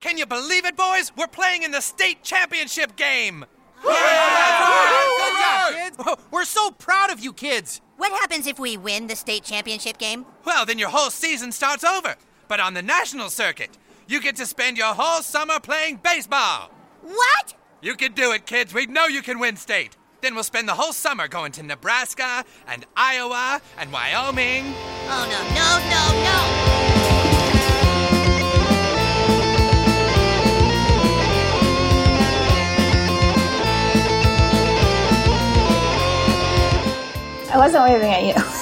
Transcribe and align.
Can 0.00 0.16
you 0.16 0.24
believe 0.24 0.64
it, 0.64 0.78
boys? 0.78 1.12
We're 1.14 1.26
playing 1.26 1.62
in 1.62 1.72
the 1.72 1.82
state 1.82 2.22
championship 2.22 2.96
game. 2.96 3.44
Good 3.82 3.92
job, 5.42 5.74
kids. 5.74 5.98
We're 6.30 6.46
so 6.46 6.70
proud 6.70 7.10
of 7.10 7.20
you 7.20 7.34
kids. 7.34 7.82
What 7.98 8.10
happens 8.12 8.46
if 8.46 8.58
we 8.58 8.78
win 8.78 9.08
the 9.08 9.16
state 9.16 9.44
championship 9.44 9.98
game? 9.98 10.24
Well, 10.46 10.64
then 10.64 10.78
your 10.78 10.88
whole 10.88 11.10
season 11.10 11.52
starts 11.52 11.84
over. 11.84 12.16
But 12.48 12.60
on 12.60 12.72
the 12.72 12.80
national 12.80 13.28
circuit, 13.28 13.76
you 14.08 14.22
get 14.22 14.36
to 14.36 14.46
spend 14.46 14.78
your 14.78 14.94
whole 14.94 15.20
summer 15.20 15.60
playing 15.60 16.00
baseball. 16.02 16.70
What? 17.02 17.52
You 17.82 17.94
can 17.94 18.12
do 18.12 18.32
it, 18.32 18.46
kids. 18.46 18.72
We 18.72 18.86
know 18.86 19.04
you 19.04 19.20
can 19.20 19.38
win 19.38 19.56
state. 19.56 19.98
Then 20.22 20.34
we'll 20.34 20.44
spend 20.44 20.66
the 20.66 20.74
whole 20.74 20.94
summer 20.94 21.28
going 21.28 21.52
to 21.52 21.62
Nebraska 21.62 22.46
and 22.66 22.86
Iowa 22.96 23.60
and 23.78 23.92
Wyoming. 23.92 24.72
Oh, 25.08 25.26
no, 25.28 25.42
no, 25.54 25.78
no, 25.90 26.24
no. 26.24 26.79
I 37.52 37.56
wasn't 37.58 37.84
waving 37.84 38.10
at 38.10 38.24
you. 38.24 38.34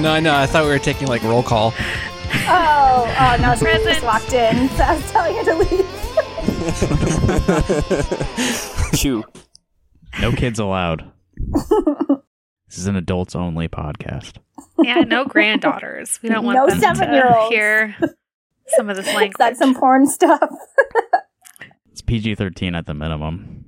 No, 0.00 0.18
no, 0.20 0.34
I 0.34 0.46
thought 0.46 0.62
we 0.64 0.70
were 0.70 0.78
taking 0.78 1.08
like 1.08 1.22
roll 1.24 1.42
call. 1.42 1.74
Oh, 1.76 3.14
oh 3.18 3.36
no, 3.40 3.54
someone 3.56 3.82
Present. 3.82 3.84
just 3.84 4.02
walked 4.04 4.32
in, 4.32 4.68
so 4.76 4.82
I 4.84 4.94
was 4.94 5.10
telling 5.10 5.34
her 5.36 5.44
to 5.44 5.54
leave. 5.58 5.86
Chew. 8.98 9.24
No 10.22 10.32
kids 10.32 10.58
allowed. 10.58 11.10
this 11.36 12.78
is 12.78 12.86
an 12.86 12.96
adults 12.96 13.34
only 13.34 13.68
podcast. 13.68 14.36
Yeah, 14.82 15.00
no 15.00 15.24
granddaughters. 15.24 16.18
We 16.22 16.28
don't 16.30 16.44
want 16.44 16.56
No 16.56 16.66
them 16.68 16.76
to 16.76 16.80
seven-year-olds. 16.80 17.50
hear 17.54 17.96
some 18.68 18.88
of 18.88 18.96
this 18.96 19.06
language. 19.06 19.32
That's 19.38 19.58
some 19.58 19.74
porn 19.74 20.06
stuff. 20.06 20.48
It's 21.90 22.00
PG 22.00 22.36
13 22.36 22.74
at 22.74 22.86
the 22.86 22.94
minimum. 22.94 23.64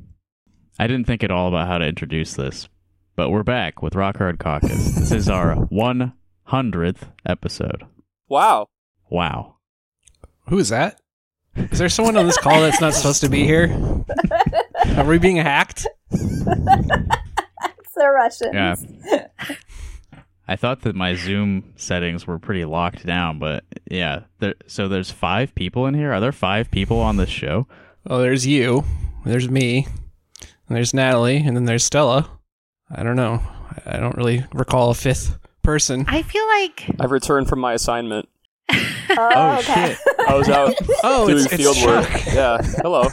I 0.79 0.87
didn't 0.87 1.07
think 1.07 1.23
at 1.25 1.31
all 1.31 1.49
about 1.49 1.67
how 1.67 1.79
to 1.79 1.85
introduce 1.87 2.35
this, 2.35 2.69
but 3.17 3.31
we're 3.31 3.43
back 3.43 3.83
with 3.83 3.95
Rock 3.95 4.19
Hard 4.19 4.39
Caucus. 4.39 4.95
this 4.95 5.13
is 5.13 5.29
our 5.29 5.55
100th 5.73 7.13
episode. 7.27 7.85
Wow. 8.29 8.69
Wow. 9.11 9.57
Who 10.49 10.59
is 10.59 10.71
that? 10.71 11.01
Is 11.55 11.79
there 11.79 11.89
someone 11.89 12.17
on 12.17 12.27
this 12.27 12.39
call 12.39 12.63
that's 12.63 12.81
not 12.81 12.95
supposed 12.95 13.21
to 13.21 13.29
be 13.29 13.45
here? 13.45 13.69
Are 14.97 15.05
we 15.05 15.19
being 15.19 15.37
hacked? 15.37 15.87
it's 16.11 16.25
the 17.95 18.11
Russians. 18.15 18.87
Yeah. 19.05 19.27
I 20.49 20.57
thought 20.57 20.81
that 20.83 20.97
my 20.97 21.15
Zoom 21.15 21.73
settings 21.77 22.27
were 22.27 22.39
pretty 22.39 22.65
locked 22.65 23.05
down, 23.07 23.39
but 23.39 23.65
yeah. 23.91 24.21
There, 24.39 24.55
so 24.67 24.89
there's 24.89 25.11
five 25.11 25.55
people 25.55 25.87
in 25.87 25.95
here. 25.95 26.13
Are 26.13 26.21
there 26.21 26.33
five 26.33 26.71
people 26.71 27.01
on 27.01 27.19
this 27.19 27.31
show? 27.31 27.67
Oh, 28.07 28.21
there's 28.21 28.47
you. 28.47 28.85
There's 29.25 29.49
me. 29.49 29.87
And 30.69 30.77
there's 30.77 30.95
Natalie, 30.95 31.37
and 31.37 31.55
then 31.55 31.67
there's 31.67 31.85
Stella. 31.85 32.31
I 32.95 33.03
don't 33.03 33.17
know. 33.17 33.43
I 33.87 33.97
don't 33.99 34.17
really 34.17 34.45
recall 34.53 34.91
a 34.91 34.95
fifth 34.95 35.39
person. 35.63 36.05
I 36.09 36.23
feel 36.23 36.47
like 36.47 36.91
I've 37.01 37.11
returned 37.11 37.49
from 37.49 37.61
my 37.61 37.73
assignment. 37.75 38.29
Oh, 39.15 39.31
oh, 39.35 39.59
okay. 39.59 39.95
I 40.27 40.35
was 40.35 40.49
out 40.49 40.75
Oh, 41.05 41.27
doing 41.27 41.45
it's, 41.45 41.53
it's 41.53 41.63
field 41.63 41.77
work. 41.87 42.09
Chuck. 42.09 42.27
Yeah. 42.33 42.59
Hello. 42.81 43.05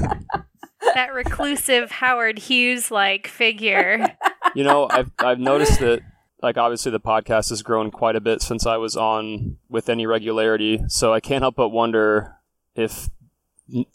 that 0.94 1.14
reclusive 1.14 1.92
Howard 1.92 2.40
Hughes 2.40 2.90
like 2.90 3.28
figure. 3.28 4.08
You 4.56 4.64
know, 4.64 4.88
I've 4.90 5.12
I've 5.20 5.40
noticed 5.40 5.80
that 5.82 6.02
like 6.42 6.58
obviously 6.58 6.92
the 6.92 7.00
podcast 7.02 7.50
has 7.50 7.62
grown 7.62 7.92
quite 7.92 8.16
a 8.16 8.22
bit 8.22 8.42
since 8.42 8.66
I 8.66 8.78
was 8.78 8.96
on 8.96 9.58
with 9.68 9.90
any 9.90 10.06
regularity. 10.08 10.80
So 10.88 11.14
I 11.14 11.20
can't 11.20 11.44
help 11.44 11.56
but 11.56 11.70
wonder 11.70 12.36
if 12.76 13.10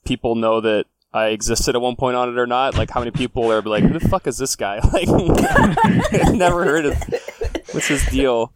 people 0.05 0.35
know 0.37 0.61
that 0.61 0.85
I 1.15 1.27
existed 1.29 1.77
at 1.77 1.81
one 1.81 1.95
point 1.95 2.17
on 2.17 2.29
it 2.29 2.37
or 2.39 2.47
not. 2.47 2.77
Like 2.77 2.91
how 2.91 3.01
many 3.01 3.13
people 3.13 3.51
are 3.51 3.63
like, 3.63 3.85
who 3.85 3.97
the 3.99 4.09
fuck 4.09 4.27
is 4.27 4.37
this 4.37 4.57
guy? 4.57 4.81
Like 4.93 5.09
never 6.35 6.65
heard 6.65 6.87
of 6.87 6.95
what's 7.73 7.87
his 7.87 8.05
deal. 8.07 8.53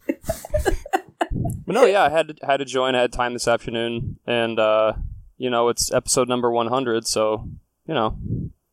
But 1.65 1.73
no, 1.73 1.85
yeah, 1.85 2.03
I 2.03 2.09
had 2.09 2.27
to, 2.29 2.35
had 2.45 2.57
to 2.57 2.65
join. 2.65 2.95
I 2.95 3.01
had 3.01 3.13
time 3.13 3.33
this 3.33 3.47
afternoon, 3.47 4.17
and 4.27 4.59
uh, 4.59 4.93
you 5.37 5.49
know 5.49 5.69
it's 5.69 5.91
episode 5.93 6.27
number 6.27 6.51
one 6.51 6.67
hundred. 6.67 7.07
So 7.07 7.47
you 7.87 7.93
know, 7.93 8.17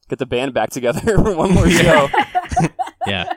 get 0.09 0.19
the 0.19 0.27
band 0.27 0.53
back 0.55 0.71
together 0.71 1.01
for 1.23 1.37
one 1.37 1.53
more 1.55 1.69
show. 1.71 2.09
Yeah. 3.07 3.33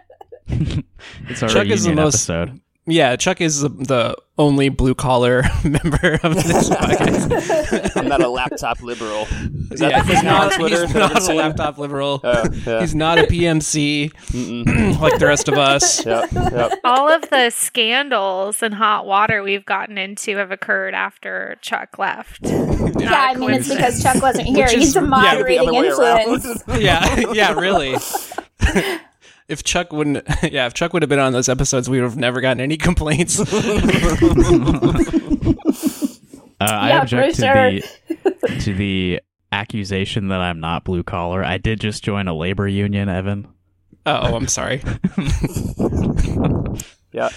it's 0.48 1.44
our 1.44 1.50
Chuck 1.50 1.68
is 1.68 1.84
the 1.84 1.94
most- 1.94 2.30
episode. 2.30 2.60
Yeah, 2.90 3.16
Chuck 3.16 3.42
is 3.42 3.62
the, 3.62 3.70
the 3.70 4.16
only 4.38 4.70
blue 4.70 4.96
collar 4.96 5.44
member 5.64 6.20
of 6.24 6.36
this 6.36 6.70
podcast. 6.70 7.96
I'm 7.96 8.08
not 8.08 8.22
a 8.22 8.30
laptop 8.30 8.82
liberal. 8.82 9.28
Is 9.72 9.80
that 9.80 9.92
yeah, 9.92 10.02
the 10.02 10.14
he's 10.16 10.24
now 10.24 10.42
on 10.42 10.48
not, 10.50 10.54
Twitter? 10.54 10.86
he's 10.88 10.96
not 10.96 11.18
a 11.18 11.22
seen? 11.22 11.36
laptop 11.38 11.78
liberal. 11.78 12.22
Uh, 12.24 12.50
yeah. 12.66 12.80
He's 12.80 12.96
not 12.96 13.20
a 13.20 13.24
PMC 13.24 15.00
like 15.00 15.20
the 15.20 15.28
rest 15.28 15.48
of 15.48 15.58
us. 15.58 16.06
Yep, 16.10 16.32
yep. 16.32 16.80
All 16.84 17.08
of 17.10 17.30
the 17.30 17.52
scandals 17.52 18.64
and 18.64 18.74
hot 18.74 19.06
water 19.06 19.44
we've 19.44 19.66
gotten 19.66 19.98
into 19.98 20.38
have 20.38 20.50
occurred 20.50 20.96
after 20.96 21.58
Chuck 21.62 22.00
left. 22.00 22.40
Yeah, 22.42 23.30
I 23.30 23.36
mean, 23.36 23.52
it's 23.52 23.70
because 23.70 24.02
Chuck 24.02 24.22
wasn't 24.22 24.48
here. 24.48 24.68
He's 24.68 24.96
a 24.96 25.02
moderating 25.02 25.70
other 25.70 25.86
influence. 25.86 26.64
yeah, 26.80 27.32
yeah, 27.34 27.52
really. 27.54 27.96
If 29.50 29.64
Chuck 29.64 29.92
wouldn't, 29.92 30.26
yeah, 30.52 30.68
if 30.68 30.74
Chuck 30.74 30.94
would 30.94 31.02
have 31.02 31.10
been 31.10 31.20
on 31.20 31.34
those 31.34 31.50
episodes, 31.50 31.90
we 31.90 31.98
would 32.00 32.06
have 32.10 32.18
never 32.18 32.40
gotten 32.42 32.62
any 32.62 32.78
complaints. 32.78 33.40
Uh, 36.62 36.66
I 36.66 36.90
Yeah, 36.90 37.02
object 37.04 37.36
to 37.38 37.42
sure. 37.42 37.72
the 37.72 38.58
to 38.64 38.74
the 38.74 39.22
accusation 39.54 40.28
that 40.28 40.42
I'm 40.42 40.60
not 40.60 40.84
blue 40.84 41.04
collar. 41.04 41.42
I 41.42 41.58
did 41.58 41.80
just 41.80 42.04
join 42.04 42.28
a 42.28 42.34
labor 42.36 42.68
union, 42.68 43.08
Evan. 43.08 43.48
oh, 44.06 44.36
I'm 44.36 44.50
sorry. 44.50 44.82
Yeah. 47.14 47.30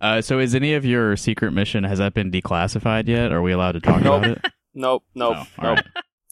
Uh, 0.00 0.20
so 0.22 0.38
is 0.38 0.54
any 0.54 0.74
of 0.74 0.84
your 0.84 1.16
secret 1.16 1.50
mission 1.52 1.82
has 1.82 1.98
that 1.98 2.14
been 2.14 2.30
declassified 2.30 3.08
yet? 3.08 3.32
Are 3.32 3.42
we 3.42 3.50
allowed 3.50 3.72
to 3.72 3.80
talk 3.80 4.02
Nope. 4.02 4.22
about 4.24 4.36
it? 4.36 4.44
Nope, 4.72 5.02
nope, 5.16 5.36
all 5.36 5.46
nope. 5.60 5.78
right. 5.78 5.86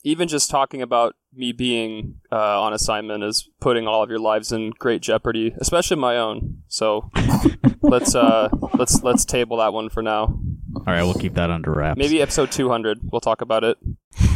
Even 0.05 0.29
just 0.29 0.49
talking 0.49 0.81
about 0.81 1.17
me 1.35 1.53
being 1.53 2.17
uh, 2.31 2.61
on 2.61 2.73
assignment 2.73 3.25
is 3.25 3.49
putting 3.61 3.87
all 3.87 4.03
of 4.03 4.11
your 4.11 4.19
lives 4.19 4.53
in 4.53 4.71
great 4.79 5.03
jeopardy, 5.03 5.55
especially 5.59 5.97
my 5.97 6.17
own. 6.17 6.63
So 6.69 7.11
let's 7.83 8.15
uh, 8.15 8.49
let's 8.75 9.03
let's 9.03 9.25
table 9.25 9.57
that 9.59 9.73
one 9.73 9.89
for 9.89 10.03
now. 10.03 10.39
All 10.75 10.85
right, 10.87 11.03
we'll 11.03 11.15
keep 11.15 11.35
that 11.35 11.51
under 11.51 11.73
wraps. 11.73 11.99
Maybe 11.99 12.21
episode 12.23 12.51
200. 12.51 13.01
We'll 13.11 13.21
talk 13.21 13.41
about 13.41 13.65
it. 13.65 13.79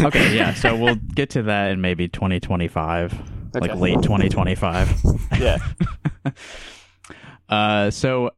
Okay, 0.01 0.37
yeah. 0.37 0.55
So 0.55 0.77
we'll 0.77 0.97
get 0.97 1.31
to 1.31 1.43
that 1.45 1.73
in 1.73 1.81
maybe 1.81 2.09
2025, 2.09 3.53
like 3.55 3.75
late 3.75 4.03
2025. 4.03 5.03
Yeah. 5.41 5.59
Uh, 7.49 7.91
so 7.91 8.31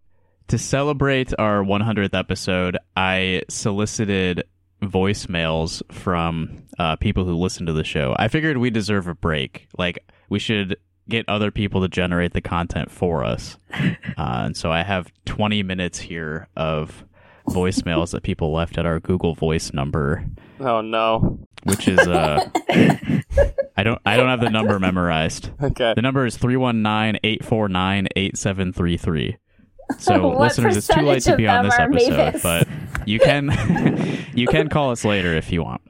to 0.49 0.59
celebrate 0.59 1.33
our 1.39 1.63
100th 1.63 2.15
episode, 2.15 2.79
I 2.97 3.43
solicited 3.49 4.45
voicemails 4.83 5.83
from 5.93 6.63
uh, 6.79 6.97
people 6.97 7.25
who 7.25 7.35
listen 7.37 7.67
to 7.67 7.73
the 7.73 7.85
show. 7.85 8.15
I 8.19 8.29
figured 8.29 8.59
we 8.59 8.71
deserve 8.71 9.07
a 9.09 9.15
break. 9.15 9.67
Like 9.77 9.99
we 10.29 10.39
should 10.39 10.77
get 11.09 11.25
other 11.29 11.51
people 11.51 11.81
to 11.83 11.89
generate 11.89 12.33
the 12.35 12.41
content 12.41 12.91
for 12.91 13.25
us. 13.25 13.57
Uh, 14.19 14.43
and 14.47 14.57
so 14.57 14.73
I 14.73 14.83
have 14.83 15.13
20 15.27 15.63
minutes 15.63 16.01
here 16.01 16.49
of 16.57 17.05
voicemails 17.47 18.11
that 18.11 18.25
people 18.25 18.53
left 18.53 18.77
at 18.77 18.85
our 18.85 18.99
Google 18.99 19.37
Voice 19.37 19.73
number, 19.73 20.25
Oh 20.59 20.81
no. 20.81 21.39
which 21.63 21.87
is 21.87 22.01
uh 22.01 22.51
I 23.77 23.85
don't 23.85 24.01
I 24.05 24.17
don't 24.17 24.27
have 24.29 24.41
the 24.41 24.51
number 24.51 24.77
memorized. 24.81 25.51
Okay. 25.63 25.93
The 25.95 26.03
number 26.03 26.27
is 26.27 26.37
319-849-8733. 26.37 29.37
So 29.99 30.29
What 30.29 30.41
listeners, 30.41 30.77
it's 30.77 30.89
too 30.89 31.01
late 31.03 31.23
to 31.23 31.37
be 31.37 31.47
on 31.47 31.65
this 31.65 31.79
episode, 31.79 32.17
Mavis? 32.17 32.43
but 32.43 32.67
you 33.09 33.19
can 33.19 33.51
you 34.35 34.47
can 34.47 34.69
call 34.69 34.91
us 34.91 35.05
later 35.05 35.35
if 35.35 35.51
you 35.51 35.63
want. 35.63 35.81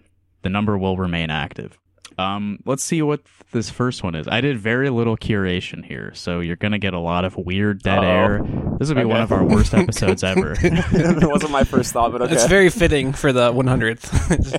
The 0.43 0.49
number 0.51 0.79
will 0.79 0.97
remain 0.97 1.31
active. 1.31 1.79
Um, 2.17 2.59
let's 2.65 2.83
see 2.83 3.01
what 3.03 3.21
this 3.53 3.71
first 3.71 4.03
one 4.03 4.15
is. 4.17 4.27
I 4.27 4.41
did 4.41 4.59
very 4.59 4.91
little 4.91 5.17
curation 5.17 5.85
here, 5.85 6.13
so 6.15 6.41
you're 6.41 6.57
gonna 6.57 6.79
get 6.79 6.93
a 6.95 6.99
lot 6.99 7.25
of 7.25 7.37
weird 7.37 7.83
dead 7.83 7.99
Uh-oh. 7.99 8.07
air. 8.09 8.47
This 8.79 8.89
will 8.89 8.97
be 8.97 9.05
one 9.05 9.21
of 9.21 9.31
our 9.33 9.45
worst 9.45 9.73
episodes 9.83 10.25
ever. 10.25 10.55
it 10.63 11.29
wasn't 11.29 11.53
my 11.53 11.65
first 11.65 11.93
thought, 11.93 12.11
but 12.13 12.23
okay. 12.23 12.35
It's 12.35 12.47
very 12.47 12.71
fitting 12.71 13.13
for 13.13 13.33
the 13.33 13.53
100th. 13.53 14.59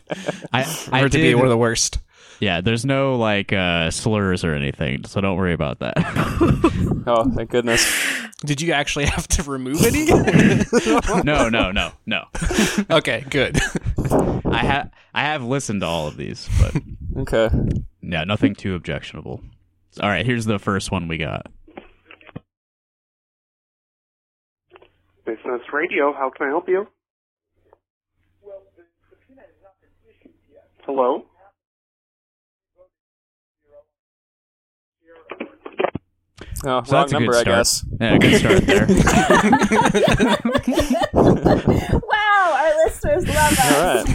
I, 0.54 0.64
for 0.64 0.96
I 0.96 1.00
it 1.06 1.12
to 1.12 1.18
be 1.18 1.24
did- 1.24 1.36
one 1.36 1.46
of 1.46 1.50
the 1.50 1.58
worst. 1.58 2.00
yeah. 2.40 2.62
There's 2.62 2.86
no 2.86 3.16
like 3.18 3.52
uh, 3.52 3.92
slurs 3.92 4.44
or 4.46 4.54
anything, 4.54 5.04
so 5.06 5.20
don't 5.20 5.36
worry 5.38 5.54
about 5.54 5.80
that. 5.80 5.96
oh, 7.08 7.30
thank 7.36 7.50
goodness. 7.50 7.84
Did 8.46 8.62
you 8.62 8.72
actually 8.74 9.06
have 9.16 9.28
to 9.30 9.44
remove 9.44 9.84
any? 9.84 10.06
no, 11.24 11.50
no, 11.50 11.72
no, 11.72 11.92
no. 12.06 12.24
okay, 12.92 13.26
good. 13.30 13.58
I 14.46 14.64
have 14.64 14.92
I 15.14 15.24
have 15.24 15.44
listened 15.44 15.82
to 15.82 15.88
all 15.88 16.08
of 16.08 16.16
these, 16.18 16.48
but 16.60 16.82
Okay. 17.18 17.50
yeah, 18.02 18.24
nothing 18.24 18.56
too 18.56 18.76
objectionable. 18.76 19.42
All 20.02 20.10
right, 20.10 20.26
here's 20.26 20.46
the 20.46 20.60
first 20.60 20.92
one 20.92 21.08
we 21.08 21.18
got. 21.18 21.48
Business 25.26 25.62
Radio, 25.74 26.14
how 26.14 26.32
can 26.36 26.48
I 26.48 26.50
help 26.50 26.68
you? 26.70 26.88
Hello? 30.86 31.26
Oh, 36.66 36.84
So 36.84 36.94
wrong 36.94 37.02
that's 37.04 37.12
a 37.12 37.14
number, 37.16 37.32
good 37.32 37.48
I 37.48 37.52
start. 37.54 37.58
guess. 37.58 37.86
Yeah, 38.02 38.18
good 38.18 38.40
start 38.40 38.66
there. 38.68 38.86
wow, 41.14 42.58
our 42.60 42.86
listeners 42.86 43.28
love 43.28 43.60
us. 43.60 43.68
All 43.68 43.82
right. 43.82 44.06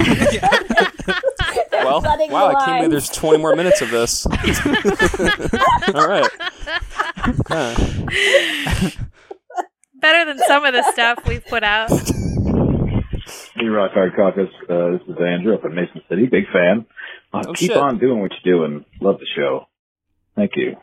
Well, 1.72 2.00
wow, 2.02 2.50
the 2.50 2.56
I 2.58 2.64
can't 2.64 2.78
believe 2.78 2.90
there's 2.90 3.08
20 3.10 3.38
more 3.38 3.54
minutes 3.56 3.80
of 3.82 3.90
this. 3.90 4.26
All 5.94 6.06
right. 6.08 6.28
Huh. 7.48 7.74
Better 10.00 10.24
than 10.26 10.38
some 10.46 10.64
of 10.64 10.72
the 10.74 10.82
stuff 10.92 11.18
we've 11.26 11.44
put 11.46 11.62
out. 11.62 11.90
Hey, 13.54 13.66
Rock 13.66 13.92
Hard 13.94 14.14
Caucus. 14.16 14.48
Uh, 14.68 14.90
this 14.92 15.00
is 15.08 15.16
Andrew 15.18 15.54
up 15.54 15.64
in 15.64 15.74
Mason 15.74 16.02
City. 16.08 16.26
Big 16.26 16.44
fan. 16.52 16.84
Uh, 17.32 17.42
Oh, 17.48 17.52
keep 17.54 17.70
shit. 17.70 17.76
on 17.78 17.98
doing 17.98 18.20
what 18.20 18.30
you're 18.44 18.54
doing. 18.58 18.84
Love 19.00 19.18
the 19.18 19.26
show. 19.36 19.66
Thank 20.36 20.52
you. 20.56 20.76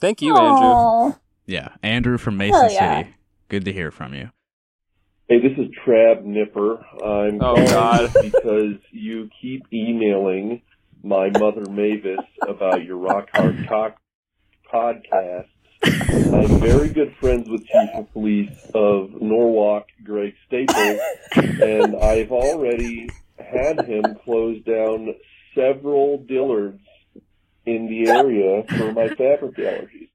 Thank 0.00 0.22
you, 0.22 0.36
Andrew. 0.36 1.14
Yeah, 1.46 1.68
Andrew 1.82 2.18
from 2.18 2.36
Mason 2.36 2.68
yeah. 2.70 2.98
City. 2.98 3.14
Good 3.48 3.64
to 3.66 3.72
hear 3.72 3.90
from 3.90 4.14
you. 4.14 4.30
Hey, 5.28 5.40
this 5.40 5.56
is 5.58 5.66
Trav 5.84 6.24
Nipper. 6.24 6.78
I'm 7.02 7.36
Oh, 7.42 7.54
calling 7.54 7.64
God. 7.66 8.12
because 8.22 8.74
you 8.90 9.28
keep 9.40 9.64
emailing 9.72 10.62
my 11.02 11.30
mother 11.30 11.68
Mavis 11.70 12.18
about 12.46 12.84
your 12.84 12.96
Rock 12.96 13.28
Hard 13.32 13.66
Cock 13.68 13.96
podcast. 14.72 15.46
I'm 15.82 16.58
very 16.60 16.88
good 16.88 17.14
friends 17.20 17.48
with 17.48 17.64
Chief 17.66 17.90
of 17.94 18.12
Police 18.12 18.50
of 18.74 19.20
Norwalk, 19.20 19.86
Greg 20.02 20.34
Staples, 20.46 20.98
and 21.34 21.96
I've 21.96 22.32
already 22.32 23.08
had 23.38 23.84
him 23.86 24.02
close 24.24 24.62
down 24.64 25.14
several 25.54 26.18
Dillards 26.28 26.80
in 27.66 27.88
the 27.88 28.08
area 28.08 28.64
for 28.68 28.92
my 28.92 29.08
fabric 29.08 29.56
allergies. 29.56 30.08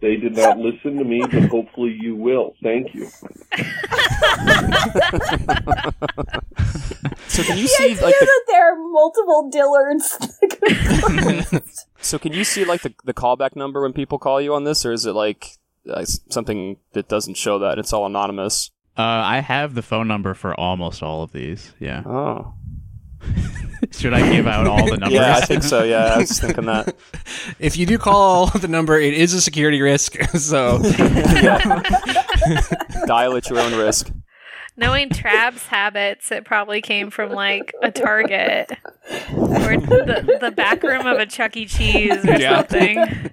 They 0.00 0.16
did 0.16 0.34
not 0.36 0.58
listen 0.58 0.96
to 0.96 1.04
me, 1.04 1.20
but 1.20 1.44
hopefully 1.44 1.96
you 2.00 2.16
will. 2.16 2.54
Thank 2.62 2.92
you. 2.94 3.08
So 7.28 7.42
can 7.44 7.56
you 7.56 7.64
The 7.64 7.68
see 7.68 7.84
idea 7.92 8.02
like 8.02 8.14
the 8.18 8.26
that 8.26 8.44
there 8.48 8.72
are 8.72 8.76
multiple 8.76 9.50
Dillards. 9.50 10.18
so 12.02 12.18
can 12.18 12.32
you 12.32 12.44
see 12.44 12.64
like 12.64 12.82
the 12.82 12.92
the 13.04 13.14
callback 13.14 13.56
number 13.56 13.80
when 13.80 13.92
people 13.94 14.18
call 14.18 14.40
you 14.40 14.54
on 14.54 14.64
this, 14.64 14.84
or 14.84 14.92
is 14.92 15.06
it 15.06 15.12
like 15.12 15.56
uh, 15.88 16.04
something 16.04 16.76
that 16.92 17.08
doesn't 17.08 17.36
show 17.38 17.58
that 17.60 17.78
it's 17.78 17.92
all 17.92 18.04
anonymous? 18.04 18.70
Uh, 18.98 19.02
I 19.02 19.40
have 19.40 19.74
the 19.74 19.82
phone 19.82 20.06
number 20.08 20.34
for 20.34 20.52
almost 20.60 21.02
all 21.02 21.22
of 21.22 21.32
these. 21.32 21.72
Yeah. 21.80 22.02
Oh, 22.04 22.52
Should 24.02 24.14
I 24.14 24.30
give 24.32 24.46
out 24.46 24.66
all 24.66 24.84
the 24.84 24.96
numbers? 24.98 25.12
yeah, 25.12 25.36
I 25.36 25.40
think 25.42 25.62
so. 25.62 25.82
Yeah, 25.84 26.04
I 26.14 26.18
was 26.18 26.38
thinking 26.38 26.66
that. 26.66 26.94
If 27.58 27.76
you 27.76 27.86
do 27.86 27.96
call 27.98 28.46
the 28.46 28.66
number, 28.68 28.98
it 28.98 29.14
is 29.14 29.32
a 29.32 29.40
security 29.40 29.80
risk. 29.80 30.16
So 30.38 30.78
Dial 33.06 33.36
at 33.36 33.48
your 33.48 33.60
own 33.60 33.74
risk. 33.74 34.10
Knowing 34.76 35.10
Trav's 35.10 35.66
habits, 35.66 36.32
it 36.32 36.44
probably 36.44 36.80
came 36.80 37.10
from 37.10 37.30
like 37.32 37.72
a 37.82 37.90
Target 37.92 38.70
or 39.36 39.76
the, 39.76 40.38
the 40.40 40.50
back 40.50 40.82
room 40.82 41.06
of 41.06 41.18
a 41.18 41.26
Chuck 41.26 41.56
E. 41.56 41.66
Cheese 41.66 42.24
or 42.24 42.38
Yeah. 42.38 42.56
something. 42.58 43.30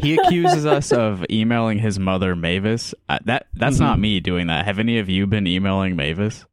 he 0.00 0.16
accuses 0.16 0.66
us 0.66 0.92
of 0.92 1.24
emailing 1.30 1.78
his 1.78 1.98
mother 1.98 2.34
Mavis. 2.34 2.94
Uh, 3.08 3.18
that 3.24 3.46
that's 3.54 3.76
Mm-hmm. 3.76 3.84
not 3.84 3.98
me 4.00 4.20
doing 4.20 4.48
that. 4.48 4.64
Have 4.64 4.78
any 4.78 4.98
of 4.98 5.08
you 5.08 5.26
been 5.26 5.46
emailing 5.46 5.94
Mavis? 5.96 6.44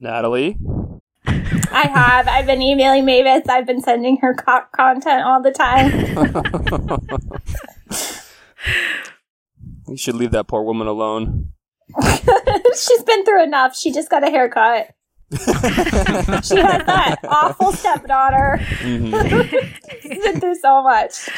Natalie. 0.00 0.56
I 1.26 1.86
have. 1.86 2.26
I've 2.28 2.46
been 2.46 2.62
emailing 2.62 3.04
Mavis. 3.04 3.48
I've 3.48 3.66
been 3.66 3.80
sending 3.82 4.18
her 4.18 4.34
cock 4.34 4.72
content 4.72 5.22
all 5.24 5.42
the 5.42 5.52
time. 5.52 5.92
You 9.88 9.96
should 9.96 10.16
leave 10.16 10.32
that 10.32 10.46
poor 10.48 10.62
woman 10.62 10.86
alone. 10.86 11.52
She's 12.02 13.02
been 13.04 13.24
through 13.24 13.42
enough. 13.42 13.74
She 13.74 13.90
just 13.90 14.10
got 14.10 14.22
a 14.22 14.30
haircut. 14.30 14.90
she 15.32 15.44
has 15.46 16.44
that 16.84 17.16
awful 17.26 17.72
stepdaughter. 17.72 18.58
Mhm. 18.80 19.72
She's 20.02 20.22
been 20.22 20.40
through 20.40 20.56
so 20.56 20.82
much. 20.82 21.28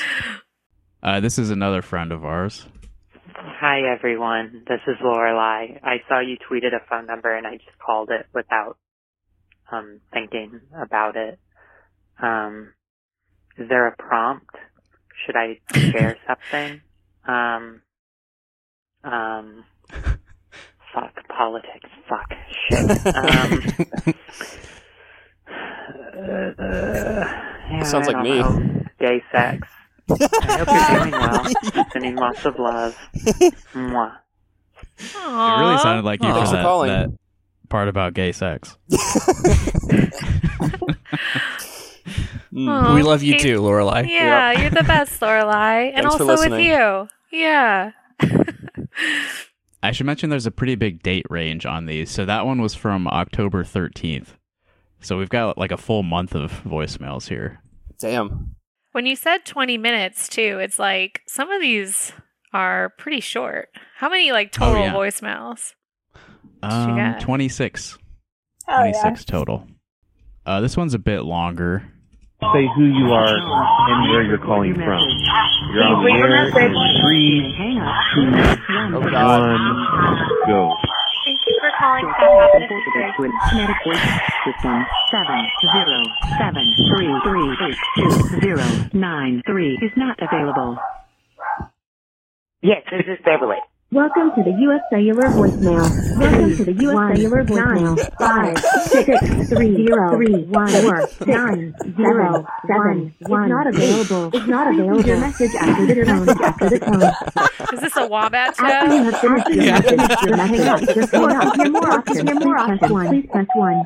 Uh, 1.02 1.20
this 1.20 1.38
is 1.38 1.50
another 1.50 1.80
friend 1.80 2.10
of 2.10 2.24
ours. 2.24 2.66
Hi 3.58 3.80
everyone, 3.94 4.64
this 4.68 4.80
is 4.86 4.96
Lorelai. 5.04 5.78
I 5.82 5.96
saw 6.08 6.20
you 6.20 6.36
tweeted 6.50 6.72
a 6.74 6.80
phone 6.88 7.06
number 7.06 7.34
and 7.36 7.46
I 7.46 7.54
just 7.56 7.78
called 7.84 8.08
it 8.10 8.26
without 8.32 8.78
um 9.70 10.00
thinking 10.14 10.60
about 10.80 11.16
it. 11.16 11.38
Um 12.22 12.72
is 13.58 13.68
there 13.68 13.88
a 13.88 13.96
prompt? 13.96 14.54
Should 15.26 15.36
I 15.36 15.58
share 15.92 16.16
something? 16.26 16.80
Um 17.28 17.82
um 19.04 19.64
fuck 20.94 21.12
politics, 21.36 21.90
fuck 22.08 22.30
shit. 22.68 22.86
Um 23.14 23.62
yeah, 27.70 27.90
Sounds 27.90 28.06
like 28.06 28.16
me. 28.16 28.38
know. 28.38 28.86
Gay 29.00 29.22
sex. 29.32 29.66
I 30.10 30.58
hope 30.58 30.68
you're 30.68 30.76
uh, 30.78 30.98
doing 30.98 31.10
well. 31.74 31.86
Sending 31.92 32.16
lots 32.16 32.44
of 32.44 32.58
love. 32.58 32.96
Mwah. 33.74 34.16
It 34.98 35.14
really 35.60 35.78
sounded 35.78 36.04
like 36.04 36.22
you 36.22 36.28
Aw. 36.28 36.32
for 36.32 36.38
Thanks 36.38 36.50
for 36.50 36.56
that, 36.56 36.62
calling. 36.62 36.88
that 36.90 37.08
part 37.68 37.88
about 37.88 38.14
gay 38.14 38.32
sex. 38.32 38.76
Hmm. 42.52 42.68
Aw, 42.68 42.94
we 42.96 43.02
love 43.02 43.22
you 43.22 43.34
Kate- 43.34 43.42
too, 43.42 43.60
Lorelai. 43.60 44.08
Yeah, 44.08 44.50
you're 44.60 44.70
the 44.70 44.82
best, 44.82 45.20
Lorelai. 45.20 45.92
And 45.94 46.02
Thanks 46.02 46.16
for 46.16 46.22
also 46.22 46.26
with 46.26 46.40
listening. 46.50 46.66
you. 46.66 47.08
Yeah. 47.30 47.92
I 49.82 49.92
should 49.92 50.06
mention 50.06 50.30
there's 50.30 50.46
a 50.46 50.50
pretty 50.50 50.74
big 50.74 51.00
date 51.02 51.26
range 51.30 51.64
on 51.64 51.86
these. 51.86 52.10
So 52.10 52.24
that 52.24 52.44
one 52.46 52.60
was 52.60 52.74
from 52.74 53.06
October 53.06 53.62
13th. 53.62 54.30
So 55.00 55.16
we've 55.16 55.28
got 55.30 55.58
like 55.58 55.70
a 55.70 55.76
full 55.76 56.02
month 56.02 56.34
of 56.34 56.50
voicemails 56.64 57.28
here. 57.28 57.62
Damn. 58.00 58.56
When 58.92 59.06
you 59.06 59.14
said 59.16 59.44
20 59.44 59.78
minutes, 59.78 60.28
too, 60.28 60.58
it's 60.60 60.78
like 60.78 61.22
some 61.26 61.50
of 61.50 61.60
these 61.60 62.12
are 62.52 62.90
pretty 62.98 63.20
short. 63.20 63.68
How 63.96 64.08
many, 64.08 64.32
like, 64.32 64.48
Oh, 64.60 64.66
total 64.66 64.82
yeah. 64.82 64.92
voicemails? 64.94 65.74
Um, 66.62 66.96
got? 66.96 67.20
26. 67.20 67.98
Yeah. 68.68 68.76
26 68.78 69.24
total. 69.24 69.66
Uh, 70.44 70.60
this 70.60 70.76
one's 70.76 70.94
a 70.94 70.98
bit 70.98 71.20
longer. 71.22 71.84
Say 72.54 72.66
who 72.74 72.84
you 72.86 73.12
are 73.12 73.36
and 73.36 74.10
where 74.10 74.22
you're 74.22 74.38
calling 74.38 74.74
from. 74.74 74.82
You're 74.82 75.84
on 75.84 76.04
the 76.04 76.12
air 76.12 76.46
in 76.48 76.52
three, 77.00 77.54
two, 78.14 78.26
Oh 78.96 79.00
go. 80.46 80.74
Thank 81.80 82.02
you 82.02 82.08
for 82.08 82.14
calling 82.20 82.60
Southampton 82.60 82.68
District. 82.68 83.34
Kinetic 83.50 83.76
voice 83.84 84.08
system 84.44 84.86
seven 85.10 85.40
zero 85.72 85.98
seven 86.38 86.64
three 86.92 87.12
three 87.24 87.50
eight 87.68 87.78
two 87.96 88.40
zero 88.40 88.66
nine 88.92 89.42
three 89.46 89.78
is 89.80 89.92
not 89.96 90.18
available. 90.20 90.76
Yes, 92.62 92.82
this 92.90 93.06
is 93.08 93.18
Beverly. 93.24 93.56
Welcome 93.92 94.30
to 94.36 94.44
the 94.44 94.52
U.S. 94.52 94.82
Cellular 94.88 95.24
voicemail. 95.24 95.82
Welcome 96.16 96.56
to 96.56 96.64
the 96.64 96.72
U.S. 96.84 96.94
One, 96.94 97.16
cellular 97.16 97.42
voicemail. 97.44 98.18
Five, 98.18 98.58
six, 98.86 99.48
three, 99.48 99.84
zero, 99.84 100.10
three, 100.14 100.44
one, 100.44 100.68
four, 100.70 101.26
nine, 101.26 101.74
zero, 101.96 102.46
seven, 102.68 103.12
one. 103.26 103.44
Is 103.46 103.50
not 103.50 103.66
available. 103.66 104.30
Is 104.32 104.46
not 104.46 104.72
available. 104.72 105.04
Your 105.04 105.18
message 105.18 105.50
after 105.58 105.86
the 105.86 106.04
tone. 106.04 106.28
After 106.28 106.68
the 106.70 106.78
tone. 106.78 107.74
Is 107.74 107.80
this 107.80 107.96
a 107.96 108.06
Wombat 108.06 108.56
show? 108.56 108.64
After 108.64 108.94
you 108.94 109.02
have 109.02 109.18
finished 109.18 109.50
your 109.50 109.66
message, 109.66 110.24
your 110.24 110.36
message 110.36 110.60
hang 110.60 110.68
up. 110.68 110.80
Just 110.94 111.12
hang 111.12 111.32
up. 111.32 111.56
Hear 111.56 111.70
more 111.70 111.90
options. 111.90 112.30
Hear 112.30 112.34
more 112.38 112.58
options. 112.58 113.08
Please 113.08 113.26
press 113.28 113.46
one. 113.56 113.84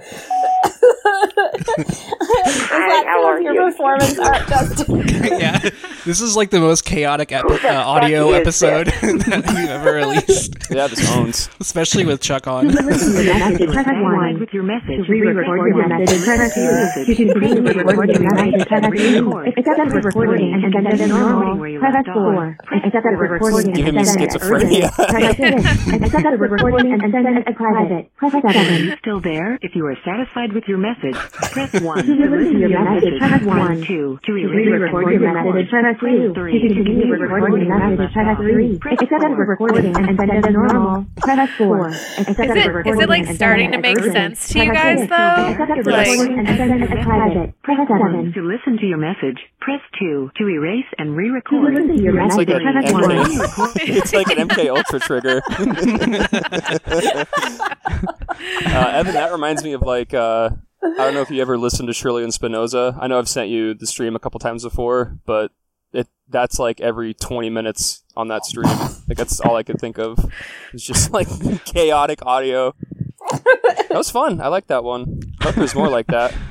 Is 1.78 2.70
that 2.70 3.04
how 3.06 3.24
are 3.26 3.40
your 3.40 3.54
you? 3.54 3.60
performance 3.70 4.18
art, 4.18 4.48
Justin? 4.48 5.04
yeah, 5.38 5.58
this 6.04 6.20
is 6.20 6.36
like 6.36 6.50
the 6.50 6.60
most 6.60 6.84
chaotic 6.84 7.32
ep- 7.32 7.44
uh, 7.44 7.68
audio 7.68 8.32
episode 8.32 8.86
that 9.02 9.44
we've 9.54 9.68
ever 9.70 9.92
released, 9.94 10.54
Yeah, 10.70 10.86
this 10.86 11.10
owns. 11.16 11.48
especially 11.60 12.04
with 12.04 12.20
Chuck 12.20 12.46
on. 12.46 12.68
To 12.68 12.82
listen 12.82 13.14
to 13.14 13.24
your 13.24 13.34
message, 13.38 13.70
press 13.72 13.86
one. 13.86 14.40
With 14.40 14.52
your 14.52 14.62
message, 14.64 15.08
re-record 15.08 15.74
your 15.74 15.88
message, 15.88 16.24
press 16.24 16.54
two. 16.54 17.04
To 17.04 17.14
continue 17.14 17.72
your 17.72 17.84
message. 17.84 19.54
Except 19.56 19.90
for 19.90 20.00
recording 20.00 20.52
and 20.54 20.72
send 20.74 21.00
it 21.00 21.06
normal, 21.08 21.58
press 21.80 22.04
four. 22.12 22.56
Except 22.84 23.02
for 23.04 23.28
recording 23.28 23.66
and 23.68 23.76
Giving 23.76 23.94
me 23.96 24.04
send 24.04 24.20
it 24.22 24.34
as 24.34 24.42
schizophrenia. 24.42 24.90
urgent, 24.98 25.62
press. 25.64 26.02
Except 26.02 26.22
for 26.22 26.48
recording 26.48 26.92
and 26.92 27.02
send 27.12 27.26
it 27.38 27.56
private, 27.56 28.10
press 28.16 28.32
seven. 28.32 28.96
still 29.00 29.20
there? 29.20 29.58
If 29.62 29.74
you 29.74 29.86
are 29.86 29.96
satisfied 30.04 30.52
with 30.52 30.64
your 30.66 30.73
message, 30.78 31.14
press 31.52 31.72
1. 31.80 32.06
To 32.06 32.12
listen 32.12 32.54
to 32.54 32.68
your 32.68 32.84
message, 32.84 33.18
press 33.18 33.42
1. 33.42 33.82
2. 33.84 34.18
To 34.24 34.32
re-record 34.32 35.12
your 35.12 35.20
message, 35.20 35.70
press 35.70 35.96
2. 36.00 36.32
To 36.34 36.34
continue 36.34 37.12
recording 37.12 37.66
your 37.66 37.78
message, 37.78 38.12
press 38.12 38.36
3. 38.38 38.80
Instead 38.90 39.24
of 39.24 39.38
recording 39.38 39.96
and 39.96 40.16
send 40.18 40.30
as 40.32 40.44
normal, 40.52 41.06
press 41.18 41.50
4. 41.58 41.88
Instead 41.88 42.28
Is 42.28 42.50
of 42.50 42.56
it, 42.56 42.58
is 42.58 42.66
recording 42.68 43.00
it 43.02 43.08
like 43.08 43.26
and 43.26 43.36
starting 43.36 43.70
to 43.72 43.74
send 43.74 43.82
make 43.82 43.98
as 43.98 44.04
urgent, 44.06 44.36
sense 44.38 44.48
to 44.52 44.58
you 44.64 44.70
press 44.70 44.82
guys 44.82 44.98
six. 45.00 45.10
though? 45.10 45.46
Instead 45.48 45.70
of 45.78 45.86
Like, 45.86 46.06
recording 46.08 46.38
and 46.38 46.48
send 46.48 46.82
as 46.82 47.04
private, 47.04 47.62
press 47.62 47.78
7. 47.88 48.32
To 48.34 48.40
listen 48.42 48.78
to 48.78 48.86
your 48.86 48.98
message, 48.98 49.38
press 49.60 49.80
2. 50.00 50.30
To 50.36 50.48
erase 50.48 50.84
and 50.98 51.08
To 51.10 51.14
re-record. 51.14 51.74
listen 51.74 51.96
to 51.96 52.02
your 52.02 52.20
It's 52.20 52.36
like 52.36 52.48
message, 52.48 52.64
an 52.66 52.82
press 52.82 52.92
1. 52.92 53.02
MK. 53.02 53.76
it's 53.96 54.12
like 54.12 54.28
an 54.36 54.48
MK 54.48 54.68
Ultra 54.68 55.00
trigger. 55.00 55.42
uh, 58.66 58.90
Evan, 58.94 59.14
that 59.14 59.30
reminds 59.32 59.62
me 59.64 59.72
of 59.72 59.82
like 59.82 60.12
uh, 60.14 60.50
I 60.84 60.96
don't 60.98 61.14
know 61.14 61.22
if 61.22 61.30
you 61.30 61.40
ever 61.40 61.56
listened 61.56 61.88
to 61.88 61.94
Shirley 61.94 62.22
and 62.22 62.32
Spinoza. 62.32 62.96
I 63.00 63.06
know 63.06 63.18
I've 63.18 63.28
sent 63.28 63.48
you 63.48 63.74
the 63.74 63.86
stream 63.86 64.14
a 64.14 64.18
couple 64.18 64.38
times 64.38 64.64
before, 64.64 65.18
but 65.24 65.50
it 65.92 66.08
that's 66.28 66.58
like 66.58 66.80
every 66.80 67.14
twenty 67.14 67.50
minutes 67.50 68.02
on 68.16 68.28
that 68.28 68.44
stream. 68.44 68.68
Like 69.08 69.16
that's 69.16 69.40
all 69.40 69.56
I 69.56 69.62
could 69.62 69.80
think 69.80 69.98
of. 69.98 70.18
It's 70.72 70.84
just 70.84 71.12
like 71.12 71.28
chaotic 71.64 72.24
audio. 72.26 72.74
That 73.30 73.86
was 73.90 74.10
fun. 74.10 74.40
I 74.40 74.48
like 74.48 74.66
that 74.66 74.84
one. 74.84 75.20
I 75.40 75.46
hope 75.46 75.54
there's 75.54 75.74
more 75.74 75.88
like 75.88 76.06
that. 76.08 76.34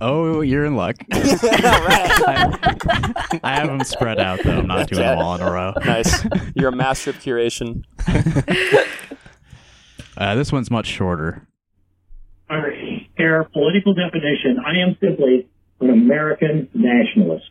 Oh, 0.00 0.42
you're 0.42 0.64
in 0.64 0.76
luck. 0.76 0.94
I, 1.12 2.52
I 3.42 3.54
have 3.56 3.66
them 3.66 3.82
spread 3.82 4.20
out 4.20 4.38
though. 4.44 4.58
I'm 4.58 4.68
not 4.68 4.88
doing 4.88 5.02
them 5.02 5.18
all 5.18 5.34
in 5.34 5.40
a 5.40 5.50
row. 5.50 5.72
Nice. 5.84 6.24
You're 6.54 6.68
a 6.68 6.76
master 6.76 7.10
of 7.10 7.16
curation. 7.16 7.82
Uh, 10.16 10.36
this 10.36 10.52
one's 10.52 10.70
much 10.70 10.86
shorter. 10.86 11.48
All 12.48 12.60
right. 12.60 12.97
Their 13.18 13.44
political 13.44 13.94
definition. 13.94 14.58
I 14.64 14.78
am 14.80 14.96
simply 15.00 15.48
an 15.80 15.90
American 15.90 16.68
nationalist. 16.74 17.50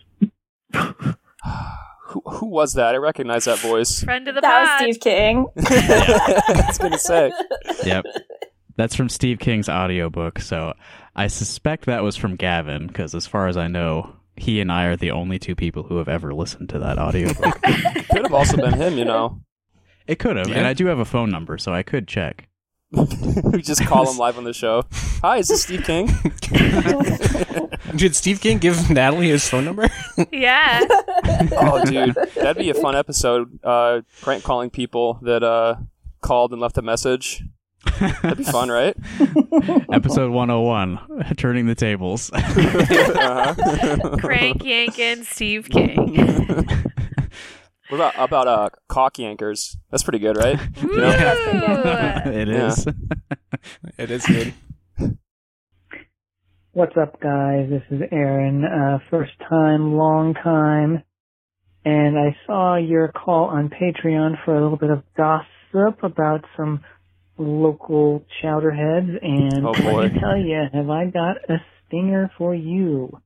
Who, 0.73 2.21
who 2.25 2.45
was 2.47 2.73
that? 2.75 2.95
I 2.95 2.97
recognize 2.97 3.45
that 3.45 3.59
voice. 3.59 4.01
Friend 4.03 4.25
of 4.27 4.35
the 4.35 4.41
That 4.41 4.79
was. 4.79 4.95
Steve 4.95 5.01
King. 5.01 5.45
I 5.57 6.63
was 6.67 6.77
gonna 6.77 6.97
say. 6.97 7.31
Yep. 7.85 8.05
That's 8.77 8.95
from 8.95 9.09
Steve 9.09 9.39
King's 9.39 9.67
audiobook, 9.67 10.39
so 10.39 10.73
I 11.15 11.27
suspect 11.27 11.85
that 11.87 12.03
was 12.03 12.15
from 12.15 12.35
Gavin, 12.35 12.87
because 12.87 13.13
as 13.15 13.25
far 13.27 13.47
as 13.47 13.57
I 13.57 13.67
know, 13.67 14.15
he 14.37 14.61
and 14.61 14.71
I 14.71 14.85
are 14.85 14.95
the 14.95 15.11
only 15.11 15.39
two 15.39 15.55
people 15.55 15.83
who 15.83 15.97
have 15.97 16.07
ever 16.07 16.33
listened 16.33 16.69
to 16.69 16.79
that 16.79 16.97
audiobook. 16.99 17.59
Could 17.63 18.23
have 18.23 18.33
also 18.33 18.55
been 18.57 18.73
him, 18.75 18.97
you 18.97 19.03
know. 19.05 19.41
it 20.05 20.19
could 20.19 20.37
have, 20.37 20.47
Yeah. 20.47 20.57
and 20.57 20.67
I 20.67 20.73
do 20.73 20.85
have 20.85 20.99
a 20.99 21.05
phone 21.05 21.29
number, 21.31 21.57
so 21.57 21.73
I 21.73 21.81
could 21.83 22.07
check. 22.07 22.47
we 23.51 23.61
just 23.61 23.85
call 23.85 24.09
him 24.09 24.17
live 24.17 24.37
on 24.37 24.45
the 24.45 24.53
show. 24.53 24.83
Hi, 25.21 25.39
is 25.39 25.49
this 25.49 25.63
Steve 25.63 25.83
King? 25.83 26.07
Did 27.97 28.15
Steve 28.15 28.39
King 28.39 28.59
give 28.59 28.89
Natalie 28.89 29.27
his 29.27 29.47
phone 29.47 29.65
number? 29.65 29.89
Yeah. 30.31 30.81
oh, 31.51 31.83
dude, 31.85 32.15
that'd 32.35 32.57
be 32.57 32.69
a 32.71 32.73
fun 32.73 32.95
episode. 32.95 33.59
Uh, 33.63 34.01
prank 34.21 34.43
calling 34.43 34.69
people 34.71 35.19
that 35.21 35.43
uh, 35.43 35.75
called 36.21 36.53
and 36.53 36.61
left 36.61 36.77
a 36.77 36.81
message. 36.81 37.43
That'd 37.99 38.39
be 38.39 38.43
fun, 38.43 38.69
right? 38.69 38.95
Episode 39.91 40.31
101, 40.31 41.35
Turning 41.37 41.67
the 41.67 41.75
Tables. 41.75 42.31
Uh-huh. 42.33 44.17
Crank 44.17 44.63
yanking 44.63 45.23
Steve 45.23 45.69
King. 45.69 46.65
What 47.89 47.97
about 47.97 48.13
about 48.17 48.47
uh, 48.47 48.69
cock 48.89 49.15
yankers? 49.15 49.77
That's 49.91 50.03
pretty 50.03 50.19
good, 50.19 50.37
right? 50.37 50.59
You 50.81 50.97
know? 50.97 51.07
yeah. 51.07 52.27
it 52.27 52.49
is. 52.49 52.87
it 53.97 54.11
is 54.11 54.25
good. 54.25 54.53
What's 56.73 56.95
up, 56.97 57.19
guys? 57.21 57.69
This 57.69 57.83
is 57.89 58.01
Aaron. 58.11 58.63
Uh, 58.65 58.99
first 59.09 59.31
time, 59.49 59.95
long 59.95 60.33
time. 60.35 61.03
And 61.85 62.17
I 62.19 62.35
saw 62.45 62.75
your 62.75 63.07
call 63.07 63.45
on 63.45 63.69
Patreon 63.69 64.43
for 64.43 64.55
a 64.55 64.61
little 64.61 64.77
bit 64.77 64.89
of 64.89 65.03
gossip 65.15 66.03
about 66.03 66.43
some 66.57 66.81
local 67.37 68.25
chowderheads. 68.43 69.17
And 69.25 69.65
Oh, 69.65 69.71
let 69.71 69.81
boy. 69.83 70.07
me 70.09 70.19
tell 70.19 70.37
you, 70.37 70.63
have 70.73 70.89
I 70.89 71.05
got 71.05 71.37
a 71.49 71.57
stinger 71.87 72.29
for 72.37 72.53
you? 72.53 73.17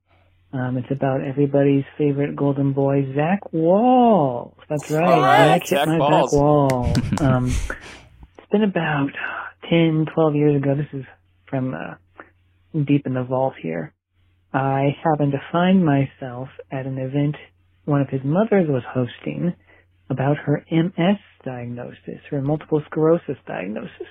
Um, 0.52 0.76
it's 0.76 0.90
about 0.90 1.22
everybody's 1.22 1.84
favorite 1.96 2.36
golden 2.36 2.72
boy, 2.72 3.12
Zach 3.14 3.40
Wahls. 3.54 4.54
That's 4.68 4.90
right. 4.90 5.18
Right, 5.18 5.46
Zach 5.46 5.62
hit 5.62 5.78
Zach 5.78 5.88
my. 5.88 5.98
Zach 5.98 6.30
Wahls. 6.30 7.20
um, 7.22 7.46
it's 7.46 8.50
been 8.50 8.64
about 8.64 9.10
10, 9.70 10.06
12 10.12 10.34
years 10.34 10.56
ago. 10.56 10.74
This 10.74 11.00
is 11.00 11.06
from, 11.48 11.72
uh, 11.72 11.94
deep 12.84 13.06
in 13.06 13.14
the 13.14 13.24
vault 13.24 13.54
here. 13.62 13.94
I 14.52 14.94
happened 15.02 15.32
to 15.32 15.40
find 15.50 15.84
myself 15.84 16.48
at 16.70 16.86
an 16.86 16.98
event 16.98 17.36
one 17.84 18.00
of 18.00 18.08
his 18.08 18.20
mothers 18.22 18.68
was 18.68 18.82
hosting 18.88 19.54
about 20.10 20.36
her 20.36 20.64
MS 20.70 21.18
diagnosis, 21.44 22.20
her 22.30 22.40
multiple 22.42 22.82
sclerosis 22.86 23.38
diagnosis, 23.46 24.06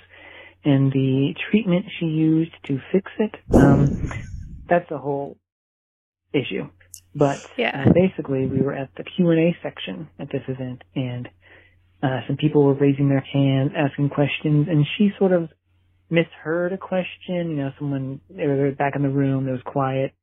and 0.65 0.91
the 0.91 1.33
treatment 1.49 1.85
she 1.99 2.05
used 2.05 2.51
to 2.65 2.79
fix 2.91 3.11
it. 3.19 3.35
Um, 3.53 4.11
that's 4.67 4.89
a 4.91 4.97
whole 4.97 5.37
issue. 6.33 6.69
But 7.13 7.37
Yeah. 7.57 7.85
uh, 7.87 7.91
basically, 7.93 8.47
we 8.47 8.61
were 8.61 8.73
at 8.73 8.89
the 8.95 9.03
Q 9.03 9.29
and 9.31 9.39
A 9.39 9.57
section 9.61 10.07
at 10.19 10.29
this 10.29 10.43
event, 10.47 10.83
and 10.95 11.27
uh, 12.01 12.21
some 12.27 12.37
people 12.37 12.63
were 12.63 12.73
raising 12.73 13.09
their 13.09 13.19
hands, 13.21 13.73
asking 13.75 14.09
questions, 14.09 14.67
and 14.69 14.85
she 14.97 15.11
sort 15.17 15.33
of 15.33 15.49
misheard 16.09 16.73
a 16.73 16.77
question. 16.77 17.51
You 17.51 17.55
know, 17.57 17.71
someone 17.77 18.21
they 18.29 18.47
were 18.47 18.71
back 18.71 18.95
in 18.95 19.01
the 19.01 19.09
room, 19.09 19.47
it 19.47 19.51
was 19.51 19.61
quiet. 19.65 20.13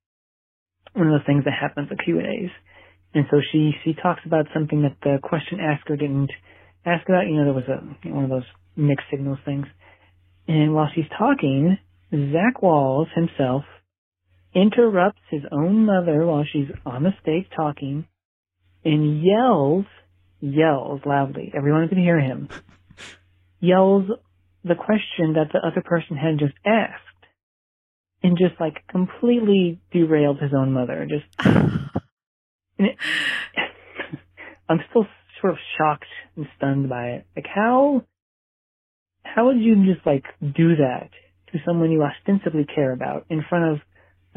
One 0.94 1.06
of 1.08 1.12
those 1.12 1.26
things 1.26 1.44
that 1.44 1.52
happens 1.52 1.88
at 1.90 1.98
Q 2.04 2.18
and 2.18 2.26
A's. 2.26 2.50
And 3.14 3.26
so 3.30 3.40
she 3.52 3.72
she 3.84 3.94
talks 3.94 4.20
about 4.24 4.46
something 4.52 4.82
that 4.82 4.96
the 5.02 5.18
question 5.22 5.60
asker 5.60 5.96
didn't 5.96 6.30
ask 6.84 7.08
about. 7.08 7.26
You 7.26 7.36
know, 7.36 7.44
there 7.44 7.54
was 7.54 7.68
a 7.68 8.08
one 8.08 8.24
of 8.24 8.30
those 8.30 8.46
mixed 8.76 9.06
signals 9.10 9.38
things. 9.44 9.66
And 10.46 10.74
while 10.74 10.88
she's 10.94 11.08
talking, 11.18 11.78
Zach 12.10 12.62
Wahls 12.62 13.08
himself 13.14 13.64
interrupts 14.54 15.20
his 15.30 15.42
own 15.52 15.86
mother 15.86 16.24
while 16.26 16.44
she's 16.50 16.68
on 16.86 17.02
the 17.02 17.12
stage 17.22 17.46
talking 17.54 18.06
and 18.84 19.22
yells, 19.22 19.84
yells 20.40 21.00
loudly. 21.04 21.52
Everyone 21.56 21.88
can 21.88 21.98
hear 21.98 22.20
him. 22.20 22.48
Yells 23.60 24.04
the 24.64 24.74
question 24.74 25.34
that 25.34 25.52
the 25.52 25.60
other 25.66 25.82
person 25.82 26.16
had 26.16 26.38
just 26.38 26.54
asked. 26.64 27.04
And 28.22 28.36
just 28.36 28.60
like 28.60 28.86
completely 28.90 29.80
derailed 29.92 30.40
his 30.40 30.50
own 30.56 30.72
mother. 30.72 31.06
Just, 31.08 31.48
it, 32.78 32.96
I'm 34.68 34.80
still 34.90 35.06
sort 35.40 35.52
of 35.52 35.58
shocked 35.76 36.04
and 36.36 36.46
stunned 36.56 36.88
by 36.88 37.10
it. 37.10 37.26
Like 37.36 37.46
how, 37.52 38.04
how 39.22 39.46
would 39.46 39.60
you 39.60 39.76
just 39.92 40.04
like 40.04 40.24
do 40.40 40.76
that 40.76 41.10
to 41.52 41.58
someone 41.64 41.92
you 41.92 42.02
ostensibly 42.02 42.64
care 42.64 42.92
about 42.92 43.26
in 43.30 43.44
front 43.48 43.72
of 43.72 43.78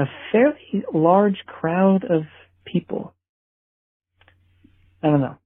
a 0.02 0.06
fairly 0.32 0.84
large 0.94 1.38
crowd 1.46 2.04
of 2.04 2.24
people? 2.66 3.14
I 5.04 5.08
don't 5.08 5.22
know. 5.22 5.38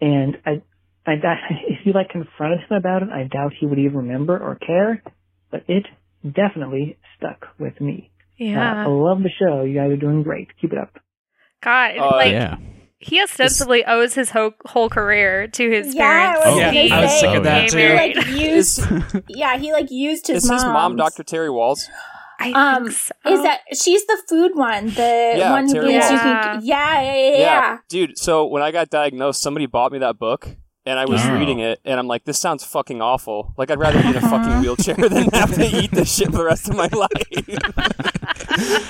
And 0.00 0.36
I, 0.46 0.62
I, 1.06 1.12
if 1.68 1.84
you 1.84 1.92
like 1.92 2.08
confronted 2.10 2.60
him 2.68 2.76
about 2.76 3.02
it, 3.02 3.08
I 3.10 3.24
doubt 3.24 3.52
he 3.58 3.66
would 3.66 3.78
even 3.78 3.98
remember 3.98 4.36
or 4.38 4.56
care, 4.56 5.02
but 5.50 5.64
it 5.68 5.84
definitely 6.24 6.96
stuck 7.16 7.46
with 7.58 7.80
me. 7.80 8.10
Yeah. 8.38 8.72
Uh, 8.72 8.84
I 8.84 8.86
love 8.86 9.18
the 9.22 9.30
show. 9.38 9.62
You 9.62 9.74
guys 9.74 9.90
are 9.92 9.96
doing 9.96 10.22
great. 10.22 10.48
Keep 10.60 10.72
it 10.72 10.78
up. 10.78 10.94
God, 11.62 11.96
Uh, 11.98 12.10
like 12.16 12.32
yeah. 12.32 12.56
he 12.98 13.22
ostensibly 13.22 13.84
owes 13.84 14.14
his 14.14 14.30
whole, 14.30 14.52
whole 14.64 14.88
career 14.88 15.46
to 15.46 15.70
his 15.70 15.94
Yeah, 15.94 16.02
parents. 16.02 16.40
I 16.44 16.48
was 16.50 16.58
Oh, 16.58 16.60
gonna 16.64 16.94
I 16.94 17.00
was 17.02 17.20
sick 17.20 17.36
of 17.36 17.44
that 17.44 17.62
He 17.64 17.68
too. 17.68 17.76
married- 17.76 18.16
Like 18.16 18.26
used, 18.28 18.80
yeah, 19.28 19.58
he 19.58 19.72
like 19.72 19.90
used 19.90 20.26
his 20.26 20.42
Is 20.44 20.48
mom. 20.50 20.56
his 20.56 20.64
mom 20.64 20.96
Dr. 20.96 21.22
Terry 21.22 21.48
Wahls? 21.50 21.84
I 22.42 22.76
Um, 22.76 22.84
think 22.90 22.96
so. 22.96 23.32
is 23.34 23.42
that 23.42 23.60
she's 23.74 24.04
the 24.06 24.18
food 24.28 24.52
one, 24.54 24.86
the 24.88 25.34
Yeah, 25.36 25.50
one 25.52 25.66
who 25.66 25.72
Terry 25.74 25.86
believes 25.86 26.10
you 26.10 26.16
Wahls. 26.18 26.42
can? 26.42 26.60
Yeah, 26.64 27.00
yeah, 27.02 27.14
yeah, 27.14 27.38
yeah. 27.38 27.78
Dude, 27.88 28.18
so 28.18 28.46
when 28.46 28.62
I 28.62 28.70
got 28.70 28.90
diagnosed, 28.90 29.40
somebody 29.42 29.66
bought 29.66 29.92
me 29.92 29.98
that 29.98 30.18
book. 30.18 30.56
And 30.84 30.98
I 30.98 31.04
was 31.04 31.24
Oh. 31.24 31.34
reading 31.38 31.60
it, 31.60 31.78
and 31.84 32.00
I'm 32.00 32.08
like, 32.08 32.24
"This 32.24 32.40
sounds 32.40 32.64
fucking 32.64 33.00
awful. 33.00 33.54
Like, 33.56 33.70
I'd 33.70 33.78
rather 33.78 34.02
be 34.02 34.08
in 34.08 34.16
a 34.16 34.20
fucking 34.20 34.62
wheelchair 34.62 34.96
than 34.96 35.28
have 35.32 35.54
to 35.54 35.64
eat 35.64 35.92
this 35.92 36.12
shit 36.12 36.26
for 36.32 36.38
the 36.38 36.44
rest 36.44 36.68
of 36.68 36.74
my 36.74 36.88
life." 36.88 37.28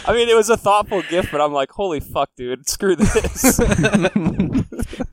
I 0.08 0.14
mean, 0.14 0.26
it 0.30 0.34
was 0.34 0.48
a 0.48 0.56
thoughtful 0.56 1.02
gift, 1.02 1.30
but 1.30 1.42
I'm 1.42 1.52
like, 1.52 1.70
"Holy 1.72 2.00
fuck, 2.00 2.30
dude! 2.34 2.66
Screw 2.66 2.96
this." 2.96 3.60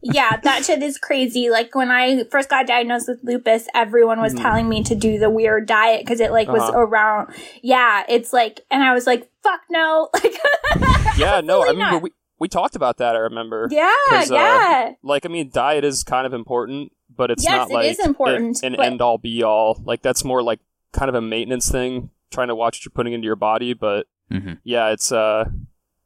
Yeah, 0.01 0.37
that 0.43 0.65
shit 0.65 0.81
is 0.83 0.97
crazy. 0.97 1.49
Like 1.49 1.73
when 1.75 1.91
I 1.91 2.23
first 2.25 2.49
got 2.49 2.67
diagnosed 2.67 3.07
with 3.07 3.19
lupus, 3.23 3.67
everyone 3.73 4.19
was 4.21 4.33
Mhm. 4.33 4.41
telling 4.41 4.69
me 4.69 4.83
to 4.83 4.95
do 4.95 5.17
the 5.19 5.29
weird 5.29 5.67
diet 5.67 6.01
because 6.01 6.19
it 6.19 6.31
like 6.31 6.47
was 6.47 6.61
Uh-huh. 6.61 6.79
around. 6.79 7.33
Yeah, 7.61 8.03
it's 8.09 8.31
like, 8.33 8.61
and 8.71 8.83
I 8.83 8.93
was 8.93 9.05
like, 9.07 9.29
"Fuck 9.43 9.61
no!" 9.69 10.09
Like, 10.23 11.17
yeah, 11.17 11.41
no, 11.41 11.59
I 11.61 11.69
Absolutely 11.69 11.75
mean, 11.75 11.79
not. 11.79 12.01
we 12.03 12.11
we 12.39 12.47
talked 12.47 12.75
about 12.75 12.97
that. 12.97 13.15
I 13.15 13.19
remember. 13.19 13.67
yeah, 13.69 13.91
'Cause, 14.09 14.31
uh, 14.31 14.35
yeah. 14.35 14.91
like, 15.03 15.25
I 15.25 15.29
mean, 15.29 15.49
diet 15.53 15.83
is 15.83 16.03
kind 16.05 16.25
of 16.25 16.33
important, 16.33 16.93
but 17.13 17.31
it's 17.31 17.43
Yes, 17.43 17.51
not 17.51 17.69
like 17.71 17.91
is 17.91 17.99
important, 17.99 18.63
an 18.63 18.75
but- 18.77 18.85
end 18.85 19.01
all 19.01 19.17
be 19.17 19.43
all. 19.43 19.81
Like, 19.83 20.01
that's 20.01 20.23
more 20.23 20.41
like 20.41 20.59
kind 20.93 21.09
of 21.09 21.15
a 21.15 21.21
maintenance 21.21 21.69
thing, 21.69 22.11
trying 22.31 22.47
to 22.47 22.55
watch 22.55 22.77
what 22.77 22.85
you're 22.85 22.91
putting 22.95 23.11
into 23.13 23.25
your 23.25 23.35
body. 23.35 23.73
But 23.73 24.07
Mm-hmm. 24.31 24.53
yeah, 24.63 24.89
it's 24.89 25.11
uh, 25.11 25.45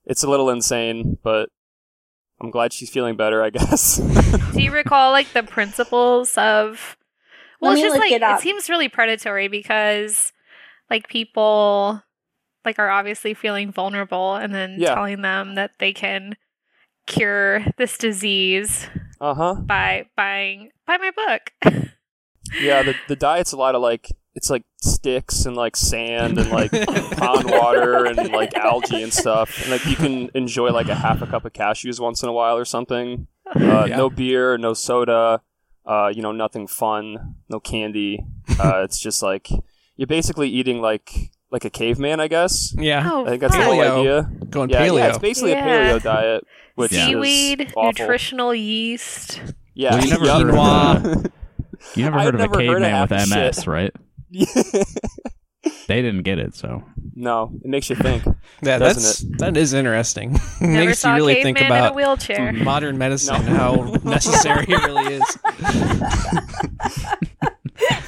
it's 0.06 0.24
a 0.24 0.30
little 0.30 0.50
insane, 0.50 1.18
but 1.24 1.50
I'm 2.42 2.52
glad 2.52 2.74
she's 2.74 2.90
feeling 2.90 3.16
better. 3.16 3.42
I 3.44 3.50
guess. 3.50 3.98
Do 4.54 4.62
you 4.62 4.72
recall 4.72 5.12
like 5.12 5.32
the 5.34 5.44
principles 5.44 6.38
of? 6.38 6.98
Well, 7.62 7.72
Let 7.72 7.80
it's 7.80 7.88
just 7.88 8.00
like 8.00 8.12
it 8.12 8.22
up. 8.24 8.42
seems 8.42 8.70
really 8.70 8.90
predatory 8.90 9.48
because 9.48 10.34
like 10.90 11.08
people 11.08 12.02
like 12.66 12.78
are 12.80 12.90
obviously 12.90 13.34
feeling 13.34 13.72
vulnerable 13.72 14.36
and 14.36 14.54
then 14.54 14.75
Yeah. 14.80 14.96
telling 14.96 15.22
them 15.22 15.56
that 15.56 15.72
they 15.80 15.94
can 15.94 16.36
cure 17.08 17.66
this 17.78 17.98
disease 17.98 18.88
uh 19.20 19.34
huh. 19.34 19.56
by 19.56 20.06
buying 20.16 20.72
buy 20.88 20.98
my 20.98 21.12
book. 21.12 21.52
Yeah, 22.62 22.84
the 22.84 22.96
the 23.08 23.16
diet's 23.16 23.52
a 23.54 23.58
lot 23.58 23.75
of 23.75 23.82
like 23.82 24.10
it's 24.36 24.50
like 24.50 24.63
sticks 24.82 25.46
and 25.46 25.56
like 25.56 25.75
sand 25.75 26.38
and 26.40 26.50
like 26.50 26.72
pond 27.18 27.50
water 27.50 28.06
and 28.06 28.32
like 28.32 28.54
algae 28.56 29.04
and 29.04 29.13
stuff, 29.13 29.62
and 29.62 29.72
like 29.72 29.86
you 29.86 29.96
can 29.96 30.30
enjoy 30.34 30.72
like 30.72 30.88
a 30.90 30.96
half 30.96 31.22
a 31.22 31.28
cup 31.28 31.46
of 31.46 31.54
cashews 31.54 32.00
once 32.00 32.24
in 32.24 32.30
a 32.30 32.34
while 32.34 32.58
or 32.58 32.66
something. 32.66 33.28
Uh, 33.56 33.86
Yeah. 33.88 33.98
No 33.98 34.10
beer, 34.10 34.58
no 34.58 34.74
soda, 34.74 35.42
uh, 35.86 36.12
you 36.13 36.22
know, 36.22 36.32
nothing 36.32 36.66
fun, 36.68 37.36
no 37.50 37.60
candy. 37.60 38.25
Uh, 38.60 38.82
it's 38.84 39.00
just 39.00 39.22
like 39.22 39.50
you're 39.98 40.08
basically 40.08 40.50
eating 40.50 40.82
like 40.82 41.12
like 41.52 41.66
a 41.66 41.70
caveman, 41.70 42.20
I 42.20 42.28
guess. 42.28 42.74
Yeah. 42.75 43.08
Oh, 43.12 43.25
I 43.25 43.30
think 43.30 43.42
that's 43.42 43.56
the 43.56 43.63
whole 43.63 43.80
idea. 43.80 44.32
Going 44.50 44.72
yeah, 44.72 44.88
paleo. 44.88 44.98
Yeah, 44.98 45.10
it's 45.10 45.18
basically 45.20 45.52
Yeah. 45.52 45.66
a 45.92 46.00
paleo 46.00 46.02
diet, 46.04 46.44
which 46.74 46.92
is 46.92 47.06
Seaweed, 47.06 47.74
awful. 47.75 47.84
nutritional 47.92 48.56
yeast. 48.56 49.40
Yeah, 49.75 49.94
Well, 49.96 50.04
you 50.04 50.10
never 50.12 50.25
heard 50.28 51.16
of 51.16 51.32
You 51.96 52.04
never 52.06 52.18
I've 52.18 52.28
of 52.30 52.36
never 52.40 52.56
a 52.56 52.58
caveman 52.58 53.02
with 53.02 53.12
MS, 53.30 53.56
shit. 53.58 53.68
right? 53.68 53.94
They 55.88 56.02
didn't 56.02 56.24
get 56.24 56.40
it, 56.40 56.56
so 56.56 56.84
no, 57.16 57.52
it 57.63 57.70
makes 57.70 57.90
you 57.90 57.96
think. 57.96 58.24
Yeah, 58.62 58.78
doesn't 58.80 59.04
that's 59.04 59.22
it? 59.24 59.38
that 59.40 59.58
is 59.58 59.74
interesting. 59.74 60.32
Never 60.62 60.86
Makes 60.88 61.00
saw 61.00 61.12
you 61.16 61.22
really 61.22 61.44
think 61.44 61.58
caveman 61.58 61.78
in 61.78 61.84
a 61.84 61.88
about 61.88 61.96
wheelchair. 61.96 62.52
modern 62.54 62.98
medicine, 62.98 63.46
No. 63.46 63.54
how 63.56 63.75
necessary 64.04 64.66
it 64.68 64.86
really 64.86 65.16
is. 65.16 65.38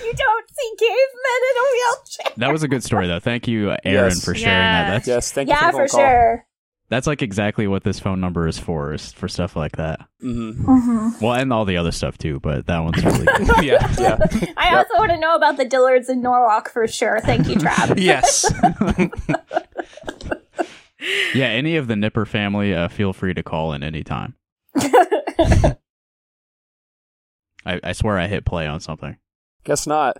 you 0.03 0.13
don't 0.13 0.50
see 0.50 0.72
cavemen 0.79 1.41
in 1.50 1.58
a 1.58 1.65
wheelchair. 1.72 2.34
that 2.38 2.51
was 2.51 2.63
a 2.63 2.67
good 2.67 2.84
story 2.84 3.08
though. 3.08 3.20
Thank 3.20 3.48
you, 3.48 3.70
Aaron, 3.84 4.12
Yes. 4.12 4.24
for 4.24 4.34
sharing 4.36 4.51
Yeah. 4.58 4.84
that. 4.84 4.89
That's 4.94 5.08
Yes, 5.08 5.32
thank 5.32 5.50
yeah, 5.50 5.65
you 5.67 5.72
for, 5.72 5.88
for 5.88 5.98
sure. 5.98 6.46
That's 6.89 7.08
like 7.08 7.22
exactly 7.22 7.68
what 7.68 7.84
this 7.84 8.00
phone 8.00 8.22
number 8.22 8.48
is 8.48 8.60
for, 8.60 8.94
is 8.94 9.12
for 9.12 9.27
stuff 9.27 9.56
like 9.56 9.77
that. 9.77 10.00
hmm 10.22 10.51
hmm 10.51 11.10
Well, 11.22 11.34
and 11.34 11.51
all 11.51 11.65
the 11.65 11.77
other 11.77 11.92
stuff 11.92 12.18
too, 12.18 12.39
but 12.39 12.68
that 12.68 12.80
one's 12.80 13.04
really 13.04 13.25
good. 13.25 13.48
yeah. 13.63 13.94
Yeah. 13.98 14.18
I 14.58 14.75
also 14.77 14.94
want 14.98 15.12
to 15.12 15.18
know 15.18 15.36
about 15.36 15.58
the 15.58 15.65
Dillards 15.65 16.10
in 16.10 16.22
Norwalk 16.22 16.70
for 16.70 16.88
sure. 16.88 17.20
Thank 17.22 17.48
you, 17.48 17.56
Trav. 17.56 18.00
Yes. 18.06 18.46
yeah, 21.34 21.48
any 21.48 21.75
of 21.77 21.88
the 21.88 21.96
Nipper 21.96 22.25
family, 22.25 22.74
uh, 22.74 22.88
feel 22.88 23.13
free 23.13 23.34
to 23.34 23.44
call 23.44 23.74
in 23.74 23.84
anytime. 23.84 24.36
I, 27.65 27.80
I 27.84 27.94
swear 27.94 28.20
I 28.20 28.27
hit 28.27 28.46
play 28.46 28.68
on 28.68 28.80
something. 28.80 29.18
Guess 29.63 29.88
not. 29.88 30.18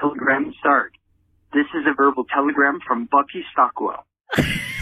Telegram 0.00 0.54
start. 0.60 0.92
This 1.52 1.66
is 1.74 1.84
a 1.88 1.94
verbal 1.94 2.24
telegram 2.24 2.78
from 2.86 3.08
Bucky 3.10 3.44
Stockwell. 3.52 4.04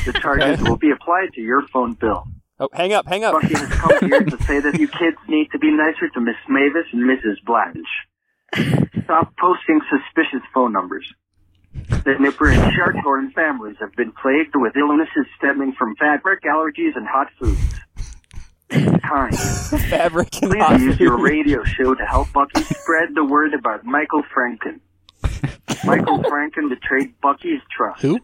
The 0.04 0.12
charges 0.20 0.60
will 0.62 0.76
be 0.76 0.90
applied 0.90 1.32
to 1.34 1.40
your 1.40 1.66
phone 1.68 1.94
bill. 1.94 2.26
Oh, 2.58 2.68
hang 2.72 2.92
up, 2.92 3.06
hang 3.06 3.24
up. 3.24 3.34
Bucky 3.34 3.54
has 3.54 3.68
come 3.68 4.08
here 4.08 4.22
to 4.22 4.42
say 4.44 4.60
that 4.60 4.78
you 4.78 4.86
kids 4.88 5.16
need 5.28 5.50
to 5.52 5.58
be 5.58 5.70
nicer 5.70 6.08
to 6.08 6.20
Miss 6.20 6.36
Mavis 6.48 6.86
and 6.92 7.02
Mrs. 7.02 7.42
Blanche. 7.44 7.86
Stop 9.04 9.34
posting 9.40 9.80
suspicious 9.90 10.46
phone 10.54 10.72
numbers. 10.72 11.12
The 11.72 12.16
Nipper 12.20 12.50
and 12.50 12.72
Sharkhorn 12.72 13.32
families 13.32 13.76
have 13.80 13.92
been 13.92 14.12
plagued 14.12 14.54
with 14.54 14.76
illnesses 14.76 15.26
stemming 15.38 15.72
from 15.78 15.96
fabric 15.96 16.42
allergies 16.42 16.94
and 16.96 17.06
hot 17.06 17.28
foods. 17.38 17.80
Kind. 19.02 19.38
Fabric 19.90 20.42
and 20.42 20.50
Please 20.50 20.62
hot 20.62 20.80
use 20.80 21.00
your 21.00 21.18
radio 21.18 21.64
show 21.64 21.94
to 21.94 22.04
help 22.04 22.32
Bucky 22.32 22.62
spread 22.62 23.14
the 23.14 23.24
word 23.24 23.54
about 23.54 23.84
Michael 23.84 24.22
Franken. 24.34 24.80
Michael 25.84 26.22
Franken 26.22 26.68
betrayed 26.68 27.20
Bucky's 27.20 27.60
trust. 27.76 28.02
Who? 28.02 28.18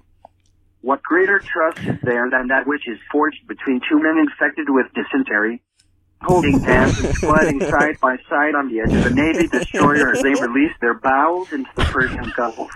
What 0.80 1.02
greater 1.02 1.40
trust 1.40 1.78
is 1.80 1.99
there 2.02 2.30
than 2.30 2.49
that 2.49 2.66
which 2.66 2.87
is 2.87 2.98
forged 3.11 3.46
between 3.48 3.81
two 3.88 4.00
men 4.00 4.18
infected 4.18 4.68
with 4.70 4.87
dysentery, 4.94 5.61
holding 6.22 6.61
hands 6.61 6.98
and 7.00 7.14
sliding 7.16 7.61
side 7.70 7.98
by 8.00 8.16
side 8.29 8.55
on 8.55 8.68
the 8.68 8.81
edge 8.81 8.92
of 8.94 9.07
a 9.07 9.14
Navy 9.14 9.48
destroyer 9.48 10.12
as 10.12 10.22
they 10.22 10.35
release 10.35 10.72
their 10.81 10.94
bowels 10.94 11.52
into 11.52 11.70
the 11.74 11.83
Persian 11.85 12.33
Gulf? 12.37 12.70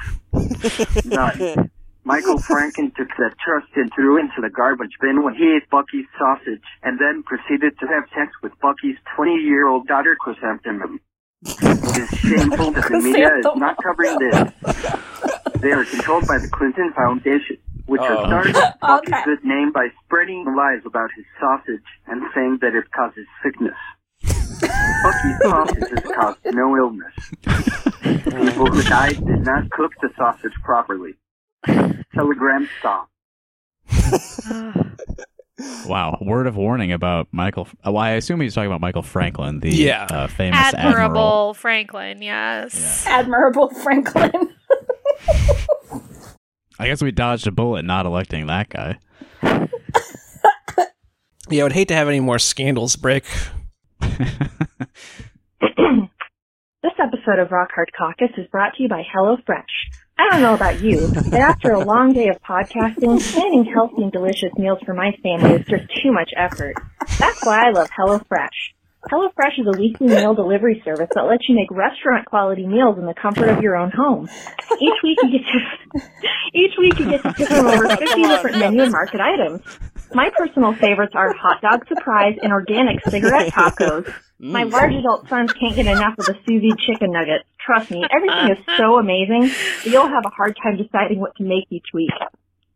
None. 1.05 1.71
Michael 2.05 2.39
Franken 2.39 2.93
took 2.97 3.09
that 3.19 3.35
trust 3.39 3.69
and 3.77 3.89
threw 3.95 4.19
into 4.19 4.41
the 4.41 4.51
garbage 4.51 4.99
bin 5.01 5.23
when 5.23 5.35
he 5.35 5.55
ate 5.55 5.71
Bucky's 5.71 6.07
sausage 6.19 6.67
and 6.83 6.99
then 6.99 7.23
proceeded 7.23 7.79
to 7.79 7.87
have 7.87 8.05
sex 8.11 8.33
with 8.43 8.53
Bucky's 8.61 8.97
20-year-old 9.17 9.87
daughter 9.87 10.17
Chrysanthemum. 10.19 10.99
It 11.45 11.99
is 11.99 12.19
shameful 12.19 12.73
that 12.73 12.89
the 12.91 12.99
media 12.99 13.31
is 13.39 13.47
not 13.55 13.77
covering 13.81 14.19
this. 14.19 15.61
They 15.61 15.71
are 15.71 15.85
controlled 15.85 16.27
by 16.27 16.39
the 16.39 16.49
Clinton 16.49 16.93
Foundation, 16.93 17.59
which 17.87 18.01
Oh. 18.03 18.07
has 18.07 18.27
started 18.53 18.79
Bucky's 18.81 19.25
good 19.25 19.45
name 19.45 19.73
by 19.73 19.89
spreading 20.05 20.45
lies 20.57 20.81
about 20.85 21.11
his 21.17 21.25
sausage 21.41 21.83
and 22.07 22.23
saying 22.35 22.59
that 22.63 22.75
it 22.75 22.91
causes 22.93 23.27
sickness. 23.43 23.77
Bucky's 25.03 25.39
sausages 25.43 26.13
caused 26.15 26.39
no 26.47 26.77
illness. 26.77 27.15
People 28.25 28.67
who 28.67 28.83
died 28.83 29.17
did 29.27 29.45
not 29.45 29.71
cook 29.71 29.93
the 30.01 30.11
sausage 30.17 30.53
properly. 30.65 31.15
Telegram 32.15 32.69
stop. 32.79 33.09
Wow, 35.87 36.19
word 36.21 36.49
of 36.49 36.57
warning 36.57 36.91
about 36.93 37.29
Michael. 37.31 37.69
Well, 37.85 37.99
I 37.99 38.11
assume 38.13 38.41
he's 38.41 38.53
talking 38.55 38.67
about 38.69 38.81
Michael 38.81 39.03
Franken, 39.03 39.61
the 39.61 39.71
Yeah. 39.71 40.07
uh, 40.11 40.27
famous 40.27 40.59
Admirable 40.75 41.53
admiral. 41.53 41.55
Franken, 41.55 42.21
yes. 42.23 43.05
Admirable 43.07 43.69
Franken. 43.71 44.49
I 46.83 46.89
guess 46.89 47.01
we 47.01 47.13
dodged 47.13 47.47
a 47.47 47.53
bullet 47.53 47.85
not 47.85 48.07
electing 48.07 48.49
that 48.49 48.69
guy. 48.69 48.99
Yeah, 51.49 51.61
I 51.61 51.63
would 51.63 51.73
hate 51.73 51.87
to 51.89 51.95
have 51.95 52.09
any 52.09 52.19
more 52.19 52.41
scandals 52.41 52.97
break. 52.97 53.25
This 56.83 56.93
episode 56.99 57.39
of 57.39 57.53
Rock 57.53 57.69
Hard 57.73 57.93
Caucus 57.97 58.31
is 58.37 58.49
brought 58.49 58.75
to 58.75 58.83
you 58.83 58.89
by 58.89 59.05
HelloFresh. 59.15 59.63
I 60.19 60.29
don't 60.31 60.43
know 60.43 60.55
about 60.55 60.81
you, 60.81 61.09
but 61.15 61.33
after 61.35 61.71
a 61.71 61.79
long 61.79 62.13
day 62.13 62.27
of 62.27 62.43
podcasting, 62.43 63.23
planning 63.33 63.65
healthy 63.65 64.03
and 64.03 64.11
delicious 64.11 64.51
meals 64.57 64.81
for 64.85 64.93
my 64.93 65.13
family 65.23 65.53
is 65.61 65.67
just 65.67 65.85
too 66.03 66.11
much 66.11 66.31
effort. 66.37 66.75
That's 67.21 67.47
why 67.47 67.69
I 67.69 67.71
love 67.71 67.89
HelloFresh. 67.97 68.49
HelloFresh 69.11 69.59
is 69.59 69.67
a 69.67 69.79
weekly 69.79 70.07
meal 70.07 70.35
delivery 70.35 70.81
service 70.85 71.09
that 71.15 71.23
lets 71.23 71.49
you 71.49 71.57
make 71.57 71.71
restaurant 71.71 72.25
quality 72.27 72.67
meals 72.67 72.99
in 72.99 73.07
the 73.07 73.15
comfort 73.15 73.49
of 73.49 73.61
your 73.61 73.77
own 73.77 73.91
home. 73.91 74.29
Each 74.81 74.99
week 75.03 75.19
you 75.23 75.31
get 75.31 75.43
to 75.43 76.09
each 76.55 76.73
week 76.79 76.99
you 76.99 77.11
get 77.11 77.23
to 77.23 77.33
pick 77.33 77.49
from 77.49 77.67
over 77.67 77.89
50 77.89 78.05
different 78.23 78.59
menu 78.59 78.83
and 78.83 78.93
market 78.93 79.21
items. 79.21 79.61
My 80.15 80.31
personal 80.37 80.75
favorites 80.75 81.15
are 81.17 81.35
hot 81.35 81.61
dog 81.63 81.87
surprise 81.89 82.37
and 82.43 82.53
organic 82.53 83.05
cigarette 83.05 83.53
tacos. 83.53 84.13
My 84.39 84.65
large 84.65 84.93
adult 84.93 85.29
sons 85.29 85.53
can't 85.53 85.75
get 85.75 85.87
enough 85.87 86.19
of 86.19 86.27
the 86.27 86.37
sous 86.47 86.61
vide 86.61 86.79
chicken 86.79 87.13
nuggets. 87.13 87.45
Trust 87.65 87.91
me, 87.91 88.05
everything 88.11 88.57
is 88.57 88.77
so 88.77 88.99
amazing 88.99 89.43
that 89.43 89.87
you'll 89.87 90.09
have 90.09 90.25
a 90.27 90.31
hard 90.31 90.57
time 90.63 90.77
deciding 90.77 91.19
what 91.19 91.35
to 91.37 91.45
make 91.45 91.65
each 91.71 91.87
week. 91.93 92.11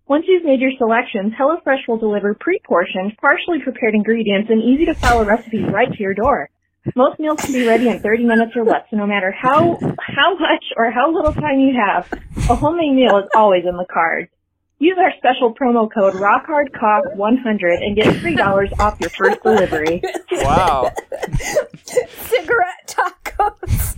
Once 0.09 0.25
you've 0.29 0.45
made 0.45 0.61
your 0.61 0.71
selections, 0.79 1.33
HelloFresh 1.39 1.89
will 1.89 1.99
deliver 1.99 2.33
pre-portioned, 2.35 3.17
partially 3.21 3.59
prepared 3.61 3.93
ingredients 3.93 4.49
and 4.49 4.63
easy 4.63 4.85
to 4.85 4.95
follow 4.95 5.25
recipes 5.25 5.67
right 5.73 5.93
to 5.93 6.01
your 6.01 6.15
door. 6.15 6.49
Most 6.95 7.19
meals 7.19 7.41
can 7.41 7.53
be 7.53 7.67
ready 7.67 7.89
in 7.89 7.99
30 7.99 8.25
minutes 8.25 8.53
or 8.55 8.65
less, 8.65 8.83
so 8.89 8.97
no 8.97 9.07
matter 9.07 9.33
how, 9.33 9.77
how 9.99 10.39
much 10.39 10.65
or 10.77 10.93
how 10.93 11.13
little 11.13 11.33
time 11.33 11.59
you 11.59 11.75
have, 11.75 12.09
a 12.49 12.55
homemade 12.55 12.95
meal 12.95 13.19
is 13.19 13.29
always 13.35 13.65
in 13.69 13.77
the 13.77 13.87
cards. 13.93 14.31
Use 14.79 14.97
our 14.97 15.11
special 15.19 15.53
promo 15.53 15.93
code 15.93 16.15
RockHardCock100 16.15 17.83
and 17.83 17.97
get 17.97 18.07
$3 18.07 18.79
off 18.79 19.01
your 19.01 19.11
first 19.11 19.43
delivery. 19.43 20.01
Wow. 20.31 20.93
Cigarette 21.85 22.87
tacos. 22.87 23.97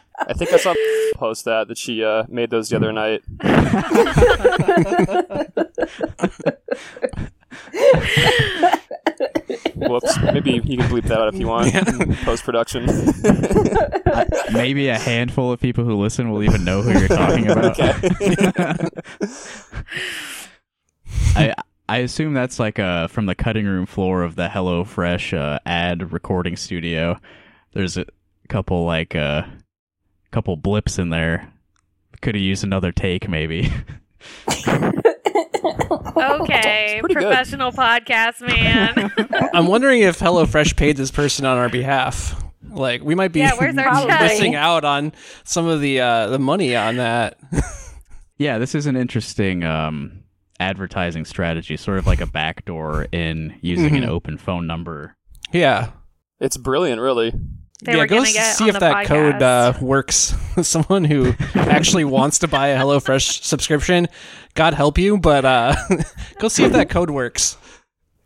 I 0.18 0.32
think 0.32 0.52
I 0.52 0.56
saw 0.56 0.74
post 1.14 1.44
that 1.44 1.68
that 1.68 1.78
she 1.78 2.02
uh, 2.02 2.24
made 2.28 2.50
those 2.50 2.68
the 2.68 2.76
other 2.76 2.92
night. 2.92 3.22
Whoops. 9.76 10.18
Maybe 10.20 10.52
you 10.52 10.78
can 10.78 10.88
bleep 10.88 11.04
that 11.04 11.20
out 11.20 11.34
if 11.34 11.40
you 11.40 11.48
want. 11.48 11.72
Post 12.24 12.44
production. 12.44 12.86
Maybe 14.52 14.88
a 14.88 14.98
handful 14.98 15.52
of 15.52 15.60
people 15.60 15.84
who 15.84 15.94
listen 15.96 16.30
will 16.30 16.42
even 16.42 16.64
know 16.64 16.82
who 16.82 16.98
you're 16.98 17.08
talking 17.08 17.50
about. 17.50 17.78
I 21.36 21.54
I 21.88 21.98
assume 21.98 22.34
that's 22.34 22.58
like 22.58 22.78
uh 22.78 23.06
from 23.08 23.26
the 23.26 23.34
cutting 23.34 23.66
room 23.66 23.86
floor 23.86 24.22
of 24.22 24.36
the 24.36 24.48
HelloFresh 24.48 25.36
uh, 25.36 25.58
ad 25.66 26.12
recording 26.12 26.56
studio. 26.56 27.18
There's 27.72 27.96
a 27.96 28.06
couple 28.48 28.84
like 28.84 29.14
uh 29.14 29.42
couple 30.36 30.54
blips 30.54 30.98
in 30.98 31.08
there 31.08 31.50
Could 32.20 32.34
have 32.34 32.42
used 32.42 32.62
another 32.62 32.92
take, 32.92 33.26
maybe. 33.26 33.72
Okay, 36.18 36.98
pretty 37.00 37.14
good. 37.14 37.22
professional 37.24 37.72
podcast 37.72 38.40
man. 38.46 39.10
I'm 39.54 39.66
wondering 39.66 40.00
if 40.02 40.18
HelloFresh 40.18 40.76
paid 40.76 40.96
this 40.96 41.10
person 41.10 41.44
on 41.46 41.56
our 41.58 41.68
behalf. 41.68 42.42
Like 42.68 43.02
we 43.02 43.14
might 43.14 43.32
be 43.32 43.40
Yeah, 43.40 43.52
where's 43.58 43.76
our 43.78 43.84
check? 44.06 44.20
missing 44.22 44.54
out 44.54 44.84
on 44.84 45.12
some 45.44 45.66
of 45.66 45.80
the 45.80 46.00
uh, 46.00 46.28
the 46.28 46.38
money 46.38 46.76
on 46.76 46.96
that. 46.96 47.38
yeah, 48.38 48.58
this 48.58 48.74
is 48.74 48.86
an 48.86 48.96
interesting 48.96 49.64
um, 49.64 50.22
advertising 50.60 51.24
strategy, 51.24 51.76
sort 51.76 51.98
of 51.98 52.06
like 52.06 52.20
a 52.20 52.26
backdoor 52.26 53.06
in 53.12 53.54
using 53.62 53.96
an 53.96 54.02
Mhm. 54.04 54.08
open 54.08 54.38
phone 54.38 54.66
number. 54.66 55.16
Yeah. 55.52 55.90
It's 56.40 56.56
brilliant, 56.56 57.00
really. 57.00 57.32
They 57.84 57.92
yeah, 57.92 57.98
were 57.98 58.06
go 58.06 58.24
get 58.24 58.56
see 58.56 58.64
on 58.64 58.68
if 58.70 58.74
the 58.74 58.80
that 58.80 59.06
code 59.06 59.42
uh, 59.42 59.72
podcast. 59.74 59.82
works. 59.82 60.34
Someone 60.62 61.04
who 61.04 61.34
actually 61.54 62.04
wants 62.18 62.38
to 62.38 62.48
buy 62.48 62.68
a 62.68 62.78
HelloFresh 62.78 63.42
subscription, 63.42 64.08
God 64.54 64.72
help 64.74 64.96
you, 64.98 65.18
but 65.18 65.44
uh, 65.44 65.74
go 66.38 66.48
see 66.48 66.64
if 66.64 66.72
that 66.72 66.88
code 66.88 67.10
works. 67.10 67.58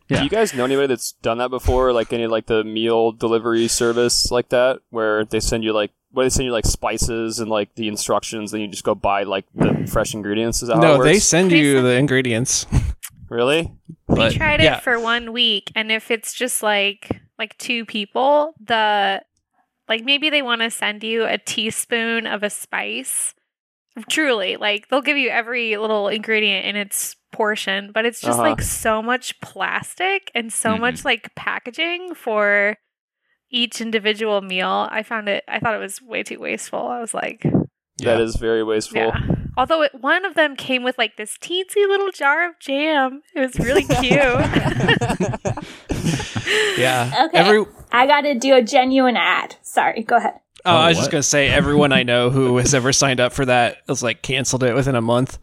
Do 0.09 0.23
you 0.25 0.29
guys 0.31 0.53
know 0.55 0.65
anybody 0.65 0.89
that's 0.89 1.13
done 1.23 1.39
that 1.39 1.51
before? 1.51 1.93
Like 1.93 2.13
any 2.13 2.27
like 2.27 2.47
the 2.47 2.65
meal 2.65 3.13
delivery 3.13 3.69
service 3.69 4.31
like 4.33 4.49
that, 4.49 4.81
where 4.91 5.25
they 5.25 5.39
send 5.41 5.63
you 5.63 5.73
like 5.73 5.93
where 6.13 6.25
they 6.27 6.31
send 6.31 6.47
you 6.47 6.53
like 6.53 6.67
spices 6.67 7.39
and 7.39 7.49
like 7.49 7.75
the 7.77 7.87
instructions, 7.87 8.51
then 8.51 8.61
you 8.61 8.67
just 8.69 8.83
go 8.83 8.95
buy 8.97 9.23
like 9.23 9.45
the 9.55 9.89
fresh 9.91 10.13
ingredients. 10.15 10.63
Is 10.63 10.69
that 10.69 10.77
how 10.77 10.81
it 10.81 10.85
No, 10.85 10.99
works? 10.99 11.05
they 11.11 11.19
send 11.21 11.53
you 11.53 11.81
the 11.83 11.95
ingredients. 11.95 12.67
really. 13.29 13.73
But 14.09 14.33
we 14.33 14.37
tried 14.37 14.61
yeah. 14.61 14.79
it 14.79 14.83
for 14.83 14.99
one 14.99 15.33
week, 15.33 15.71
and 15.77 15.93
if 15.93 16.11
it's 16.11 16.35
just 16.35 16.61
like 16.63 17.21
like 17.39 17.57
two 17.59 17.85
people, 17.85 18.55
the 18.61 19.23
like 19.91 20.03
maybe 20.05 20.31
they 20.31 20.41
want 20.41 20.63
to 20.63 20.71
send 20.71 21.03
you 21.05 21.25
a 21.27 21.37
teaspoon 21.37 22.27
of 22.27 22.43
a 22.43 22.49
spice. 22.49 23.35
Truly, 24.09 24.57
like 24.57 24.89
they'll 24.89 25.03
give 25.03 25.19
you 25.19 25.29
every 25.29 25.77
little 25.77 26.09
ingredient 26.09 26.65
in 26.65 26.77
its 26.77 27.17
portion, 27.33 27.91
but 27.93 28.07
it's 28.07 28.21
just 28.21 28.39
Uh-huh. 28.39 28.49
like 28.51 28.63
so 28.63 29.03
much 29.03 29.39
plastic 29.41 30.31
and 30.35 30.51
so 30.53 30.71
Mhm. 30.77 30.81
much 30.81 31.05
like 31.05 31.35
packaging 31.35 32.15
for 32.15 32.77
each 33.51 33.81
individual 33.81 34.41
meal. 34.43 34.89
I 34.91 35.03
found 35.03 35.29
it. 35.29 35.43
I 35.49 35.59
thought 35.59 35.75
it 35.75 35.79
was 35.81 36.01
way 36.01 36.23
too 36.23 36.39
wasteful. 36.39 36.87
I 36.87 37.01
was 37.01 37.13
like, 37.13 37.43
That 37.99 38.21
is 38.21 38.37
very 38.37 38.63
wasteful. 38.63 39.01
yeah. 39.01 39.21
Although 39.59 39.83
it, 39.83 39.93
one 40.01 40.25
of 40.25 40.35
them 40.35 40.55
came 40.57 40.85
with 40.85 40.97
like 40.97 41.17
this 41.17 41.37
teensy 41.37 41.87
little 41.89 42.13
jar 42.13 42.49
of 42.49 42.59
jam. 42.61 43.23
It 43.35 43.41
was 43.41 43.59
really 43.59 43.83
cute. 44.01 44.23
Yeah. 46.79 47.27
Okay. 47.27 47.39
Every 47.39 47.65
I 47.93 48.07
got 48.07 48.23
to 48.23 48.35
do 48.35 48.55
a 48.55 48.63
genuine 48.63 49.17
ad. 49.17 49.57
Sorry, 49.63 50.03
go 50.03 50.17
ahead. 50.17 50.35
Oh, 50.65 50.77
I 50.77 50.89
was 50.89 50.97
what? 50.97 51.01
just 51.03 51.11
gonna 51.11 51.23
say 51.23 51.49
everyone 51.49 51.93
I 51.93 52.03
know 52.03 52.29
who 52.29 52.59
has 52.59 52.75
ever 52.75 52.93
signed 52.93 53.19
up 53.19 53.33
for 53.33 53.47
that 53.47 53.79
has 53.89 54.03
like 54.03 54.21
canceled 54.21 54.63
it 54.63 54.75
within 54.75 54.95
a 54.95 55.01
month. 55.01 55.39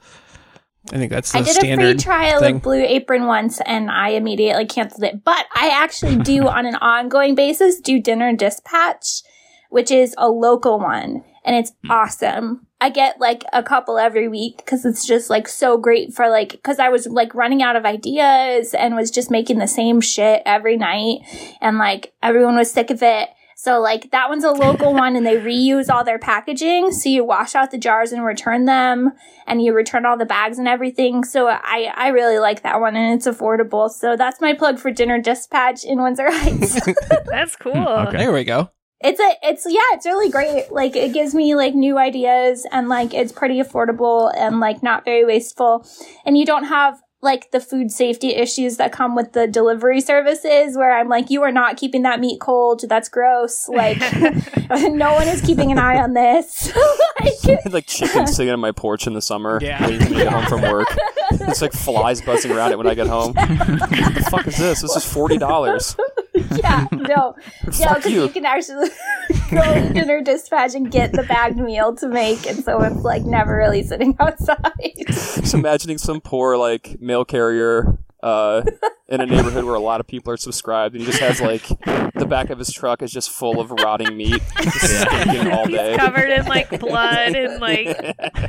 I 0.92 0.98
think 0.98 1.12
that's 1.12 1.32
the 1.32 1.40
I 1.40 1.42
did 1.42 1.58
a 1.58 1.76
free 1.76 1.96
trial 1.96 2.40
thing. 2.40 2.58
of 2.58 2.62
Blue 2.62 2.82
Apron 2.82 3.26
once 3.26 3.60
and 3.62 3.90
I 3.90 4.10
immediately 4.10 4.66
canceled 4.66 5.04
it. 5.04 5.24
But 5.24 5.46
I 5.54 5.70
actually 5.70 6.18
do 6.18 6.48
on 6.48 6.66
an 6.66 6.76
ongoing 6.76 7.36
basis 7.36 7.82
do 7.82 8.02
Dinner 8.02 8.34
Dispatch, 8.36 9.24
which 9.70 9.92
is 9.92 10.16
a 10.18 10.30
local 10.30 10.80
one 10.80 11.24
and 11.44 11.56
it's 11.56 11.72
hmm. 11.84 11.92
awesome. 11.92 12.67
I 12.80 12.90
get 12.90 13.20
like 13.20 13.44
a 13.54 13.64
couple 13.64 13.98
every 13.98 14.28
week 14.28 14.58
because 14.58 14.86
it's 14.86 15.06
just 15.06 15.30
like 15.30 15.48
so 15.48 15.78
great 15.78 16.14
for 16.14 16.30
like, 16.30 16.52
because 16.52 16.78
I 16.78 16.90
was 16.90 17.08
like 17.08 17.34
running 17.34 17.64
out 17.64 17.76
of 17.76 17.86
ideas 17.86 18.74
and 18.76 18.96
was 18.96 19.10
just 19.10 19.32
making 19.32 19.58
the 19.58 19.68
same 19.68 20.00
shit 20.00 20.44
every 20.46 20.78
night 20.78 21.22
and 21.60 21.80
like 21.80 22.14
everyone 22.22 22.56
was 22.56 22.72
sick 22.72 22.92
of 22.92 23.02
it. 23.02 23.30
So 23.56 23.80
like 23.80 24.12
that 24.12 24.30
one's 24.30 24.44
a 24.44 24.52
local 24.52 24.94
one 24.94 25.16
and 25.16 25.26
they 25.26 25.38
reuse 25.38 25.90
all 25.90 26.04
their 26.04 26.20
packaging. 26.20 26.92
So 26.92 27.10
you 27.10 27.24
wash 27.24 27.56
out 27.56 27.72
the 27.72 27.80
jars 27.80 28.12
and 28.12 28.24
return 28.24 28.66
them 28.66 29.14
and 29.48 29.64
you 29.64 29.74
return 29.74 30.06
all 30.06 30.16
the 30.16 30.26
bags 30.26 30.60
and 30.60 30.68
everything. 30.68 31.24
So 31.24 31.48
I, 31.48 31.92
I 31.96 32.10
really 32.10 32.38
like 32.38 32.62
that 32.62 32.80
one 32.80 32.96
and 32.96 33.16
it's 33.16 33.26
affordable. 33.26 33.90
So 33.90 34.16
that's 34.16 34.40
my 34.40 34.54
plug 34.54 34.78
for 34.78 34.92
Dinner 34.92 35.20
Dispatch 35.20 35.84
in 35.84 36.04
Windsor 36.04 36.32
Heights. 36.32 36.80
That's 37.26 37.56
cool. 37.56 37.76
Okay. 37.76 38.18
There 38.18 38.32
we 38.32 38.44
go. 38.44 38.70
It's 39.02 39.20
a, 39.20 39.34
it's, 39.44 39.66
yeah, 39.70 39.82
it's 39.94 40.06
really 40.06 40.30
great. 40.30 40.72
Like 40.72 40.96
it 40.96 41.14
gives 41.14 41.36
me 41.36 41.56
like 41.56 41.76
new 41.76 41.98
ideas 41.98 42.66
and 42.72 42.90
like 42.90 43.14
it's 43.14 43.32
pretty 43.32 43.62
affordable 43.62 44.34
and 44.36 44.60
like 44.60 44.82
not 44.82 45.06
very 45.06 45.26
wasteful. 45.26 45.86
And 46.26 46.38
you 46.38 46.46
don't 46.46 46.66
have 46.66 47.00
like 47.22 47.50
the 47.52 47.60
food 47.60 47.92
safety 47.92 48.36
issues 48.36 48.78
that 48.78 48.92
come 48.92 49.16
with 49.16 49.34
the 49.34 49.48
delivery 49.48 50.00
services 50.02 50.78
where 50.78 50.96
I'm 50.96 51.10
like, 51.10 51.30
you 51.30 51.42
are 51.44 51.52
not 51.52 51.76
keeping 51.76 52.04
that 52.04 52.20
meat 52.20 52.40
cold. 52.40 52.84
That's 52.88 53.10
gross. 53.10 53.68
Like 53.68 54.00
no 54.72 55.14
one 55.14 55.28
is 55.28 55.42
keeping 55.42 55.72
an 55.72 55.80
eye 55.80 55.98
on 55.98 56.14
this. 56.14 56.72
like, 57.20 57.66
like 57.66 57.88
chicken 57.88 58.28
sitting 58.28 58.52
on 58.52 58.60
my 58.60 58.72
porch 58.72 59.08
in 59.08 59.14
the 59.14 59.22
summer. 59.22 59.60
Yeah. 59.62 59.86
waiting 59.86 60.02
for 60.02 60.10
me 60.10 60.18
to 60.18 60.24
get 60.24 60.34
home 60.34 60.46
from 60.46 60.62
work. 60.62 60.88
It's 61.32 61.62
like 61.62 61.74
flies 61.74 62.22
buzzing 62.22 62.52
around 62.52 62.72
it 62.72 62.78
when 62.78 62.88
I 62.88 62.94
get 62.94 63.08
home. 63.08 63.34
what 63.34 64.14
the 64.14 64.28
fuck 64.30 64.48
is 64.48 64.58
this? 64.58 64.82
This 64.82 64.96
is 64.96 65.06
forty 65.06 65.38
dollars. 65.38 65.96
yeah, 66.64 66.88
no, 66.92 67.00
no, 67.04 67.36
Fuck 67.72 67.98
because 67.98 68.12
you. 68.12 68.24
you. 68.24 68.30
can 68.30 68.46
actually 68.46 68.90
go 69.52 69.74
to 69.74 69.94
dinner 69.94 70.22
dispatch 70.22 70.76
and 70.76 70.92
get 70.92 71.12
the 71.12 71.24
bagged 71.24 71.58
meal 71.58 71.96
to 71.96 72.08
make, 72.08 72.46
and 72.48 72.64
so 72.64 72.82
it's 72.82 73.04
like 73.04 73.24
never 73.24 73.56
really 73.56 73.84
sitting 73.84 74.16
outside. 74.20 74.72
Just 75.08 75.54
imagining 75.54 75.98
some 75.98 76.22
poor 76.22 76.58
like 76.58 77.00
mail 77.02 77.26
carrier 77.26 77.98
uh, 78.22 78.64
in 79.10 79.22
a 79.22 79.26
neighborhood 79.26 79.64
where 79.64 79.76
a 79.76 79.80
lot 79.80 80.00
of 80.02 80.08
people 80.08 80.34
are 80.34 80.38
subscribed, 80.38 80.94
and 80.96 81.02
he 81.04 81.10
just 81.10 81.22
has 81.22 81.40
like 81.42 81.66
the 82.14 82.26
back 82.28 82.50
of 82.50 82.60
his 82.60 82.72
truck 82.72 83.02
is 83.02 83.12
just 83.12 83.30
full 83.32 83.60
of 83.62 83.72
rotting 83.72 84.18
meat, 84.18 84.42
just 84.62 85.02
stinking 85.02 85.52
all 85.52 85.66
day. 85.66 85.92
He's 85.92 85.98
covered 86.00 86.30
in 86.30 86.46
like 86.46 86.70
blood 86.80 87.36
and 87.36 87.60
like 87.62 87.88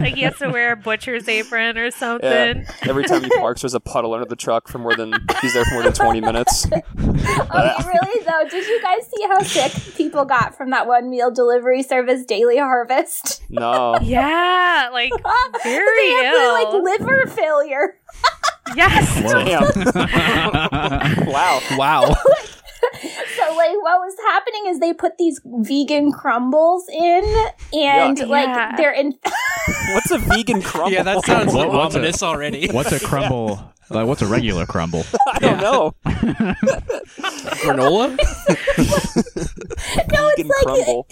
like 0.01 0.15
he 0.15 0.23
has 0.23 0.37
to 0.39 0.49
wear 0.51 0.73
a 0.73 0.77
butcher's 0.77 1.29
apron 1.29 1.79
or 1.79 1.85
Yeah. 1.85 1.91
something. 1.91 2.67
Every 2.89 3.05
time 3.05 3.23
he 3.23 3.31
parks, 3.31 3.63
there's 3.63 3.75
a 3.75 3.81
puddle 3.81 4.15
under 4.15 4.27
the 4.27 4.37
truck 4.37 4.69
for 4.69 4.79
more 4.79 4.95
than 4.97 5.13
he's 5.41 5.55
there 5.55 5.65
for 5.65 5.75
more 5.75 5.83
than 5.85 5.93
twenty 5.93 6.21
minutes. 6.21 6.67
okay, 6.73 6.83
really 6.99 8.25
though, 8.25 8.49
did 8.51 8.67
you 8.67 8.83
guys 8.83 9.07
see 9.15 9.27
how 9.29 9.41
sick 9.43 9.73
people 9.97 10.25
got 10.25 10.57
from 10.57 10.71
that 10.71 10.87
one 10.87 11.09
meal 11.11 11.31
delivery 11.31 11.83
service, 11.83 12.25
Daily 12.25 12.59
Harvest? 12.59 13.43
No. 13.49 13.97
Yeah, 14.03 14.89
like 14.93 15.13
very 15.63 15.97
they 16.09 16.11
have 16.25 16.35
ill. 16.35 16.53
like 16.53 16.99
liver 17.01 17.27
failure. 17.29 17.99
yes. 18.77 19.23
Damn. 20.53 21.27
wow. 21.27 21.61
Wow. 21.77 22.15
So 23.01 23.43
like 23.55 23.77
what 23.83 23.99
was 24.01 24.15
happening 24.29 24.65
is 24.69 24.79
they 24.81 24.93
put 24.93 25.19
these 25.19 25.41
vegan 25.45 26.11
crumbles 26.13 26.89
in 26.89 27.25
and 27.73 28.17
Yuck. 28.17 28.29
like 28.29 28.47
Yeah. 28.47 28.77
they're 28.77 28.93
in 28.93 29.15
What's 29.93 30.11
a 30.11 30.19
vegan 30.19 30.63
crumble? 30.63 30.93
Yeah, 30.93 31.03
that 31.05 31.25
sounds 31.25 31.55
What- 31.55 31.73
what's 31.73 31.95
a- 31.95 31.99
ominous 31.99 32.23
already. 32.23 32.69
What's 32.69 32.93
a 32.93 33.01
crumble? 33.01 33.73
Like, 33.91 34.07
what's 34.07 34.23
a 34.23 34.27
regular 34.27 34.67
crumble? 34.67 35.05
I 35.33 35.39
don't 35.39 35.61
know. 35.61 35.95
Granola? 37.63 38.09
no, 38.09 38.17
Vegan 40.29 40.35
it's 40.37 40.49
like 40.49 40.65
crumble. 40.65 41.07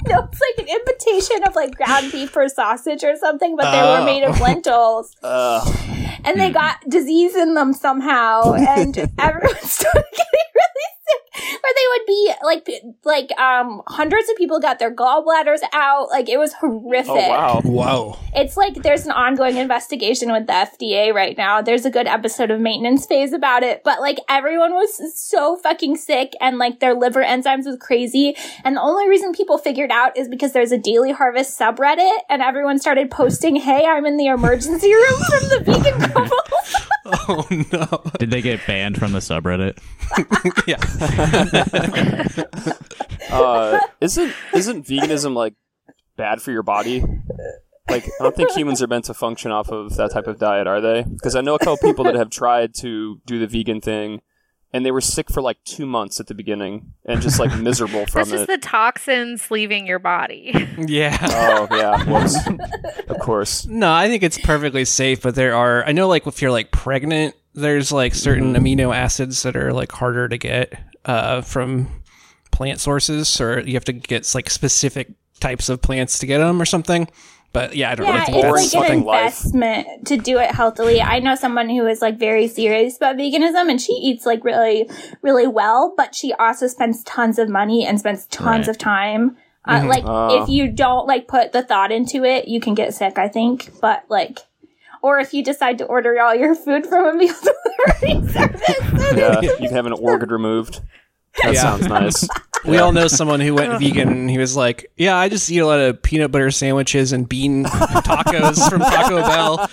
no, 0.06 0.28
it's 0.30 0.40
like 0.40 0.68
an 0.68 0.74
imitation 0.74 1.44
of 1.44 1.56
like 1.56 1.74
ground 1.76 2.12
beef 2.12 2.36
or 2.36 2.48
sausage 2.48 3.02
or 3.04 3.16
something, 3.16 3.56
but 3.56 3.70
they 3.72 3.80
were 3.82 3.98
Oh. 4.00 4.04
made 4.04 4.22
of 4.24 4.40
oh. 4.40 4.44
lentils. 4.44 5.16
Ugh. 5.22 5.76
and 6.24 6.38
they 6.40 6.50
got 6.50 6.76
disease 6.88 7.34
in 7.34 7.54
them 7.54 7.72
somehow, 7.72 8.52
and 8.54 8.96
everyone 9.18 9.56
started 9.62 10.04
getting. 10.12 10.34
Where 11.38 11.74
they 11.74 11.84
would 11.90 12.06
be 12.06 12.32
like, 12.42 12.68
like 13.04 13.40
um, 13.40 13.82
hundreds 13.86 14.28
of 14.28 14.36
people 14.36 14.60
got 14.60 14.78
their 14.78 14.94
gallbladders 14.94 15.60
out. 15.72 16.08
Like 16.10 16.28
it 16.28 16.38
was 16.38 16.52
horrific. 16.54 17.10
Oh 17.10 17.28
wow. 17.28 17.60
Whoa. 17.64 18.18
It's 18.34 18.56
like 18.56 18.74
there's 18.82 19.06
an 19.06 19.12
ongoing 19.12 19.56
investigation 19.56 20.32
with 20.32 20.46
the 20.46 20.52
FDA 20.52 21.12
right 21.14 21.36
now. 21.36 21.62
There's 21.62 21.84
a 21.84 21.90
good 21.90 22.06
episode 22.06 22.50
of 22.50 22.60
Maintenance 22.60 23.06
Phase 23.06 23.32
about 23.32 23.62
it, 23.62 23.82
but 23.84 24.00
like 24.00 24.18
everyone 24.28 24.74
was 24.74 25.00
so 25.18 25.56
fucking 25.56 25.96
sick 25.96 26.32
and 26.40 26.58
like 26.58 26.80
their 26.80 26.94
liver 26.94 27.22
enzymes 27.22 27.66
was 27.66 27.78
crazy. 27.80 28.36
And 28.64 28.76
the 28.76 28.82
only 28.82 29.08
reason 29.08 29.32
people 29.32 29.58
figured 29.58 29.90
out 29.90 30.16
is 30.16 30.28
because 30.28 30.52
there's 30.52 30.72
a 30.72 30.78
Daily 30.78 31.12
Harvest 31.12 31.58
subreddit 31.58 32.18
and 32.28 32.42
everyone 32.42 32.78
started 32.78 33.10
posting, 33.10 33.56
"Hey, 33.56 33.86
I'm 33.86 34.06
in 34.06 34.16
the 34.16 34.26
emergency 34.26 34.92
room 34.94 35.20
from 35.28 35.48
the 35.48 35.60
vegan 35.64 36.10
crumble." 36.10 36.36
Oh 37.10 37.46
no. 37.72 38.02
Did 38.18 38.30
they 38.30 38.42
get 38.42 38.66
banned 38.66 38.98
from 38.98 39.12
the 39.12 39.18
subreddit? 39.18 39.78
yeah. 40.66 40.78
Uh, 43.30 43.78
isn't 44.00 44.32
isn't 44.54 44.86
veganism 44.86 45.34
like 45.34 45.54
bad 46.16 46.40
for 46.40 46.50
your 46.50 46.62
body? 46.62 47.04
Like, 47.90 48.04
I 48.20 48.22
don't 48.22 48.36
think 48.36 48.50
humans 48.52 48.82
are 48.82 48.86
meant 48.86 49.06
to 49.06 49.14
function 49.14 49.50
off 49.50 49.70
of 49.70 49.96
that 49.96 50.12
type 50.12 50.26
of 50.26 50.38
diet, 50.38 50.66
are 50.66 50.80
they? 50.80 51.02
Because 51.02 51.34
I 51.34 51.40
know 51.40 51.54
a 51.54 51.58
couple 51.58 51.76
people 51.78 52.04
that 52.04 52.14
have 52.14 52.30
tried 52.30 52.74
to 52.80 53.20
do 53.26 53.38
the 53.38 53.46
vegan 53.46 53.80
thing, 53.80 54.20
and 54.72 54.84
they 54.84 54.90
were 54.90 55.00
sick 55.00 55.30
for 55.30 55.40
like 55.40 55.56
two 55.64 55.86
months 55.86 56.20
at 56.20 56.26
the 56.26 56.34
beginning 56.34 56.92
and 57.06 57.20
just 57.22 57.38
like 57.40 57.56
miserable 57.58 58.00
That's 58.12 58.12
from 58.12 58.28
just 58.28 58.44
it. 58.44 58.46
the 58.46 58.58
toxins 58.58 59.50
leaving 59.50 59.86
your 59.86 59.98
body. 59.98 60.52
Yeah. 60.78 61.16
Oh 61.20 61.68
yeah, 61.76 62.04
whoops. 62.04 62.36
of 63.08 63.18
course. 63.18 63.66
No, 63.66 63.92
I 63.92 64.08
think 64.08 64.22
it's 64.22 64.38
perfectly 64.38 64.84
safe, 64.84 65.22
but 65.22 65.34
there 65.34 65.54
are 65.54 65.84
I 65.84 65.92
know 65.92 66.06
like 66.08 66.26
if 66.26 66.40
you're 66.40 66.52
like 66.52 66.70
pregnant, 66.70 67.34
there's 67.54 67.90
like 67.90 68.14
certain 68.14 68.54
amino 68.54 68.94
acids 68.94 69.42
that 69.42 69.56
are 69.56 69.72
like 69.72 69.90
harder 69.90 70.28
to 70.28 70.38
get 70.38 70.72
uh 71.04 71.40
from 71.40 71.88
plant 72.52 72.80
sources 72.80 73.40
or 73.40 73.60
you 73.60 73.74
have 73.74 73.84
to 73.84 73.92
get 73.92 74.32
like 74.34 74.50
specific 74.50 75.08
types 75.40 75.68
of 75.68 75.80
plants 75.82 76.18
to 76.20 76.26
get 76.26 76.38
them 76.38 76.60
or 76.62 76.64
something. 76.64 77.08
But 77.52 77.74
yeah, 77.74 77.90
I 77.90 77.94
don't 77.94 78.06
Yeah, 78.06 78.12
really 78.12 78.24
think 78.26 78.36
it's 78.36 78.44
that's 78.44 78.74
like 78.74 78.90
an 78.90 79.04
fucking 79.04 79.08
investment 79.08 80.06
to 80.08 80.16
do 80.18 80.38
it 80.38 80.50
healthily. 80.50 81.00
I 81.00 81.18
know 81.20 81.34
someone 81.34 81.68
who 81.70 81.86
is 81.86 82.02
like 82.02 82.18
very 82.18 82.46
serious 82.46 82.96
about 82.98 83.16
veganism 83.16 83.70
and 83.70 83.80
she 83.80 83.92
eats 83.94 84.26
like 84.26 84.44
really, 84.44 84.88
really 85.22 85.46
well, 85.46 85.94
but 85.96 86.14
she 86.14 86.32
also 86.34 86.66
spends 86.66 87.02
tons 87.04 87.38
of 87.38 87.48
money 87.48 87.86
and 87.86 87.98
spends 87.98 88.26
tons 88.26 88.66
Right. 88.66 88.68
of 88.68 88.78
time. 88.78 89.36
Uh, 89.64 89.80
Mhm. 89.80 89.88
Like 89.88 90.04
Oh. 90.06 90.42
if 90.42 90.48
you 90.50 90.68
don't 90.68 91.06
like 91.06 91.26
put 91.26 91.52
the 91.52 91.62
thought 91.62 91.90
into 91.90 92.22
it, 92.24 92.48
you 92.48 92.60
can 92.60 92.74
get 92.74 92.92
sick, 92.94 93.18
I 93.18 93.28
think. 93.28 93.70
But 93.80 94.04
like, 94.08 94.40
or 95.02 95.18
if 95.18 95.32
you 95.32 95.42
decide 95.42 95.78
to 95.78 95.84
order 95.86 96.20
all 96.20 96.34
your 96.34 96.54
food 96.54 96.86
from 96.86 97.06
a 97.06 97.14
meal 97.14 97.34
delivery 97.42 98.28
service. 98.32 99.16
yeah, 99.16 99.40
you 99.40 99.56
can 99.56 99.70
have 99.74 99.86
an 99.86 99.92
organ 100.00 100.28
removed. 100.28 100.80
That 101.42 101.54
Yeah. 101.54 101.60
sounds 101.62 101.86
nice. 101.88 102.28
We 102.64 102.74
Yeah. 102.74 102.80
all 102.82 102.92
know 102.92 103.06
someone 103.08 103.40
who 103.40 103.54
went 103.54 103.78
vegan 103.80 104.08
and 104.08 104.28
he 104.30 104.38
was 104.38 104.56
like, 104.56 104.90
Yeah, 104.96 105.16
I 105.16 105.28
just 105.28 105.48
eat 105.50 105.58
a 105.58 105.66
lot 105.66 105.78
of 105.80 106.02
peanut 106.02 106.30
butter 106.32 106.50
sandwiches 106.50 107.12
and 107.12 107.28
bean 107.28 107.64
tacos 107.66 108.68
from 108.68 108.80
Taco 108.80 109.22
Bell. 109.22 109.70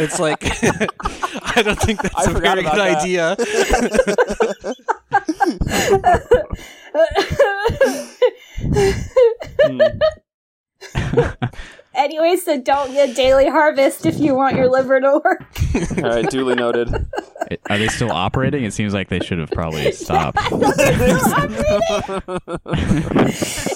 It's 0.00 0.18
like, 0.20 0.42
I 1.56 1.62
don't 1.62 1.78
think 1.80 2.00
that's 2.02 2.28
I 2.28 2.30
a 2.30 2.34
very 2.38 2.62
good 2.62 2.72
that. 2.72 2.98
idea. 3.00 3.36
Hmm. 9.60 9.80
anyway, 11.98 12.36
so 12.36 12.60
don't 12.60 12.92
get 12.92 13.14
daily 13.16 13.48
harvest 13.48 14.06
if 14.06 14.18
you 14.18 14.34
want 14.34 14.56
your 14.56 14.68
liver 14.70 15.00
to 15.00 15.20
work. 15.24 15.44
All 15.98 16.10
right, 16.10 16.28
duly 16.30 16.54
noted. 16.54 16.88
It- 17.50 17.60
Are 17.68 17.78
they 17.78 17.88
still 17.88 18.12
operating? 18.12 18.64
It 18.64 18.72
seems 18.72 18.94
like 18.94 19.08
they 19.08 19.20
should 19.20 19.38
have 19.38 19.50
probably 19.50 19.90
stopped. 20.04 20.38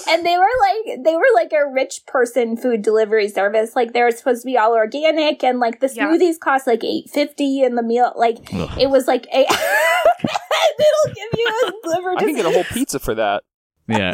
and 0.07 0.25
they 0.25 0.37
were 0.37 0.55
like 0.61 1.03
they 1.03 1.15
were 1.15 1.23
like 1.35 1.51
a 1.53 1.67
rich 1.71 2.01
person 2.07 2.55
food 2.57 2.81
delivery 2.81 3.27
service 3.27 3.75
like 3.75 3.93
they 3.93 4.01
were 4.01 4.11
supposed 4.11 4.41
to 4.41 4.45
be 4.45 4.57
all 4.57 4.73
organic 4.73 5.43
and 5.43 5.59
like 5.59 5.79
the 5.79 5.87
smoothies 5.87 6.39
cost 6.39 6.67
like 6.67 6.83
850 6.83 7.63
and 7.63 7.77
the 7.77 7.83
meal 7.83 8.13
like 8.15 8.37
Ugh. 8.53 8.69
it 8.79 8.89
was 8.89 9.07
like 9.07 9.25
a 9.33 9.39
it'll 9.41 11.13
give 11.13 11.29
you 11.39 11.47
a 11.47 11.71
liver 11.89 12.11
I 12.11 12.15
can 12.23 12.35
get 12.35 12.45
a 12.45 12.51
whole 12.51 12.63
pizza 12.65 12.99
for 12.99 13.15
that. 13.15 13.43
Yeah. 13.87 14.11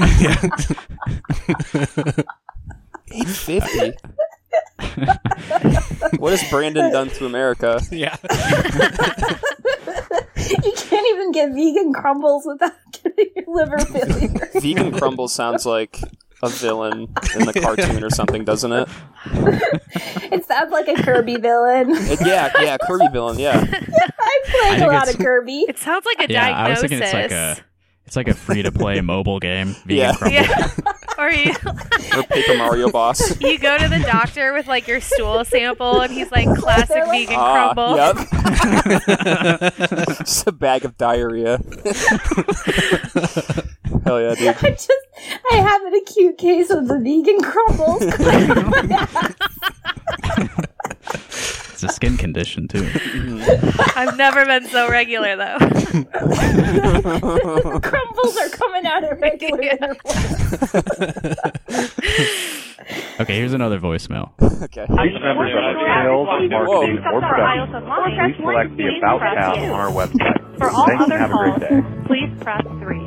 Eight 3.11 3.27
fifty. 3.27 3.93
What 6.17 6.31
has 6.37 6.49
Brandon 6.49 6.91
done 6.91 7.09
to 7.09 7.25
America? 7.25 7.81
Yeah. 7.91 8.15
you 10.63 10.73
can't 10.75 11.07
even 11.13 11.31
get 11.31 11.49
vegan 11.53 11.93
crumbles 11.93 12.43
without 12.45 12.71
getting 13.03 13.27
your 13.35 13.45
liver 13.47 13.77
failure 13.79 14.49
Vegan 14.59 14.91
crumbles 14.97 15.33
sounds 15.33 15.65
like 15.65 15.99
a 16.41 16.49
villain 16.49 17.07
in 17.35 17.45
the 17.45 17.53
cartoon 17.61 18.01
or 18.03 18.09
something, 18.09 18.45
doesn't 18.45 18.71
it? 18.71 18.87
it 20.31 20.45
sounds 20.45 20.71
like 20.71 20.87
a 20.87 20.95
kirby 21.03 21.35
villain 21.37 21.89
It- 21.91 22.21
yeah, 22.25 22.49
yeah, 22.61 22.77
Kirby 22.87 23.07
villain, 23.11 23.37
yeah. 23.39 23.59
i 23.61 24.39
played 24.45 24.81
a 24.81 24.87
lot 24.87 25.09
of 25.09 25.17
kirby 25.17 25.65
It 25.67 25.77
sounds 25.77 26.05
like 26.05 26.29
a 26.29 26.31
yeah, 26.31 26.45
I 26.47 26.69
was 26.69 26.79
diagnosis. 26.79 26.89
thinking 26.89 27.01
it's 27.03 27.13
like 27.13 27.31
a 27.31 27.57
it's 28.09 28.15
like 28.15 28.27
a 28.27 28.33
free 28.33 28.63
to 28.63 28.71
play 28.71 28.99
mobile 29.15 29.37
game. 29.39 29.75
Vegan 29.85 29.97
Yeah. 29.97 30.13
Crumble. 30.15 30.33
yeah. 30.33 30.71
or 31.19 31.31
you 31.31 31.53
Or 32.17 32.23
Paper 32.23 32.57
Mario 32.57 32.89
Boss. 32.89 33.39
you 33.41 33.59
go 33.59 33.77
to 33.77 33.87
the 33.87 33.99
doctor 33.99 34.51
with 34.51 34.65
like 34.65 34.87
your 34.87 34.99
stool 34.99 35.45
sample 35.45 36.01
and 36.01 36.11
he's 36.11 36.31
like 36.31 36.47
classic 36.57 37.05
vegan 37.05 37.35
Ah, 37.37 37.71
crumble. 37.71 37.95
Yep. 37.97 38.15
Just 40.25 40.47
a 40.47 40.51
bag 40.51 40.85
of 40.85 40.97
diarrhea. 40.97 41.59
Hell 44.05 44.19
yeah, 44.21 44.33
dude. 44.33 44.47
I 44.47 44.71
just 44.71 44.89
I 45.51 45.55
have 45.57 45.83
an 45.83 45.93
acute 45.93 46.39
case 46.39 46.71
of 46.71 46.87
the 46.87 46.97
vegan 46.97 47.41
crumbles. 47.43 48.01
It's 51.81 51.93
a 51.93 51.95
skin 51.95 52.17
condition 52.17 52.67
too. 52.67 52.85
I've 53.95 54.17
never 54.17 54.45
been 54.45 54.67
so 54.67 54.89
regular 54.89 55.37
though. 55.37 55.57
crumbles 57.79 58.37
are 58.37 58.49
coming 58.49 58.85
out 58.85 59.05
at 59.05 59.17
regular 59.21 59.61
intervals. 59.61 60.13
Okay, 63.21 63.33
here's 63.33 63.53
another 63.53 63.79
voicemail. 63.79 64.31
Okay. 64.63 64.85
Reach 64.89 65.21
members 65.21 65.53
of 65.53 65.63
our 65.63 66.03
sales, 66.03 66.27
marketing, 66.51 66.99
or 66.99 67.21
production. 67.21 67.71
Please 67.79 68.35
select 68.35 68.75
the 68.75 68.87
About 68.97 69.19
tab 69.19 69.57
on 69.59 69.69
our 69.69 69.89
website. 69.89 70.37
For 70.57 70.69
all 70.69 70.85
Thanks 70.85 71.03
other 71.05 71.13
and 71.13 71.21
have 71.21 71.31
a 71.31 71.33
great 71.33 71.53
calls, 71.53 71.61
day. 71.61 71.81
please 72.07 72.29
press 72.43 72.65
3. 72.81 72.99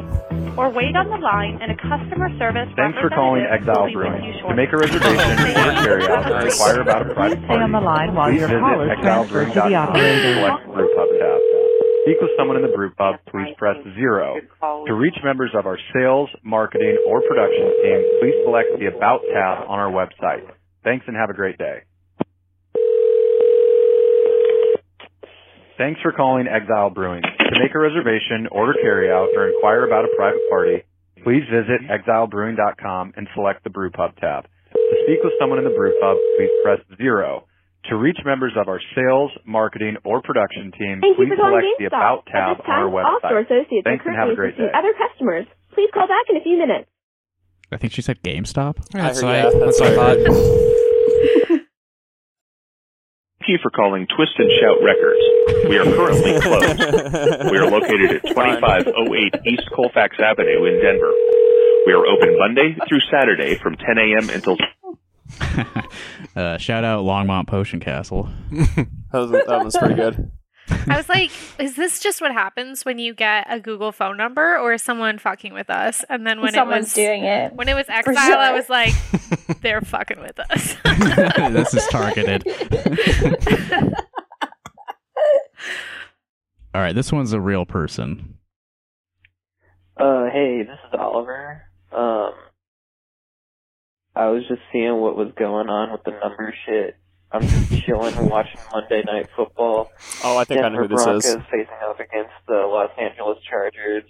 Or 0.57 0.69
wait 0.69 0.93
on 0.95 1.09
the 1.09 1.17
line 1.17 1.59
and 1.65 1.73
a 1.73 1.79
customer 1.81 2.29
service 2.37 2.69
Thanks 2.77 2.99
for 3.01 3.09
calling 3.09 3.41
representative 3.41 3.73
Exile 3.73 3.89
will 3.89 3.89
be 3.89 3.97
with 3.97 4.05
Brewing. 4.05 4.25
you 4.37 4.49
To 4.49 4.55
make 4.55 4.71
a 4.73 4.79
reservation 4.79 5.33
or 5.33 5.73
carry 5.81 6.05
out 6.13 6.29
or 6.29 6.45
inquire 6.45 6.81
about 6.85 7.01
a 7.09 7.15
private 7.17 7.41
Stay 7.49 7.57
on 7.57 7.73
the 7.73 7.81
line 7.81 8.13
while 8.15 8.29
please 8.29 8.45
your 8.45 8.53
visit 8.53 8.61
call 8.61 8.85
is 8.85 8.93
transferred 9.01 9.49
to 9.49 9.61
the 9.65 9.73
exilebrewing.com 9.73 9.97
and 9.97 10.13
operator. 10.13 10.35
select 10.37 10.61
the 10.69 10.73
Brew 10.77 10.91
Pub 10.93 11.09
tab. 11.17 11.41
To 11.41 11.97
speak 12.05 12.19
with 12.21 12.33
someone 12.37 12.57
in 12.61 12.65
the 12.69 12.75
Brew 12.77 12.91
Pub, 12.93 13.15
please 13.33 13.51
press 13.57 13.79
zero. 13.97 14.37
To 14.61 14.93
reach 14.93 15.17
members 15.25 15.51
of 15.57 15.65
our 15.65 15.79
sales, 15.97 16.29
marketing, 16.45 16.99
or 17.09 17.23
production 17.25 17.67
team, 17.81 17.99
please 18.21 18.37
select 18.45 18.69
the 18.77 18.93
About 18.93 19.23
tab 19.33 19.65
on 19.71 19.79
our 19.81 19.89
website. 19.91 20.45
Thanks 20.85 21.07
and 21.09 21.17
have 21.17 21.31
a 21.31 21.35
great 21.35 21.57
day. 21.59 21.87
Thanks 25.79 26.01
for 26.03 26.13
calling 26.13 26.47
Exile 26.47 26.91
Brewing. 26.91 27.23
To 27.53 27.61
make 27.61 27.75
a 27.75 27.79
reservation, 27.79 28.49
order 28.51 28.73
carryout, 28.81 29.29
or 29.37 29.49
inquire 29.53 29.85
about 29.87 30.05
a 30.07 30.09
private 30.17 30.41
party, 30.49 30.83
please 31.23 31.45
visit 31.53 31.85
exilebrewing.com 31.91 33.13
and 33.17 33.29
select 33.35 33.63
the 33.65 33.71
Brew 33.71 33.91
Pub 33.91 34.17
tab. 34.17 34.45
To 34.73 34.97
speak 35.05 35.21
with 35.23 35.35
someone 35.39 35.59
in 35.59 35.65
the 35.65 35.77
Brew 35.77 35.93
Pub, 36.01 36.17
please 36.39 36.51
press 36.65 36.81
zero. 36.97 37.45
To 37.91 37.97
reach 37.97 38.17
members 38.25 38.53
of 38.57 38.69
our 38.69 38.81
sales, 38.95 39.33
marketing, 39.45 39.97
or 40.05 40.23
production 40.23 40.73
team, 40.79 41.01
Thank 41.03 41.19
you 41.19 41.27
please 41.27 41.35
for 41.35 41.37
calling 41.37 41.61
select 41.61 41.79
the 41.79 41.85
GameStop. 41.85 41.99
About 41.99 42.19
At 42.29 42.33
tab 42.33 42.57
this 42.57 42.65
on 42.65 42.73
our 42.73 42.87
time, 42.89 43.05
all 43.05 43.19
store 43.19 43.43
website. 43.43 43.45
associates 43.45 43.85
Thanks 43.85 44.07
are 44.07 44.09
and 44.09 44.17
have 44.17 44.29
a 44.31 44.35
currently 44.35 44.37
great 44.37 44.55
assisting 44.55 44.73
day. 44.73 44.79
other 44.79 44.95
customers. 44.97 45.47
Please 45.75 45.91
call 45.93 46.07
back 46.09 46.25
in 46.31 46.37
a 46.39 46.43
few 46.47 46.57
minutes. 46.57 46.89
I 47.73 47.77
think 47.77 47.93
she 47.93 48.01
said 48.03 48.23
GameStop. 48.23 48.77
That's 48.97 49.21
heard- 49.21 49.27
what 49.29 49.35
yeah, 49.35 49.49
I, 49.49 49.51
that's 49.51 49.77
that's 49.77 49.81
what 49.81 49.93
I 49.93 50.15
thought. 50.17 50.89
Thank 53.43 53.59
you 53.59 53.59
for 53.61 53.71
calling 53.71 54.07
Twist 54.07 54.35
and 54.39 54.49
Shout 54.61 54.79
Records. 54.85 55.19
We 55.69 55.77
are 55.77 55.85
currently 55.85 56.41
closed. 56.43 57.51
We 57.51 57.59
are 57.59 57.69
located 57.69 58.13
at 58.13 58.23
2508 58.29 59.35
East 59.45 59.69
Colfax 59.75 60.17
Avenue 60.21 60.65
in 60.67 60.81
Denver. 60.81 61.11
We 61.85 61.93
are 61.93 62.07
open 62.07 62.39
Monday 62.39 62.77
through 62.89 63.01
Saturday 63.11 63.59
from 63.59 63.75
10 63.75 63.99
a.m. 63.99 64.31
until 64.31 64.57
Uh, 66.37 66.57
shout 66.57 66.85
out 66.85 67.05
Longmont 67.05 67.49
Potion 67.49 67.81
Castle. 67.81 68.29
That 69.13 69.19
was, 69.19 69.31
that 69.33 69.65
was 69.65 69.77
pretty 69.77 69.95
good. 69.97 70.31
I 70.69 70.97
was 70.97 71.09
like, 71.09 71.31
is 71.59 71.77
this 71.77 72.01
just 72.01 72.21
what 72.21 72.33
happens 72.33 72.85
when 72.85 72.99
you 72.99 73.15
get 73.15 73.47
a 73.49 73.61
Google 73.61 73.93
phone 73.93 74.17
number 74.17 74.59
or 74.59 74.73
is 74.73 74.83
someone 74.83 75.19
fucking 75.19 75.53
with 75.53 75.71
us? 75.71 76.05
And 76.09 76.27
then 76.27 76.41
when 76.41 76.53
Someone's 76.53 76.97
it 76.97 77.01
was 77.01 77.09
doing 77.09 77.25
it. 77.25 77.53
when 77.53 77.69
it 77.69 77.75
was 77.75 77.87
For 77.87 77.93
exile, 77.93 78.39
I 78.39 78.53
was 78.53 78.69
like, 78.69 78.93
they're 79.63 79.81
fucking 79.81 80.21
with 80.21 80.39
us. 80.39 80.77
this 81.53 81.75
is 81.75 81.87
targeted. 81.89 82.45
All 86.75 86.81
right, 86.81 86.95
this 86.95 87.13
one's 87.13 87.33
a 87.33 87.41
real 87.41 87.67
person. 87.67 88.39
Uh, 89.97 90.27
hey, 90.33 90.63
this 90.63 90.79
is 90.89 90.99
Oliver. 90.99 91.63
Um, 91.93 92.33
I 94.17 94.29
was 94.29 94.43
just 94.49 94.63
seeing 94.73 94.97
what 94.97 95.17
was 95.17 95.33
going 95.39 95.69
on 95.69 95.93
with 95.93 96.03
the 96.05 96.13
number 96.13 96.55
shit. 96.67 96.97
I'm 97.33 97.43
just 97.43 97.83
chilling 97.85 98.15
and 98.17 98.29
watching 98.31 98.61
Monday 98.73 99.03
Night 99.07 99.29
Football. 99.37 99.91
Oh, 100.25 100.37
I 100.39 100.45
think 100.45 100.61
I 100.61 100.69
know 100.69 100.81
Denver 100.81 100.83
who 100.83 100.89
this 100.89 101.05
Broncos 101.05 101.25
is. 101.25 101.37
facing 101.51 101.81
up 101.89 101.99
against 102.01 102.33
the 102.47 102.67
Los 102.69 102.91
Angeles 103.01 103.39
Chargers. 103.49 104.05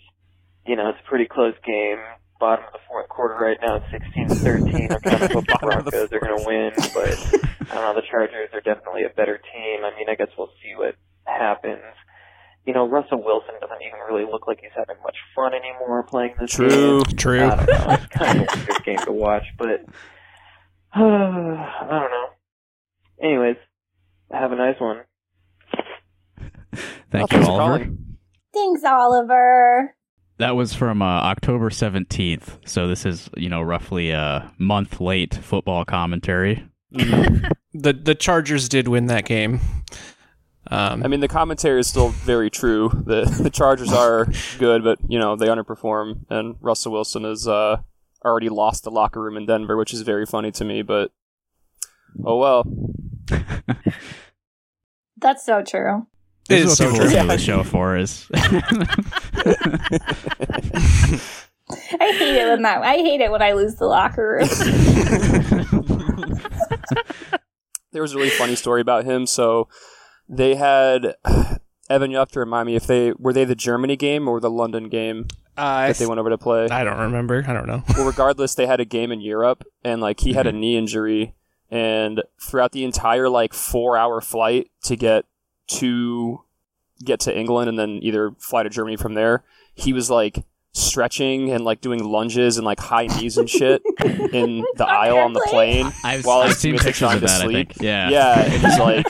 You 0.67 0.77
know, 0.77 0.89
it's 0.91 0.99
a 1.05 1.09
pretty 1.09 1.27
close 1.27 1.55
game. 1.65 1.99
Bottom 2.41 2.65
of 2.67 2.73
the 2.73 2.81
fourth 2.89 3.09
quarter 3.09 3.35
right 3.39 3.57
now, 3.63 3.77
it's 3.77 3.87
16 3.93 4.29
to 4.29 4.35
13. 4.35 4.93
I 4.93 4.99
kind 4.99 5.23
of 5.23 5.31
hope 5.33 5.47
the 5.47 5.59
Broncos 5.61 6.13
are 6.13 6.19
going 6.21 6.39
to 6.39 6.45
win, 6.45 6.73
but 6.93 7.15
I 7.71 7.75
don't 7.75 7.83
know. 7.83 7.95
The 7.95 8.03
Chargers 8.11 8.51
are 8.53 8.61
definitely 8.61 9.05
a 9.05 9.11
better 9.15 9.39
team. 9.39 9.85
I 9.85 9.95
mean, 9.97 10.09
I 10.11 10.17
guess 10.17 10.29
we'll 10.37 10.51
see 10.63 10.75
what 10.77 10.97
happens. 11.25 11.83
You 12.67 12.75
know, 12.75 12.89
Russell 12.89 13.23
Wilson 13.23 13.55
doesn't 13.61 13.83
even 13.83 14.01
really 14.11 14.25
look 14.31 14.47
like 14.49 14.59
he's 14.61 14.71
having 14.77 14.97
much 15.05 15.17
fun 15.37 15.53
anymore 15.55 16.03
playing 16.05 16.35
this 16.41 16.51
True, 16.51 17.03
game. 17.05 17.17
true. 17.17 17.45
I 17.45 17.55
don't 17.57 17.67
know. 17.69 17.87
It's 17.95 18.07
kind 18.07 18.41
of 18.41 18.49
a 18.53 18.57
weird 18.59 18.85
game 18.85 18.99
to 19.07 19.13
watch, 19.13 19.45
but 19.59 19.81
uh, 20.95 20.99
I 21.01 21.87
don't 21.91 22.11
know. 22.11 22.27
Anyways, 23.23 23.57
have 24.33 24.53
a 24.53 24.57
nice 24.57 24.81
one. 24.81 25.03
Thank 27.11 27.33
Oh, 27.35 27.41
you, 27.41 27.47
Oliver. 27.47 27.91
Thanks, 28.53 28.85
Oliver. 28.85 29.95
That 30.39 30.57
was 30.57 30.75
from 30.75 31.03
uh, 31.03 31.05
October 31.05 31.71
17th, 31.71 32.59
so 32.67 32.89
this 32.89 33.07
is, 33.07 33.29
you 33.37 33.49
know, 33.49 33.63
roughly 33.63 34.11
a 34.11 34.51
month 34.59 35.01
late 35.01 35.35
football 35.35 35.85
commentary. 35.85 36.67
the 36.91 37.53
the 37.75 38.15
Chargers 38.15 38.69
did 38.69 38.89
win 38.89 39.07
that 39.07 39.25
game. 39.25 39.61
Um, 40.71 41.03
I 41.05 41.09
mean, 41.09 41.21
the 41.21 41.29
commentary 41.29 41.81
is 41.81 41.87
still 41.87 42.09
very 42.09 42.51
true. 42.51 42.91
The 43.07 43.25
the 43.43 43.51
Chargers 43.51 43.93
are 43.93 44.27
good, 44.59 44.83
but 44.83 44.99
you 45.09 45.19
know 45.19 45.37
they 45.37 45.47
underperform, 45.47 46.25
and 46.29 46.57
Russell 46.61 46.93
Wilson 46.93 47.25
has 47.25 47.47
uh, 47.47 47.79
already 48.25 48.49
lost 48.49 48.85
the 48.85 48.91
locker 48.91 49.23
room 49.23 49.37
in 49.37 49.47
Denver, 49.47 49.77
which 49.77 49.95
is 49.95 50.03
very 50.03 50.27
funny 50.27 50.51
to 50.53 50.65
me. 50.65 50.83
But 50.83 51.13
Oh 52.25 52.37
well. 52.37 52.65
That's 55.19 55.45
so 55.45 55.63
true. 55.63 56.07
This 56.49 56.61
It 56.61 56.65
is 56.65 56.65
is 56.65 56.69
what 56.71 56.77
so 56.77 56.85
people 56.85 56.97
true. 56.97 57.05
listen 57.07 57.27
Yeah. 57.29 57.33
the 57.37 57.39
show 57.43 57.63
for 57.63 57.97
is 57.97 58.27
I 62.01 62.13
hate 62.19 62.37
it 62.37 62.49
when 62.49 62.63
that. 62.63 62.83
I 62.83 62.97
hate 62.97 63.21
it 63.21 63.31
when 63.31 63.41
I 63.43 63.53
lose 63.53 63.77
the 63.77 63.87
locker 63.87 64.39
room. 64.41 64.49
there 67.93 68.03
was 68.03 68.13
a 68.13 68.17
really 68.17 68.31
funny 68.31 68.57
story 68.57 68.81
about 68.81 69.05
him. 69.05 69.27
So 69.27 69.69
they 70.29 70.55
had 70.57 71.15
Evan. 71.91 72.11
You 72.11 72.19
have 72.19 72.31
to 72.33 72.41
remind 72.41 72.67
me 72.67 72.75
if 72.77 72.87
they 72.87 73.13
were 73.19 73.33
they 73.33 73.45
the 73.45 73.55
Germany 73.55 73.97
game 73.97 74.29
or 74.29 74.41
the 74.41 74.51
London 74.51 74.89
game 74.89 75.27
Uh, 75.57 75.87
that 75.89 75.97
they 75.97 76.07
went 76.07 76.19
over 76.21 76.31
to 76.31 76.39
play. 76.39 76.69
I 76.69 76.85
don't 76.85 76.99
remember. 76.99 77.43
I 77.47 77.53
don't 77.55 77.67
know. 77.67 77.83
well, 77.97 78.07
regardless, 78.07 78.55
they 78.55 78.67
had 78.67 78.81
a 78.81 78.85
game 78.85 79.11
in 79.13 79.21
Europe, 79.21 79.65
and 79.85 80.01
like 80.03 80.21
he 80.21 80.33
had 80.35 80.47
a 80.47 80.53
knee 80.53 80.77
injury, 80.77 81.35
and 81.73 82.23
throughout 82.41 82.71
the 82.73 82.85
entire 82.85 83.29
like 83.29 83.53
four 83.55 83.97
hour 83.97 84.21
flight 84.21 84.71
to 84.85 84.95
get 84.95 85.25
to 85.69 86.43
get 87.05 87.19
to 87.21 87.37
England 87.37 87.69
and 87.69 87.77
then 87.79 87.99
either 88.03 88.33
fly 88.39 88.63
to 88.63 88.69
Germany 88.69 88.97
from 88.97 89.15
there, 89.15 89.43
he 89.75 89.93
was 89.93 90.09
like 90.11 90.45
stretching 90.75 91.51
and 91.51 91.65
like 91.65 91.81
doing 91.83 92.03
lunges 92.03 92.57
and 92.57 92.65
like 92.65 92.79
high 92.81 93.07
knees 93.07 93.37
and 93.37 93.49
shit 93.49 93.83
in 94.33 94.65
the 94.77 94.87
aisle 94.87 95.19
on 95.19 95.33
the 95.35 95.47
plane 95.51 95.91
I've- 96.05 96.23
while 96.23 96.41
I've 96.41 96.49
his 96.51 96.59
seen 96.59 96.75
pictures 96.79 96.99
trying 96.99 97.17
of 97.17 97.21
to 97.23 97.27
that, 97.27 97.41
I 97.43 97.45
sleep. 97.45 97.69
think. 97.73 97.83
Yeah. 97.83 98.09
yeah, 98.11 98.41
and 98.45 98.53
he's 98.63 98.79
like, 98.79 99.07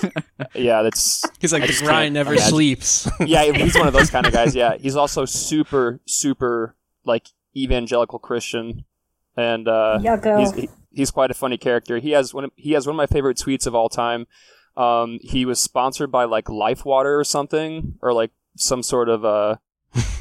yeah, 0.55 0.83
that's 0.83 1.23
He's 1.41 1.53
like 1.53 1.63
I 1.63 1.67
the 1.69 1.79
grind 1.85 2.15
never 2.15 2.33
imagine. 2.33 2.49
sleeps. 2.51 3.09
yeah, 3.21 3.45
he's 3.45 3.77
one 3.77 3.87
of 3.87 3.93
those 3.93 4.11
kind 4.11 4.27
of 4.27 4.33
guys. 4.33 4.55
Yeah, 4.57 4.77
he's 4.77 4.97
also 4.97 5.25
super, 5.25 6.01
super 6.07 6.75
like 7.05 7.27
evangelical 7.57 8.19
Christian, 8.19 8.85
and 9.37 9.69
uh, 9.69 9.99
Yucko. 10.03 10.41
he's 10.41 10.53
he, 10.53 10.69
he's 10.95 11.11
quite 11.11 11.31
a 11.31 11.35
funny 11.35 11.57
character. 11.57 11.99
He 11.99 12.11
has 12.11 12.33
one. 12.35 12.45
Of, 12.45 12.51
he 12.57 12.73
has 12.73 12.87
one 12.87 12.95
of 12.95 12.99
my 12.99 13.07
favorite 13.07 13.37
tweets 13.37 13.67
of 13.67 13.75
all 13.75 13.89
time. 13.89 14.27
Um, 14.77 15.19
he 15.23 15.45
was 15.45 15.61
sponsored 15.61 16.11
by 16.11 16.25
like 16.25 16.49
Life 16.49 16.85
Water 16.85 17.19
or 17.19 17.25
something, 17.25 17.99
or 18.01 18.13
like 18.13 18.31
some 18.57 18.83
sort 18.83 19.09
of 19.09 19.25
uh, 19.25 19.57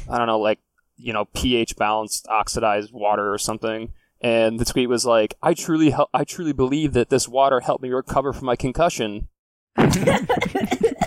I 0.08 0.18
don't 0.18 0.26
know, 0.26 0.40
like 0.40 0.60
you 0.96 1.12
know, 1.12 1.26
pH 1.34 1.76
balanced 1.76 2.26
oxidized 2.28 2.92
water 2.92 3.32
or 3.32 3.38
something. 3.38 3.92
And 4.20 4.60
the 4.60 4.64
tweet 4.64 4.88
was 4.88 5.04
like, 5.04 5.34
"I 5.42 5.54
truly, 5.54 5.90
hel- 5.90 6.10
I 6.14 6.24
truly 6.24 6.52
believe 6.52 6.92
that 6.92 7.10
this 7.10 7.28
water 7.28 7.60
helped 7.60 7.82
me 7.82 7.90
recover 7.90 8.32
from 8.32 8.46
my 8.46 8.56
concussion." 8.56 9.28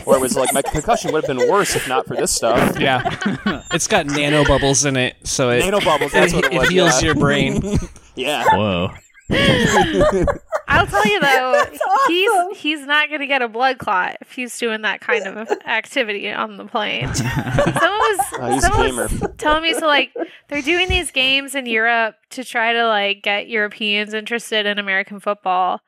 or 0.05 0.15
it 0.15 0.21
was 0.21 0.35
like 0.35 0.53
my 0.53 0.61
concussion 0.61 1.11
would 1.11 1.23
have 1.23 1.37
been 1.37 1.49
worse 1.49 1.75
if 1.75 1.87
not 1.87 2.05
for 2.07 2.15
this 2.15 2.31
stuff. 2.31 2.79
Yeah, 2.79 3.01
it's 3.71 3.87
got 3.87 4.07
nanobubbles 4.07 4.85
in 4.85 4.97
it, 4.97 5.15
so 5.23 5.49
it 5.51 5.63
Nanobubbles, 5.63 6.11
that's 6.11 6.33
what 6.33 6.45
it 6.45 6.53
was, 6.57 6.69
heals 6.69 7.01
yeah. 7.01 7.05
your 7.05 7.15
brain. 7.15 7.61
Yeah. 8.17 8.45
Whoa. 8.53 8.93
I'll 10.67 10.87
tell 10.87 11.07
you 11.07 11.19
though, 11.19 11.63
he's 12.07 12.57
he's 12.59 12.81
not 12.85 13.09
going 13.09 13.21
to 13.21 13.27
get 13.27 13.41
a 13.41 13.47
blood 13.47 13.77
clot 13.77 14.17
if 14.21 14.31
he's 14.31 14.57
doing 14.57 14.81
that 14.81 15.01
kind 15.01 15.25
of 15.27 15.49
activity 15.65 16.31
on 16.31 16.57
the 16.57 16.65
plane. 16.65 17.13
Someone 17.13 17.99
was, 17.99 18.19
Oh, 18.33 18.59
someone 18.59 18.95
was 18.95 19.23
telling 19.37 19.63
me 19.63 19.73
so 19.73 19.85
like 19.87 20.11
they're 20.47 20.61
doing 20.61 20.89
these 20.89 21.11
games 21.11 21.55
in 21.55 21.65
Europe 21.65 22.15
to 22.31 22.43
try 22.43 22.73
to 22.73 22.87
like 22.87 23.21
get 23.23 23.47
Europeans 23.47 24.13
interested 24.13 24.65
in 24.65 24.79
American 24.79 25.19
football. 25.19 25.81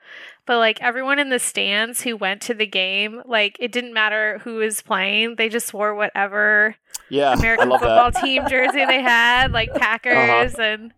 But 0.45 0.60
like 0.60 0.82
everyone 0.82 1.19
in 1.19 1.30
the 1.30 1.39
stands 1.39 2.02
who 2.02 2.15
went 2.15 2.41
to 2.43 2.54
the 2.54 2.65
game, 2.67 3.21
like 3.26 3.58
it 3.60 3.71
didn't 3.71 3.93
matter 3.93 4.39
who 4.43 4.56
was 4.56 4.82
playing, 4.82 5.36
they 5.36 5.50
just 5.50 5.73
wore 5.73 5.93
whatever 5.95 6.76
Yeah, 7.10 7.34
American 7.34 7.69
football 7.69 8.12
that. 8.12 8.21
team 8.21 8.47
jersey 8.47 8.86
they 8.86 9.02
had, 9.02 9.52
like 9.52 9.73
Packers 9.76 10.54
Uh-huh. 10.56 10.62
and 10.62 10.93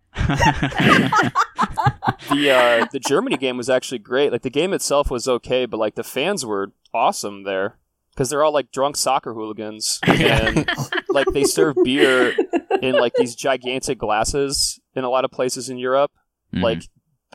the 2.29 2.51
uh, 2.51 2.86
the 2.91 2.99
Germany 2.99 3.38
game 3.38 3.58
was 3.58 3.69
actually 3.69 3.99
great. 3.99 4.32
Like 4.32 4.41
the 4.41 4.49
game 4.49 4.73
itself 4.73 5.10
was 5.12 5.27
okay, 5.27 5.65
but 5.65 5.77
like 5.77 5.95
the 5.95 6.03
fans 6.03 6.45
were 6.45 6.71
awesome 6.93 7.43
there 7.43 7.77
because 8.12 8.29
they're 8.29 8.43
all 8.43 8.53
like 8.53 8.71
drunk 8.71 8.97
soccer 8.97 9.34
hooligans, 9.34 9.99
and 10.08 10.67
like 11.10 11.27
they 11.34 11.43
serve 11.43 11.75
beer 11.84 12.34
in 12.82 12.95
like 12.95 13.13
these 13.15 13.36
gigantic 13.36 13.97
glasses 13.97 14.79
in 14.95 15.03
a 15.03 15.10
lot 15.10 15.25
of 15.25 15.32
places 15.32 15.69
in 15.69 15.77
Europe, 15.77 16.12
Mhm. 16.53 16.63
like 16.63 16.84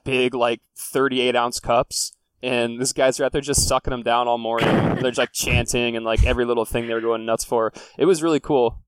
big 0.05 0.35
like 0.35 0.61
thirty 0.77 1.21
eight 1.21 1.37
ounce 1.37 1.61
cups. 1.61 2.13
And 2.43 2.79
these 2.79 2.93
guys 2.93 3.19
are 3.19 3.25
out 3.25 3.33
there 3.33 3.41
just 3.41 3.67
sucking 3.67 3.91
them 3.91 4.03
down 4.03 4.29
all 4.29 4.37
morning. 4.37 4.69
They're 4.69 5.05
just 5.11 5.17
like 5.19 5.33
chanting 5.33 5.97
and 5.97 6.05
like 6.05 6.27
every 6.27 6.45
little 6.45 6.67
thing 6.67 6.87
they 6.87 6.93
were 6.93 7.01
going 7.01 7.25
nuts 7.25 7.43
for. 7.43 7.73
It 7.97 8.05
was 8.05 8.23
really 8.23 8.39
cool. 8.41 8.84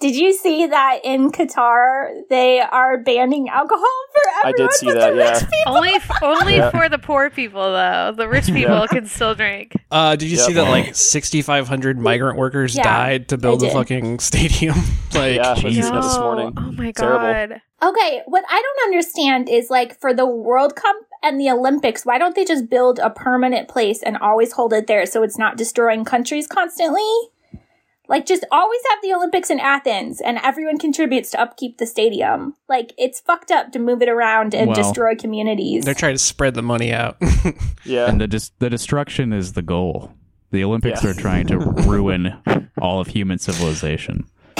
Did 0.00 0.16
you 0.16 0.32
see 0.32 0.66
that 0.66 1.00
in 1.04 1.30
Qatar 1.30 2.22
they 2.28 2.60
are 2.60 2.98
banning 2.98 3.48
alcohol 3.48 3.84
for 4.12 4.48
everyone? 4.48 4.54
I 4.54 4.66
did 4.68 4.72
see 4.76 4.86
but 4.86 4.94
that, 4.94 5.10
the 5.12 5.16
yeah. 5.18 5.30
rich 5.32 5.50
people? 5.50 5.74
only 5.76 5.94
only 6.22 6.56
Yeah. 6.56 6.70
for 6.70 6.88
the 6.88 6.98
poor 6.98 7.30
people 7.30 7.72
though. 7.72 8.12
The 8.16 8.28
rich 8.28 8.46
people 8.46 8.80
Yeah. 8.80 8.86
can 8.88 9.06
still 9.06 9.34
drink. 9.34 9.74
Uh, 9.90 10.16
did 10.16 10.28
you 10.30 10.36
see 10.36 10.52
that 10.54 10.68
like 10.68 10.94
6,500 10.94 11.98
migrant 11.98 12.36
workers 12.38 12.76
Yeah, 12.76 12.82
died 12.82 13.28
to 13.28 13.38
build 13.38 13.62
I 13.62 13.68
the 13.68 13.72
fucking 13.72 14.18
stadium? 14.18 14.74
like, 15.14 15.36
Yeah, 15.36 15.48
I 15.48 15.52
was 15.52 15.60
Jesus. 15.62 15.76
reading 15.76 15.92
that 15.94 16.02
this 16.02 16.18
morning. 16.18 16.54
Oh 16.56 16.72
my 16.72 16.92
Terrible. 16.92 17.18
god. 17.18 17.60
Okay, 17.82 18.22
what 18.26 18.44
I 18.48 18.62
don't 18.62 18.86
understand 18.88 19.48
is 19.48 19.68
like 19.70 20.00
for 20.00 20.14
the 20.14 20.26
World 20.26 20.76
Cup 20.76 20.94
and 21.22 21.40
the 21.40 21.50
Olympics, 21.50 22.06
why 22.06 22.18
don't 22.18 22.34
they 22.34 22.44
just 22.44 22.68
build 22.70 22.98
a 23.00 23.10
permanent 23.10 23.68
place 23.68 24.02
and 24.02 24.16
always 24.18 24.52
hold 24.52 24.72
it 24.72 24.86
there 24.86 25.04
so 25.06 25.22
it's 25.22 25.38
not 25.38 25.56
destroying 25.56 26.04
countries 26.04 26.46
constantly? 26.46 27.02
Like 28.08 28.26
just 28.26 28.44
always 28.50 28.80
have 28.90 28.98
the 29.02 29.14
Olympics 29.14 29.48
in 29.48 29.60
Athens 29.60 30.20
and 30.20 30.38
everyone 30.42 30.76
contributes 30.78 31.30
to 31.30 31.40
upkeep 31.40 31.78
the 31.78 31.86
stadium. 31.86 32.54
Like 32.68 32.92
it's 32.98 33.20
fucked 33.20 33.50
up 33.50 33.72
to 33.72 33.78
move 33.78 34.02
it 34.02 34.08
around 34.08 34.54
and 34.54 34.68
Well, 34.68 34.76
destroy 34.76 35.14
communities. 35.14 35.84
They're 35.84 35.94
trying 35.94 36.14
to 36.14 36.18
spread 36.18 36.54
the 36.54 36.62
money 36.62 36.92
out. 36.92 37.16
Yeah. 37.84 38.08
And 38.08 38.20
the 38.20 38.28
dis- 38.28 38.52
the 38.60 38.70
destruction 38.70 39.32
is 39.32 39.54
the 39.54 39.62
goal. 39.62 40.12
The 40.52 40.62
Olympics 40.62 41.02
Yeah. 41.02 41.10
are 41.10 41.14
trying 41.14 41.46
to 41.48 41.58
ruin 41.86 42.36
all 42.80 43.00
of 43.00 43.08
human 43.08 43.38
civilization. 43.38 44.24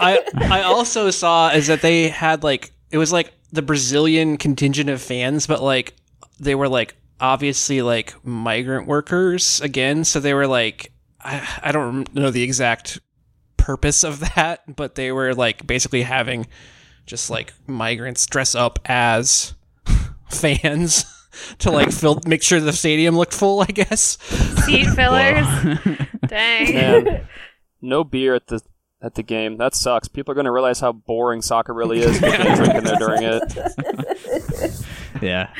I 0.00 0.22
I 0.36 0.62
also 0.62 1.10
saw 1.10 1.50
is 1.50 1.66
that 1.66 1.82
they 1.82 2.08
had 2.08 2.42
like 2.42 2.70
it 2.90 2.98
was 2.98 3.12
like 3.12 3.32
the 3.52 3.62
Brazilian 3.62 4.36
contingent 4.36 4.88
of 4.90 5.02
fans, 5.02 5.46
but 5.46 5.62
like 5.62 5.94
they 6.40 6.54
were 6.54 6.68
like 6.68 6.94
obviously 7.20 7.82
like 7.82 8.14
migrant 8.24 8.86
workers 8.86 9.60
again, 9.60 10.04
so 10.04 10.20
they 10.20 10.34
were 10.34 10.46
like 10.46 10.92
I, 11.20 11.60
I 11.62 11.72
don't 11.72 12.12
know 12.14 12.30
the 12.30 12.42
exact 12.42 13.00
purpose 13.56 14.04
of 14.04 14.20
that, 14.34 14.76
but 14.76 14.94
they 14.94 15.12
were 15.12 15.34
like 15.34 15.66
basically 15.66 16.02
having 16.02 16.46
just 17.06 17.30
like 17.30 17.52
migrants 17.66 18.26
dress 18.26 18.54
up 18.54 18.78
as 18.84 19.54
fans 20.30 21.04
to 21.58 21.70
like 21.70 21.90
fill 21.92 22.20
make 22.26 22.42
sure 22.42 22.60
the 22.60 22.72
stadium 22.72 23.16
looked 23.16 23.34
full, 23.34 23.60
I 23.62 23.66
guess. 23.66 24.18
Seat 24.64 24.86
fillers. 24.86 25.46
Dang. 26.26 26.74
Man, 26.74 27.28
no 27.80 28.04
beer 28.04 28.34
at 28.34 28.46
the 28.48 28.60
at 29.00 29.14
the 29.14 29.22
game. 29.22 29.56
That 29.58 29.74
sucks. 29.74 30.08
People 30.08 30.32
are 30.32 30.34
going 30.34 30.46
to 30.46 30.52
realize 30.52 30.80
how 30.80 30.92
boring 30.92 31.40
soccer 31.42 31.72
really 31.72 32.00
is. 32.00 32.16
if 32.16 32.20
they 32.20 32.30
can't 32.30 32.56
drink 32.56 32.74
in 32.74 32.84
there 32.84 32.96
during 32.96 33.22
it. 33.22 34.84
Yeah. 35.22 35.52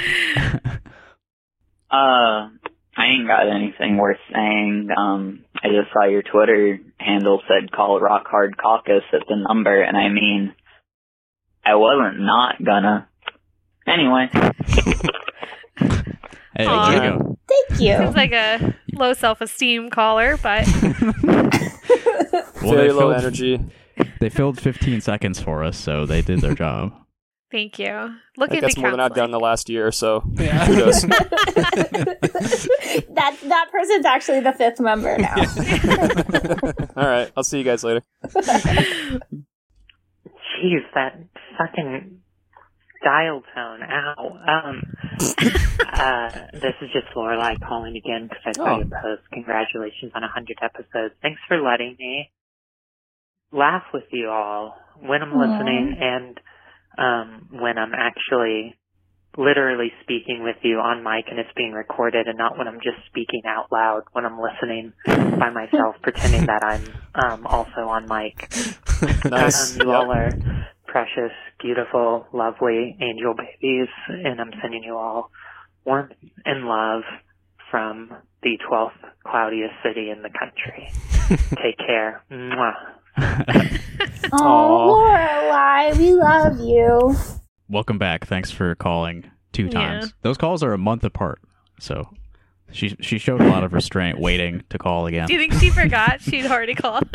Uh, 1.90 2.48
I 2.98 3.06
ain't 3.06 3.28
got 3.28 3.48
anything 3.48 3.96
worth 3.96 4.18
saying. 4.34 4.88
Um, 4.96 5.44
I 5.62 5.68
just 5.68 5.92
saw 5.92 6.04
your 6.06 6.22
Twitter 6.22 6.80
handle 6.98 7.40
said 7.46 7.70
call 7.70 8.00
Rock 8.00 8.26
Hard 8.26 8.56
Caucus 8.58 9.04
at 9.12 9.22
the 9.28 9.36
number, 9.36 9.80
and 9.82 9.96
I 9.96 10.08
mean, 10.08 10.52
I 11.64 11.76
wasn't 11.76 12.20
not 12.20 12.56
gonna. 12.64 13.08
Anyway. 13.86 14.28
Hey, 16.56 16.66
Aw. 16.66 16.90
there 16.90 17.04
you 17.04 17.10
go. 17.20 17.38
Thank 17.46 17.80
you. 17.80 17.96
Seems 17.96 18.16
like 18.16 18.32
a 18.32 18.74
low 18.92 19.12
self 19.12 19.40
esteem 19.40 19.90
caller, 19.90 20.36
but 20.42 20.66
Well, 22.60 22.74
Very 22.74 22.90
low 22.90 23.12
filled- 23.12 23.14
energy. 23.14 23.60
They 24.18 24.28
filled 24.28 24.60
15 24.60 25.00
seconds 25.00 25.40
for 25.40 25.62
us, 25.62 25.76
so 25.76 26.04
they 26.04 26.20
did 26.22 26.40
their 26.40 26.54
job. 26.56 26.92
Thank 27.50 27.78
you. 27.78 28.14
Look 28.36 28.50
think 28.50 28.62
into 28.62 28.74
that's 28.74 28.78
more 28.78 28.90
than 28.90 29.00
I've 29.00 29.14
done 29.14 29.30
the 29.30 29.40
last 29.40 29.68
year. 29.68 29.90
So 29.92 30.22
Yeah. 30.36 30.66
kudos. 30.66 31.02
that 31.06 32.18
that 33.44 33.68
person's 33.72 34.04
actually 34.06 34.40
the 34.40 34.52
fifth 34.52 34.80
member 34.80 35.16
now. 35.18 35.34
All 36.96 37.08
right, 37.08 37.30
I'll 37.36 37.44
see 37.44 37.58
you 37.58 37.64
guys 37.64 37.84
later. 37.84 38.02
Jeez, 40.62 40.82
that 40.94 41.18
fucking 41.56 42.20
dial 43.04 43.42
tone. 43.54 43.80
Ow. 43.82 44.38
Um, 44.48 44.82
uh, 45.94 46.30
this 46.52 46.74
is 46.82 46.90
just 46.92 47.06
Lorelai 47.16 47.58
calling 47.60 47.96
again 47.96 48.28
because 48.28 48.42
I 48.46 48.52
saw 48.52 48.74
Oh. 48.74 48.78
your 48.78 48.86
post. 48.86 49.22
Congratulations 49.32 50.12
on 50.14 50.22
a 50.24 50.26
100 50.26 50.58
episodes. 50.62 51.14
Thanks 51.22 51.40
for 51.48 51.60
letting 51.60 51.96
me 51.98 52.30
laugh 53.52 53.84
with 53.94 54.04
you 54.12 54.28
all 54.28 54.76
when 55.00 55.22
I'm 55.22 55.32
Aw. 55.32 55.38
listening 55.40 55.96
and 56.00 56.38
um, 56.98 57.48
when 57.52 57.78
I'm 57.78 57.92
actually 57.94 58.74
literally 59.36 59.92
speaking 60.02 60.42
with 60.42 60.56
you 60.62 60.78
on 60.78 61.04
mic 61.04 61.26
and 61.30 61.38
it's 61.38 61.50
being 61.56 61.72
recorded 61.72 62.26
and 62.26 62.36
not 62.36 62.58
when 62.58 62.66
I'm 62.66 62.80
just 62.82 62.98
speaking 63.06 63.42
out 63.46 63.70
loud 63.70 64.02
when 64.12 64.24
I'm 64.24 64.38
listening 64.40 64.92
by 65.06 65.50
myself 65.54 65.96
pretending 66.02 66.46
that 66.46 66.62
I'm 66.64 66.94
um, 67.14 67.46
also 67.46 67.88
on 67.88 68.08
mic. 68.08 68.50
Nice. 69.30 69.54
Um, 69.54 69.76
you 69.78 69.88
Yep. 69.88 69.96
all 69.96 70.10
are 70.12 70.32
precious, 70.86 71.32
beautiful, 71.60 72.26
lovely 72.32 72.96
angel 73.00 73.34
babies, 73.34 73.88
and 74.08 74.40
I'm 74.40 74.52
sending 74.60 74.82
you 74.82 74.96
all 74.96 75.30
warmth 75.84 76.12
and 76.44 76.64
love 76.64 77.02
from 77.70 78.10
the 78.42 78.58
12th 78.70 78.90
cloudiest 79.26 79.74
city 79.84 80.10
in 80.10 80.22
the 80.22 80.30
country. 80.30 80.88
Take 81.62 81.78
care. 81.78 82.22
Mwah. 82.30 82.97
Oh, 84.30 85.08
Lorelai, 85.08 85.96
we 85.96 86.12
love 86.12 86.60
you. 86.60 87.16
Welcome 87.70 87.96
back. 87.98 88.26
Thanks 88.26 88.50
for 88.50 88.74
calling 88.74 89.24
two 89.52 89.64
Yeah. 89.64 89.70
times. 89.70 90.14
Those 90.22 90.36
calls 90.36 90.62
are 90.62 90.72
a 90.74 90.78
month 90.78 91.02
apart, 91.02 91.40
so 91.80 92.10
she 92.70 92.94
she 93.00 93.16
showed 93.18 93.40
a 93.40 93.48
lot 93.48 93.64
of 93.64 93.72
restraint, 93.72 94.20
waiting 94.20 94.62
to 94.68 94.76
call 94.78 95.06
again. 95.06 95.26
Do 95.28 95.32
you 95.32 95.38
think 95.38 95.54
she 95.54 95.70
forgot 95.70 96.20
she'd 96.20 96.44
already 96.46 96.74
called? 96.74 97.08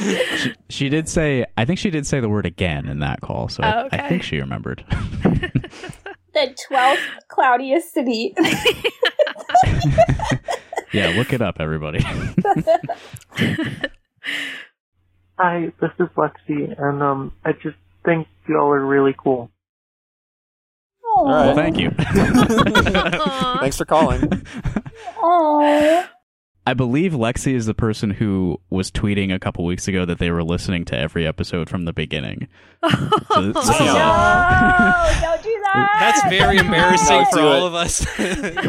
she, 0.00 0.54
she 0.70 0.88
did 0.88 1.06
say, 1.08 1.44
I 1.58 1.66
think 1.66 1.78
she 1.78 1.90
did 1.90 2.06
say 2.06 2.20
the 2.20 2.28
word 2.30 2.46
again 2.46 2.88
in 2.88 3.00
that 3.00 3.20
call, 3.20 3.48
so 3.50 3.62
Oh, 3.62 3.84
okay. 3.86 3.98
I 3.98 4.08
think 4.08 4.22
she 4.22 4.38
remembered. 4.40 4.84
The 6.34 6.52
12th 6.68 6.98
cloudiest 7.28 7.92
city. 7.94 8.34
yeah, 10.94 11.08
look 11.16 11.32
it 11.32 11.42
up, 11.42 11.56
everybody. 11.60 12.00
Hi, 15.36 15.72
this 15.80 15.90
is 15.98 16.08
Lexi, 16.16 16.80
and 16.80 17.02
um, 17.02 17.32
I 17.44 17.52
just 17.52 17.76
think 18.04 18.28
y'all 18.48 18.70
are 18.70 18.84
really 18.84 19.14
cool. 19.18 19.50
All 21.04 21.26
right. 21.26 21.46
Well, 21.46 21.56
thank 21.56 21.78
you. 21.78 21.90
Thanks 23.60 23.76
for 23.76 23.84
calling. 23.84 24.46
Oh. 25.22 26.06
I 26.66 26.72
believe 26.74 27.12
Lexi 27.12 27.52
is 27.52 27.66
the 27.66 27.74
person 27.74 28.08
who 28.10 28.58
was 28.70 28.90
tweeting 28.90 29.34
a 29.34 29.38
couple 29.38 29.64
weeks 29.66 29.86
ago 29.86 30.04
that 30.06 30.18
they 30.18 30.30
were 30.30 30.42
listening 30.42 30.86
to 30.86 30.96
every 30.98 31.26
episode 31.26 31.68
from 31.68 31.84
the 31.84 31.92
beginning. 31.92 32.48
So- 32.82 32.90
so- 32.90 33.04
No, 33.34 33.52
don't 35.20 35.42
do 35.42 35.60
that. 35.64 35.96
That's 36.00 36.22
very 36.30 36.56
embarrassing 36.58 37.18
No, 37.18 37.24
for 37.32 37.40
all 37.40 37.64
it. 37.64 37.66
of 37.66 37.74
us. 37.74 38.06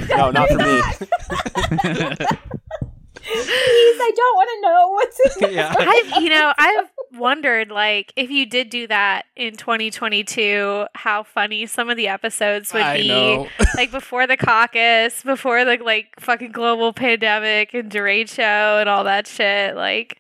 No, 0.10 0.32
not 0.32 0.50
for 0.50 0.58
me. 0.58 2.28
Please, 3.26 3.46
I 3.48 4.12
don't 4.16 4.36
want 4.36 4.50
to 4.54 4.62
know 4.62 4.90
what's 4.92 5.38
in 5.50 5.54
yeah. 5.56 5.74
I've, 5.78 6.24
you 6.24 6.30
know, 6.30 6.54
I've 6.58 6.90
wondered, 7.20 7.70
like, 7.72 8.14
if 8.16 8.30
you 8.30 8.46
did 8.46 8.70
do 8.70 8.88
that 8.88 9.26
in 9.36 9.56
2022, 9.58 10.86
how 10.94 11.24
funny 11.24 11.66
some 11.66 11.90
of 11.90 11.98
the 11.98 12.08
episodes 12.08 12.72
would 12.74 12.82
I 12.84 12.98
be. 13.02 13.08
know. 13.08 13.48
like 13.76 13.92
before 13.92 14.28
the 14.28 14.38
caucus, 14.38 15.24
before 15.24 15.66
the 15.66 15.78
like 15.78 16.08
fucking 16.20 16.52
global 16.52 16.94
pandemic 16.94 17.74
and 17.74 17.92
derecho 17.92 18.80
and 18.80 18.90
all 18.90 19.04
that 19.06 19.28
shit. 19.28 19.76
Like, 19.76 20.20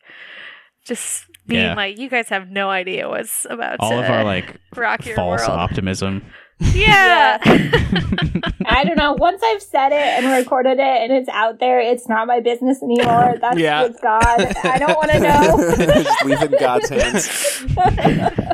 just 0.86 1.26
being 1.47 1.62
Yeah. 1.64 1.76
like, 1.76 1.97
you 1.99 2.10
guys 2.10 2.30
have 2.30 2.49
no 2.49 2.70
idea 2.70 3.08
what's 3.08 3.45
about 3.49 3.78
all 3.80 3.91
to 3.91 3.99
of 4.03 4.10
our 4.10 4.24
like 4.24 4.56
rock 4.76 5.06
your 5.06 5.16
false 5.16 5.41
world. 5.47 5.60
optimism. 5.60 6.26
Yeah. 6.60 7.38
I 8.66 8.84
don't 8.86 8.97
know. 8.97 9.14
Once 9.14 9.41
I've 9.43 9.62
said 9.62 9.91
it 9.91 9.95
and 10.24 10.26
recorded 10.28 10.74
it 10.80 10.80
and 10.80 11.12
it's 11.12 11.30
out 11.30 11.60
there, 11.60 11.80
it's 11.80 12.08
not 12.08 12.28
my 12.28 12.39
business 12.39 12.82
anymore. 12.82 13.36
That's 13.39 13.58
Yeah. 13.58 13.84
with 13.84 14.01
God. 14.01 14.24
I 14.64 14.78
don't 14.80 14.95
want 14.95 15.12
to 15.12 15.20
know. 15.20 15.76
Just 16.03 16.26
leave 16.26 16.41
it 16.41 16.53
in 16.53 16.60
God's 16.60 16.89
hands. 16.89 17.66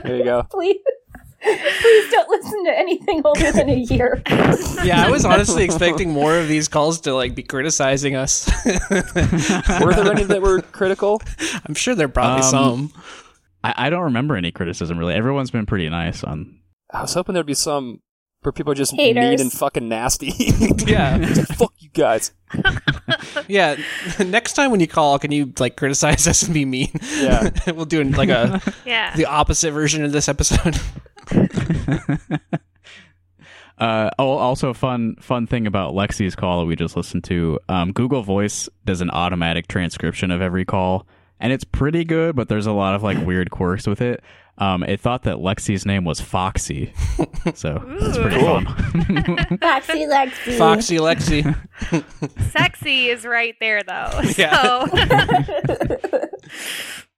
There 0.04 0.18
you 0.18 0.24
go. 0.24 0.44
please, 0.52 0.78
please 1.44 2.12
don't 2.12 2.30
listen 2.30 2.66
to 2.66 2.78
anything 2.78 3.22
older 3.26 3.52
than 3.52 3.70
a 3.70 3.76
year. 3.76 4.22
Yeah, 4.84 5.04
I 5.06 5.10
was 5.12 5.26
honestly 5.26 5.64
expecting 5.64 6.10
more 6.12 6.38
of 6.38 6.48
these 6.48 6.68
calls 6.68 7.02
to 7.02 7.14
like 7.14 7.36
be 7.36 7.44
criticizing 7.44 8.16
us. 8.16 8.50
Were 8.66 9.94
there 9.94 10.12
any 10.12 10.24
that 10.24 10.42
were 10.42 10.62
critical? 10.62 11.22
I'm 11.68 11.76
sure 11.76 11.96
there 11.96 12.06
are 12.06 12.10
probably 12.10 12.44
Um, 12.44 12.50
some. 12.92 12.94
I, 13.64 13.74
I 13.88 13.90
don't 13.90 14.04
remember 14.04 14.36
any 14.36 14.52
criticism 14.52 14.98
really. 14.98 15.14
Everyone's 15.14 15.52
been 15.52 15.66
pretty 15.68 15.88
nice 15.90 16.24
on. 16.24 16.58
I 16.94 17.02
was 17.02 17.14
hoping 17.14 17.34
there'd 17.34 17.46
be 17.46 17.54
some 17.54 18.02
where 18.42 18.52
people 18.52 18.72
are 18.72 18.76
just 18.76 18.94
Haters. 18.96 19.22
mean 19.30 19.40
and 19.40 19.52
fucking 19.52 19.88
nasty. 19.88 20.34
Yeah. 20.88 21.18
It's 21.22 21.38
like, 21.38 21.58
fuck 21.58 21.74
you 21.80 21.90
guys. 21.94 22.32
Yeah, 23.48 23.76
next 24.20 24.54
time 24.54 24.72
when 24.72 24.80
you 24.80 24.88
call, 24.88 25.20
can 25.20 25.32
you 25.32 25.54
like 25.60 25.76
criticize 25.76 26.28
us 26.28 26.44
and 26.44 26.54
be 26.54 26.64
mean? 26.66 26.90
Yeah. 27.18 27.50
we'll 27.68 27.86
do 27.86 28.04
like 28.04 28.30
a 28.30 28.62
Yeah. 28.86 29.16
the 29.16 29.26
opposite 29.26 29.72
version 29.72 30.04
of 30.06 30.12
this 30.12 30.28
episode. 30.30 30.78
Uh, 33.78 34.12
oh, 34.20 34.38
also 34.38 34.74
fun 34.74 35.16
fun 35.20 35.48
thing 35.48 35.66
about 35.66 35.94
Lexi's 35.96 36.36
call 36.36 36.60
that 36.60 36.66
we 36.68 36.76
just 36.76 36.96
listened 36.96 37.24
to. 37.26 37.60
Um, 37.68 37.92
Google 37.94 38.22
Voice 38.22 38.70
does 38.86 39.02
an 39.02 39.10
automatic 39.10 39.68
transcription 39.68 40.30
of 40.30 40.40
every 40.42 40.66
call, 40.66 41.08
and 41.40 41.52
it's 41.52 41.64
pretty 41.64 42.04
good. 42.06 42.36
But 42.36 42.48
there's 42.48 42.68
a 42.68 42.74
lot 42.74 42.94
of 42.94 43.02
like 43.02 43.18
weird 43.26 43.50
quirks 43.50 43.88
with 43.88 44.02
it. 44.02 44.24
Um, 44.58 44.84
it 44.84 45.00
thought 45.00 45.24
that 45.24 45.38
Lexi's 45.38 45.86
name 45.86 46.04
was 46.06 46.22
Foxy, 46.22 46.94
so 47.56 47.84
that's 48.00 48.18
pretty 48.18 48.40
Cool. 48.40 48.62
fun. 48.62 48.66
Foxy 49.62 50.06
Lexi. 50.06 50.58
Foxy 50.58 50.98
Lexi. 50.98 52.52
Sexy 52.52 53.08
is 53.10 53.26
right 53.26 53.56
there, 53.60 53.82
though. 53.84 54.22
Yeah. 54.38 54.62
So. 54.62 56.28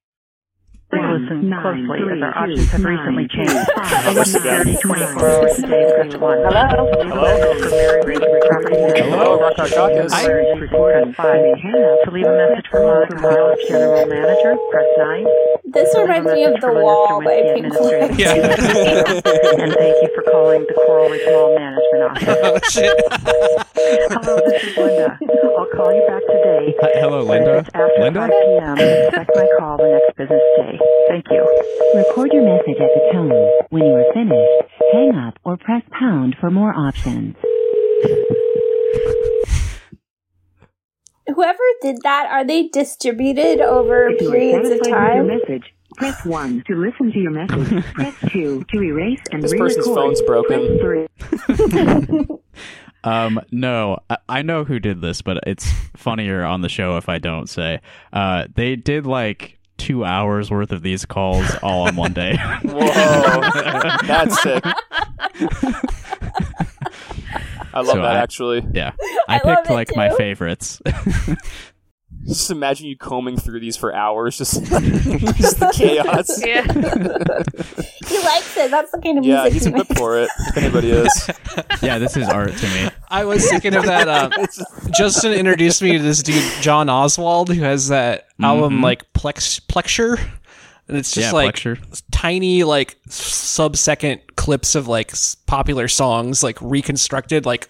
Please 0.93 1.21
listen 1.25 1.49
Nine, 1.49 1.61
closely 1.61 1.99
three, 2.05 2.17
as 2.17 2.23
our 2.23 2.37
options 2.37 2.69
have 2.71 2.81
nine, 2.81 2.93
recently 2.93 3.27
changed. 3.27 3.53
five, 3.75 4.03
For 4.03 4.11
Listen, 4.13 4.41
security 4.41 4.75
24 4.77 5.25
hours 5.25 5.59
a 5.59 5.67
day, 5.67 5.83
press 5.95 6.15
1. 6.15 6.37
Hello? 6.43 6.63
To 6.69 6.83
leave 6.93 7.11
a 7.11 7.15
message 7.17 7.61
for 7.63 7.69
Mary 7.69 8.01
Reed, 8.05 8.21
property 8.47 8.77
manager. 8.77 9.03
Hello, 9.09 9.39
Rock 9.39 9.53
Hard 9.57 9.71
Caucus. 9.73 10.13
Hi. 10.13 10.23
Press 10.23 11.15
5. 11.15 12.05
To 12.05 12.11
leave 12.11 12.25
a 12.25 12.37
message 12.37 12.67
for 12.69 12.81
Monica 12.85 13.15
Miles, 13.21 13.59
general 13.67 14.05
manager, 14.05 14.53
press 14.71 14.87
9. 14.97 15.25
This 15.73 15.89
To 15.93 15.97
leave 16.01 16.09
a 16.09 16.13
reminds 16.13 16.31
me 16.33 16.43
of 16.45 16.53
The 16.53 16.59
for 16.61 16.73
Linda 16.73 16.85
Wall 16.85 17.21
by 17.23 17.41
Pink 17.53 17.73
Floyd. 17.73 18.19
Yeah. 18.19 18.33
and 18.37 19.73
thank 19.73 19.95
you 20.01 20.09
for 20.13 20.21
calling 20.29 20.61
the 20.69 20.73
Coral 20.85 21.09
Ridge 21.09 21.25
Mall 21.27 21.55
Management 21.57 22.03
Office. 22.13 22.37
oh 22.43 22.59
shit. 22.69 22.93
Hello, 24.13 24.35
this 24.45 24.63
is 24.63 24.77
Linda. 24.77 25.17
I'll 25.57 25.65
call 25.75 25.91
you 25.93 26.05
back 26.07 26.21
today. 26.29 26.75
Hi- 26.81 26.99
Hello, 27.01 27.23
Linda. 27.23 27.61
Just 27.63 27.75
after 27.75 28.01
Linda? 28.03 28.19
5 28.21 28.29
p.m. 28.29 28.77
Expect 28.77 29.31
my 29.35 29.47
call 29.57 29.77
the 29.77 29.89
next 29.89 30.15
business 30.17 30.43
day. 30.57 30.79
Thank 31.07 31.25
you. 31.29 31.41
Record 31.95 32.31
your 32.33 32.43
message 32.43 32.79
at 32.81 32.89
the 32.95 33.09
tone. 33.13 33.29
When 33.69 33.83
you 33.83 33.93
are 33.93 34.13
finished, 34.13 34.71
hang 34.91 35.15
up 35.15 35.37
or 35.43 35.57
press 35.57 35.83
pound 35.91 36.35
for 36.39 36.49
more 36.51 36.73
options. 36.73 37.35
Whoever 41.33 41.63
did 41.81 41.97
that, 42.03 42.27
are 42.29 42.43
they 42.45 42.67
distributed 42.67 43.61
over 43.61 44.09
If 44.09 44.19
periods 44.19 44.67
of 44.69 44.77
satisfied 44.79 45.15
your 45.15 45.17
time? 45.17 45.27
message, 45.27 45.73
press 45.95 46.25
1 46.25 46.63
to 46.67 46.75
listen 46.75 47.11
to 47.13 47.19
your 47.19 47.31
message. 47.31 47.83
press 47.93 48.15
2 48.29 48.65
to 48.69 48.83
erase 48.83 49.21
and 49.31 49.41
This 49.41 49.53
re-record. 49.53 49.75
person's 49.77 49.95
phone's 49.95 50.21
broken. 50.23 50.79
Press 50.79 51.57
3. 51.59 52.27
Um, 53.05 53.41
no, 53.51 53.97
I, 54.09 54.17
I 54.29 54.41
know 54.43 54.63
who 54.63 54.79
did 54.79 55.01
this, 55.01 55.21
but 55.21 55.37
it's 55.45 55.69
funnier 55.93 56.45
on 56.45 56.61
the 56.61 56.69
show 56.69 56.95
if 56.95 57.09
I 57.09 57.17
don't 57.19 57.49
say. 57.49 57.81
Uh, 58.13 58.45
they 58.55 58.77
did 58.77 59.05
like 59.05 59.59
two 59.77 60.05
hours 60.05 60.49
worth 60.51 60.71
of 60.71 60.81
these 60.81 61.05
calls 61.05 61.45
all 61.61 61.87
in 61.87 61.95
one 61.95 62.13
day. 62.13 62.37
Whoa. 62.63 62.79
That's 64.05 64.41
sick. 64.41 64.63
I 67.75 67.79
love 67.79 67.87
So 67.87 67.95
that 67.95 68.05
I- 68.15 68.17
actually. 68.19 68.63
yeah, 68.73 68.91
I, 69.27 69.35
I 69.35 69.39
picked 69.39 69.69
it 69.69 69.73
like 69.73 69.95
my 69.95 70.09
favorites. 70.15 70.79
Just 72.25 72.49
imagine 72.51 72.87
you 72.87 72.95
combing 72.97 73.37
through 73.37 73.59
these 73.59 73.75
for 73.75 73.93
hours, 73.93 74.37
just, 74.37 74.53
just 74.63 75.59
the 75.59 75.71
chaos. 75.73 76.41
Yeah. 76.45 76.63
He 78.07 78.19
likes 78.19 78.55
it. 78.57 78.69
That's 78.69 78.91
the 78.91 78.99
kind 78.99 79.17
of 79.17 79.25
Yeah, 79.25 79.43
music 79.43 79.53
he's 79.53 79.65
he 79.65 79.71
a 79.71 79.73
whip 79.73 79.89
makes. 79.89 79.99
for 79.99 80.17
it. 80.19 80.29
If 80.49 80.57
anybody 80.57 80.91
is. 80.91 81.29
yeah, 81.81 81.97
this 81.97 82.15
is 82.17 82.27
art 82.27 82.55
to 82.55 82.67
me. 82.67 82.89
I 83.09 83.23
was 83.25 83.49
thinking 83.49 83.75
of 83.75 83.85
that. 83.85 84.07
Um, 84.07 84.31
Justin 84.93 85.33
introduced 85.33 85.81
me 85.81 85.93
to 85.93 85.99
this 86.03 86.21
dude, 86.21 86.43
John 86.61 86.89
Oswald, 86.89 87.49
who 87.49 87.61
has 87.63 87.87
that 87.87 88.27
album 88.41 88.79
Mhm. 88.79 88.83
like 88.83 89.11
Plex 89.13 89.59
Plexure, 89.61 90.19
and 90.87 90.97
it's 90.97 91.11
just 91.13 91.27
Yeah, 91.27 91.31
like 91.31 91.55
Plexure. 91.55 91.79
tiny 92.11 92.63
like 92.63 92.97
sub 93.07 93.77
second 93.77 94.21
clips 94.35 94.75
of 94.75 94.87
like 94.87 95.11
s- 95.13 95.35
popular 95.47 95.87
songs, 95.87 96.43
like 96.43 96.57
reconstructed, 96.61 97.45
like 97.45 97.69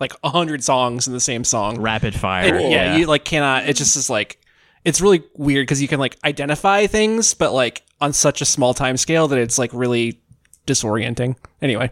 like 0.00 0.12
a 0.22 0.30
hundred 0.30 0.62
songs 0.64 1.06
in 1.06 1.12
the 1.12 1.20
same 1.20 1.44
song. 1.44 1.80
Rapid 1.80 2.14
fire. 2.14 2.54
And, 2.56 2.72
yeah, 2.72 2.96
you 2.96 3.06
like 3.06 3.24
cannot. 3.24 3.68
It 3.68 3.76
just 3.76 3.96
is 3.96 4.10
like 4.10 4.40
it's 4.84 5.00
really 5.00 5.22
weird 5.34 5.62
because 5.66 5.80
you 5.80 5.88
can 5.88 5.98
like 6.00 6.16
identify 6.24 6.86
things, 6.86 7.34
but 7.34 7.52
like 7.52 7.82
on 8.00 8.12
such 8.12 8.40
a 8.40 8.44
small 8.44 8.74
time 8.74 8.96
scale 8.96 9.28
that 9.28 9.38
it's 9.38 9.58
like 9.58 9.70
really 9.72 10.20
disorienting. 10.66 11.36
Anyway, 11.62 11.90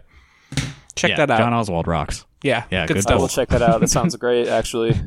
check 0.95 1.11
Yeah, 1.11 1.17
that 1.17 1.31
out. 1.31 1.37
John 1.39 1.53
Oswald 1.53 1.87
rocks. 1.87 2.25
yeah, 2.41 2.65
Yeah, 2.71 2.85
good 2.85 2.95
good 2.97 3.11
I 3.11 3.15
will 3.15 3.27
check 3.27 3.49
that 3.49 3.61
out. 3.61 3.79
That 3.79 3.89
sounds 3.89 4.15
great, 4.15 4.47
actually. 4.47 4.99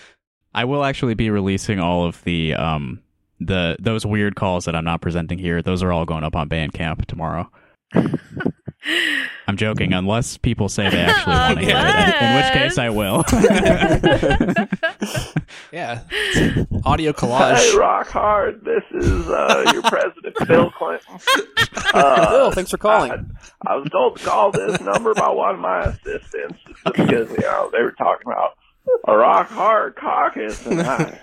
I 0.54 0.64
will 0.64 0.84
actually 0.84 1.14
be 1.14 1.30
releasing 1.30 1.80
all 1.80 2.04
of 2.06 2.22
the 2.24 2.54
um 2.54 3.00
the 3.40 3.76
those 3.80 4.06
weird 4.06 4.36
calls 4.36 4.64
that 4.66 4.76
I'm 4.76 4.84
not 4.84 5.00
presenting 5.00 5.38
here. 5.38 5.60
Those 5.60 5.82
are 5.82 5.92
all 5.92 6.04
going 6.04 6.22
up 6.24 6.36
on 6.36 6.48
Bandcamp 6.48 7.04
tomorrow. 7.06 7.50
I'm 9.46 9.56
joking, 9.56 9.92
unless 9.92 10.36
people 10.38 10.68
say 10.68 10.88
they 10.88 11.00
actually 11.00 11.32
want 11.34 11.58
to 11.58 11.64
hear 11.64 11.76
it, 11.76 12.22
in 12.22 12.36
which 12.36 12.52
case 12.52 12.78
I 12.78 12.90
will. 12.90 13.24
Yeah. 15.72 16.02
Audio 16.84 17.12
collage. 17.12 17.56
Hey, 17.56 17.76
rock 17.76 18.06
hard. 18.08 18.64
This 18.64 18.84
is 18.92 19.28
uh, 19.28 19.70
your 19.72 19.82
president, 19.82 20.36
Bill 20.48 20.70
Clinton. 20.70 21.18
Uh, 21.92 22.30
Bill, 22.30 22.50
thanks 22.52 22.70
for 22.70 22.76
calling. 22.78 23.10
I, 23.10 23.24
I 23.72 23.76
was 23.76 23.88
told 23.90 24.18
to 24.18 24.24
call 24.24 24.52
this 24.52 24.80
number 24.80 25.14
by 25.14 25.28
one 25.30 25.56
of 25.56 25.60
my 25.60 25.80
assistants 25.86 26.60
because 26.84 27.28
you 27.30 27.38
know 27.40 27.70
they 27.72 27.82
were 27.82 27.90
talking 27.98 28.26
about 28.26 28.50
a 29.08 29.16
rock 29.16 29.48
hard 29.48 29.96
caucus, 29.96 30.64
and 30.64 30.80
I, 30.80 31.18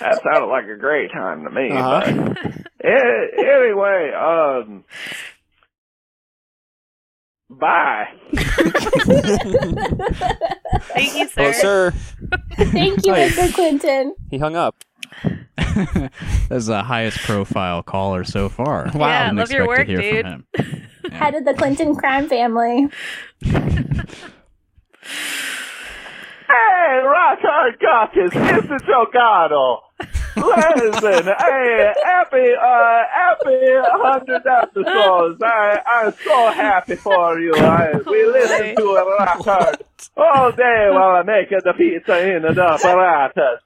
that 0.00 0.20
sounded 0.22 0.48
like 0.48 0.66
a 0.66 0.76
great 0.76 1.10
time 1.10 1.44
to 1.44 1.50
me. 1.50 1.70
Uh-huh. 1.70 2.00
But 2.00 2.66
a- 2.84 3.30
anyway, 3.38 4.12
um, 4.12 4.84
bye. 7.60 8.06
Thank 10.94 11.14
you, 11.16 11.28
sir. 11.28 11.32
Hello, 11.36 11.52
sir. 11.52 11.92
Thank 12.56 13.06
you, 13.06 13.14
Hi. 13.14 13.28
Mr. 13.28 13.52
Clinton. 13.54 14.14
He 14.30 14.38
hung 14.38 14.56
up. 14.56 14.76
That's 16.48 16.66
the 16.66 16.82
highest 16.84 17.18
profile 17.18 17.82
caller 17.82 18.24
so 18.24 18.48
far. 18.48 18.90
Wow. 18.94 19.06
Yeah, 19.08 19.24
Didn't 19.26 19.38
love 19.38 19.50
your 19.52 19.64
expect 19.74 19.88
to 19.88 19.94
work, 19.94 20.02
hear 20.02 20.22
dude. 20.22 20.26
From 20.26 20.46
him. 20.64 20.86
Head 21.12 21.34
of 21.34 21.44
the 21.44 21.54
Clinton 21.54 21.94
crime 21.94 22.28
family. 22.28 22.88
Hey, 26.48 27.00
rock 27.04 27.38
hard 27.42 27.80
caucus, 27.80 28.32
Mr. 28.32 28.78
Chocado. 28.82 29.80
Listen, 30.36 31.24
hey, 31.38 31.92
happy, 32.04 32.52
uh, 32.54 33.02
happy 33.10 33.60
hundred 34.02 34.46
episodes. 34.46 35.42
I, 35.42 35.80
I'm 35.86 36.12
so 36.24 36.50
happy 36.52 36.96
for 36.96 37.38
you. 37.38 37.54
I, 37.54 37.92
we 38.06 38.26
listen 38.26 38.76
to 38.76 38.82
a 38.82 39.16
rock 39.18 39.44
hard 39.44 39.76
all 40.16 40.52
day 40.52 40.88
while 40.90 41.16
I'm 41.16 41.26
making 41.26 41.60
the 41.64 41.72
pizza 41.74 42.34
in 42.34 42.42
the 42.42 42.62
apparatus. 42.62 43.60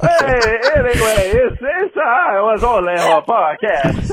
Hey, 0.00 0.58
anyway, 0.76 1.32
it's, 1.34 1.56
it's, 1.60 1.96
I 1.96 2.40
was 2.40 2.62
only 2.64 2.92
on 2.94 3.18
a 3.18 3.22
podcast. 3.22 4.08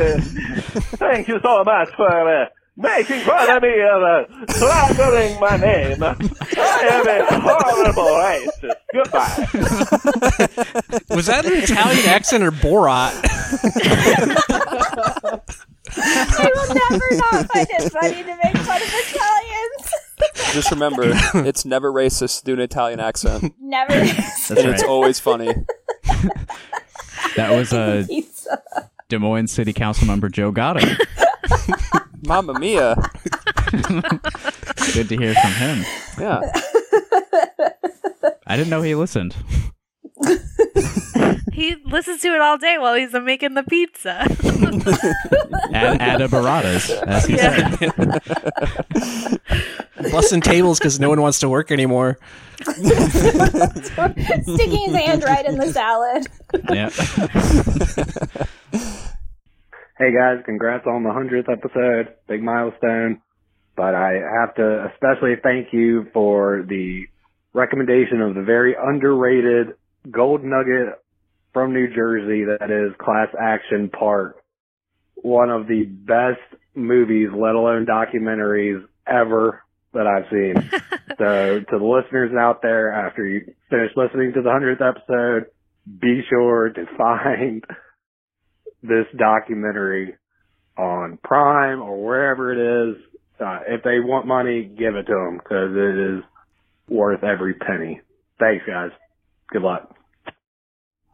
Thank 0.97 1.27
you 1.27 1.39
so 1.43 1.63
much 1.63 1.89
for 1.95 2.41
uh, 2.43 2.45
making 2.77 3.21
fun 3.21 3.49
of 3.49 3.63
me 3.63 3.69
and 3.69 4.03
uh, 4.03 4.25
slandering 4.49 5.39
my 5.39 5.55
name. 5.57 6.03
I 6.03 6.15
am 6.91 7.07
a 7.07 7.25
horrible 7.39 8.03
racist. 8.03 8.75
Goodbye. 8.93 9.47
Was 11.15 11.25
that 11.27 11.45
an 11.45 11.53
Italian 11.53 12.05
accent 12.07 12.43
or 12.43 12.51
Borat? 12.51 13.13
I 15.97 16.51
will 16.53 16.75
never 16.75 17.07
not 17.15 17.47
find 17.51 17.67
it 17.69 17.91
funny 17.91 18.23
to 18.23 18.37
make 18.43 18.57
fun 18.57 18.81
of 18.81 18.87
Italians. 18.87 19.93
Just 20.53 20.71
remember, 20.71 21.03
it's 21.47 21.65
never 21.65 21.91
racist 21.91 22.39
to 22.39 22.45
do 22.45 22.53
an 22.53 22.59
Italian 22.59 22.99
accent. 22.99 23.53
Never. 23.59 23.93
That's 23.93 24.49
and 24.49 24.57
That's 24.59 24.81
it's 24.81 24.83
always 24.83 25.19
funny. 25.19 25.53
That 27.35 27.51
was 27.51 27.73
a 27.73 28.05
Pizza. 28.07 28.61
Des 29.09 29.17
Moines 29.19 29.51
City 29.51 29.73
Council 29.73 30.07
member 30.07 30.29
Joe 30.29 30.51
Gatto. 30.51 30.85
Mamma 32.25 32.57
mia. 32.59 32.95
Good 34.93 35.09
to 35.09 35.17
hear 35.17 35.33
from 35.35 35.51
him. 35.53 35.85
Yeah. 36.19 36.41
I 38.47 38.57
didn't 38.57 38.69
know 38.69 38.81
he 38.81 38.95
listened. 38.95 39.35
He 41.53 41.75
listens 41.85 42.21
to 42.21 42.27
it 42.35 42.41
all 42.41 42.57
day 42.57 42.77
while 42.77 42.95
he's 42.95 43.13
making 43.13 43.53
the 43.53 43.63
pizza. 43.63 44.19
Ad, 45.73 45.99
adabaratas, 46.19 46.89
as 47.03 47.25
he 47.25 47.35
Yeah. 47.37 47.69
said. 47.77 48.21
Busting 50.11 50.41
tables 50.41 50.79
because 50.79 50.99
no 50.99 51.07
one 51.07 51.21
wants 51.21 51.39
to 51.39 51.47
work 51.47 51.71
anymore. 51.71 52.19
Sticking 52.61 52.89
his 54.83 54.95
hand 54.95 55.23
right 55.23 55.45
in 55.45 55.57
the 55.57 55.71
salad. 55.71 56.27
Yeah. 56.73 56.89
Hey 59.97 60.11
guys, 60.11 60.43
congrats 60.43 60.85
on 60.85 61.03
the 61.03 61.09
100th 61.09 61.49
episode. 61.49 62.15
Big 62.27 62.43
milestone. 62.43 63.21
But 63.77 63.95
I 63.95 64.19
have 64.41 64.53
to 64.55 64.91
especially 64.91 65.35
thank 65.41 65.71
you 65.71 66.07
for 66.13 66.65
the 66.67 67.05
recommendation 67.53 68.19
of 68.19 68.35
the 68.35 68.41
very 68.41 68.75
underrated 68.77 69.75
Gold 70.11 70.43
Nugget 70.43 70.99
from 71.53 71.71
New 71.71 71.87
Jersey 71.95 72.43
that 72.43 72.69
is 72.69 72.93
Class 72.99 73.29
Action 73.41 73.89
Park. 73.89 74.43
One 75.15 75.49
of 75.49 75.67
the 75.67 75.85
best 75.85 76.43
movies, 76.75 77.29
let 77.33 77.55
alone 77.55 77.85
documentaries 77.85 78.83
ever 79.07 79.63
that 79.93 80.07
I've 80.07 80.29
seen. 80.29 80.71
so 81.17 81.61
to 81.71 81.79
the 81.79 81.85
listeners 81.85 82.33
out 82.37 82.61
there, 82.61 82.91
after 82.91 83.25
you 83.25 83.45
finish 83.69 83.91
listening 83.95 84.33
to 84.33 84.41
the 84.41 84.49
100th 84.49 84.85
episode, 84.85 85.45
be 85.87 86.21
sure 86.29 86.71
to 86.71 86.85
find 86.97 87.63
this 88.87 89.05
documentary 89.17 90.15
on 90.77 91.17
Prime 91.23 91.81
or 91.81 92.03
wherever 92.03 92.51
it 92.53 92.89
is. 92.91 93.01
Uh, 93.39 93.59
if 93.67 93.83
they 93.83 93.99
want 93.99 94.25
money, 94.27 94.63
give 94.63 94.95
it 94.95 95.03
to 95.03 95.13
them 95.13 95.37
because 95.37 95.71
it 95.75 96.17
is 96.17 96.23
worth 96.87 97.23
every 97.23 97.53
penny. 97.53 98.01
Thanks, 98.39 98.65
guys. 98.65 98.91
Good 99.51 99.61
luck. 99.61 99.93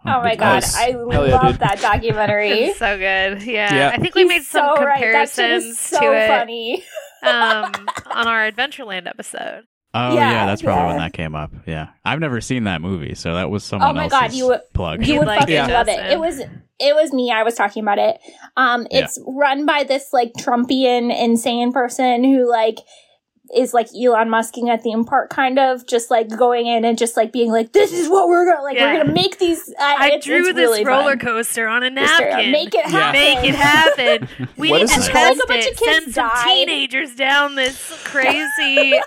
Oh 0.04 0.20
my 0.22 0.36
god, 0.36 0.54
Nice. 0.64 0.76
I 0.76 0.92
Hell 0.92 1.28
yeah, 1.28 1.36
love 1.36 1.52
dude. 1.52 1.60
that 1.62 1.80
documentary. 1.80 2.52
It's 2.70 2.80
so 2.80 2.98
good. 2.98 3.44
Yeah. 3.44 3.74
Yeah. 3.74 3.92
I 3.94 3.98
think 3.98 4.16
we 4.16 4.24
made 4.26 4.42
some 4.44 4.76
so 4.76 4.84
right. 4.84 5.00
That 5.00 5.30
shit 5.30 5.36
comparisons 5.36 5.66
is 5.66 5.80
so 5.80 6.00
to 6.00 6.12
it 6.12 6.28
funny. 6.28 6.84
um, 7.24 7.88
on 8.10 8.28
our 8.28 8.52
Adventureland 8.52 9.06
episode. 9.08 9.66
Oh 9.94 10.16
yeah, 10.16 10.32
Yeah, 10.32 10.46
that's 10.46 10.62
probably 10.62 10.86
when 10.88 10.98
that 10.98 11.14
came 11.14 11.36
up. 11.36 11.52
Yeah, 11.66 11.90
I've 12.06 12.20
never 12.20 12.40
seen 12.42 12.64
that 12.64 12.82
movie, 12.82 13.14
so 13.16 13.34
that 13.36 13.50
was 13.50 13.64
someone 13.64 13.90
Oh 13.90 13.94
my 13.94 14.04
else's 14.04 14.20
god, 14.20 14.34
you 14.34 14.48
would 14.48 14.62
plug. 14.74 15.06
you 15.06 15.20
would 15.20 15.28
like 15.28 15.42
fucking 15.42 15.56
it, 15.56 15.68
love 15.70 15.88
it. 15.90 16.00
It 16.12 16.20
was 16.20 16.40
it 16.40 16.96
was 16.96 17.12
me. 17.14 17.30
I 17.32 17.44
was 17.44 17.56
talking 17.56 17.84
about 17.84 18.00
it. 18.00 18.18
Um, 18.58 18.88
Yeah. 18.90 19.04
it's 19.04 19.20
run 19.28 19.66
by 19.66 19.84
this 19.84 20.14
like 20.14 20.32
Trumpian 20.34 21.16
insane 21.16 21.72
person 21.74 22.24
who 22.24 22.50
like 22.50 22.78
is 23.56 23.74
like 23.74 23.88
Elon 23.96 24.30
Musking 24.30 24.74
a 24.74 24.78
theme 24.78 25.04
park, 25.06 25.30
kind 25.30 25.60
of 25.60 25.86
just 25.86 26.10
like 26.12 26.30
going 26.36 26.68
in 26.68 26.86
and 26.86 26.98
just 26.98 27.18
like 27.18 27.32
being 27.32 27.52
like, 27.52 27.72
"This 27.74 27.92
is 27.94 28.08
what 28.10 28.28
we're 28.28 28.46
gonna 28.52 28.64
like. 28.64 28.76
Yeah. 28.78 28.94
We're 28.94 29.02
gonna 29.04 29.14
make 29.14 29.40
these." 29.40 29.70
Uh, 29.70 29.84
I 29.84 30.08
it's- 30.08 30.24
drew 30.26 30.38
it's 30.48 30.48
this 30.50 30.56
really 30.56 30.84
roller 30.86 31.12
fun. 31.12 31.20
coaster 31.20 31.68
on 31.68 31.84
a 31.84 31.90
Just 31.92 32.14
straight 32.16 32.28
up, 32.32 32.36
napkin. 32.38 32.52
Make 32.52 32.76
it 32.76 32.86
happen. 32.86 33.20
Make 33.20 33.44
it 33.50 33.56
happen. 33.56 34.28
We 34.58 34.70
What 34.70 34.78
need 34.82 34.88
to 34.90 34.96
this 34.96 35.08
test 35.08 35.12
called? 35.12 35.40
A 35.44 35.48
bunch 35.48 35.66
it. 35.66 35.72
of 35.74 35.78
kids 35.78 36.04
Send 36.04 36.14
some 36.14 36.32
teenagers 36.46 37.16
down 37.16 37.56
this 37.56 38.02
crazy, 38.06 39.00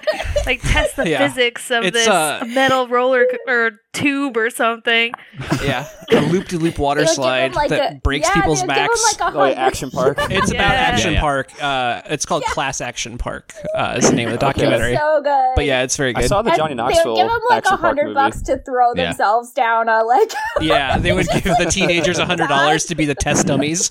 like 0.47 0.61
test 0.63 0.97
the 0.97 1.09
Yeah. 1.15 1.27
physics 1.29 1.71
of 1.71 1.85
It's, 1.85 1.97
this 1.97 2.09
uh, 2.09 2.45
metal 2.49 2.89
roller 2.89 3.27
co- 3.31 3.53
or 3.53 3.71
tube 3.93 4.37
or 4.37 4.51
something. 4.51 5.13
Yeah, 5.65 5.89
a 6.13 6.21
loop-de-loop 6.21 6.79
water 6.79 7.05
They'll 7.05 7.15
slide 7.15 7.55
like, 7.55 7.71
that 7.71 7.93
a- 7.93 7.95
breaks 8.01 8.29
yeah, 8.29 8.35
people's 8.35 8.59
they'll 8.61 8.69
give 8.69 8.77
them, 8.77 8.87
backs. 8.89 9.21
like, 9.21 9.35
a 9.35 9.39
Oh, 9.39 9.45
Action 9.47 9.91
Park. 9.91 10.19
It's 10.31 10.51
about 10.51 10.73
Action 10.75 11.13
Yeah, 11.13 11.15
yeah. 11.15 11.21
Park. 11.21 11.63
Uh, 11.63 12.03
it's 12.07 12.27
called 12.27 12.45
Class 12.45 12.81
Action 12.83 13.17
Park. 13.17 13.55
Uh, 13.75 13.95
is 13.99 14.11
the 14.11 14.15
name 14.17 14.29
of 14.35 14.41
the 14.41 14.47
Okay. 14.47 14.61
documentary. 14.63 14.97
So 14.97 15.23
good. 15.23 15.53
But 15.57 15.65
yeah, 15.65 15.83
it's 15.83 15.97
very 15.97 16.13
good. 16.13 16.25
I 16.25 16.27
saw 16.27 16.43
the 16.43 16.51
And 16.51 16.57
Johnny 16.59 16.75
They 16.75 16.83
would 16.83 16.91
Knoxville 16.95 17.17
give 17.17 17.29
them 17.29 17.41
like 17.51 17.59
Action 17.59 17.75
a 17.75 17.79
Park 17.79 17.89
hundred 17.89 18.05
movie. 18.05 18.15
bucks 18.15 18.43
to 18.43 18.59
throw 18.59 18.93
Yeah. 18.95 19.05
themselves 19.07 19.53
down 19.53 19.89
a 19.89 20.05
like. 20.05 20.33
yeah, 20.61 20.99
they 20.99 21.13
would 21.17 21.27
give 21.29 21.45
the 21.45 21.69
teenagers 21.71 22.19
a 22.19 22.27
hundred 22.27 22.49
dollars 22.49 22.85
to 22.87 22.95
be 22.95 23.05
the 23.07 23.15
test 23.15 23.47
dummies. 23.49 23.91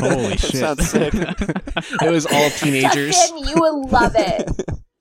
Holy 0.00 0.36
shit! 0.36 0.56
Sounds 0.56 0.88
sick. 0.88 1.14
it 1.14 2.10
was 2.10 2.26
all 2.26 2.50
teenagers. 2.50 3.14
Justin, 3.14 3.38
you 3.48 3.54
would 3.56 3.90
love 3.90 4.12
it. 4.16 4.50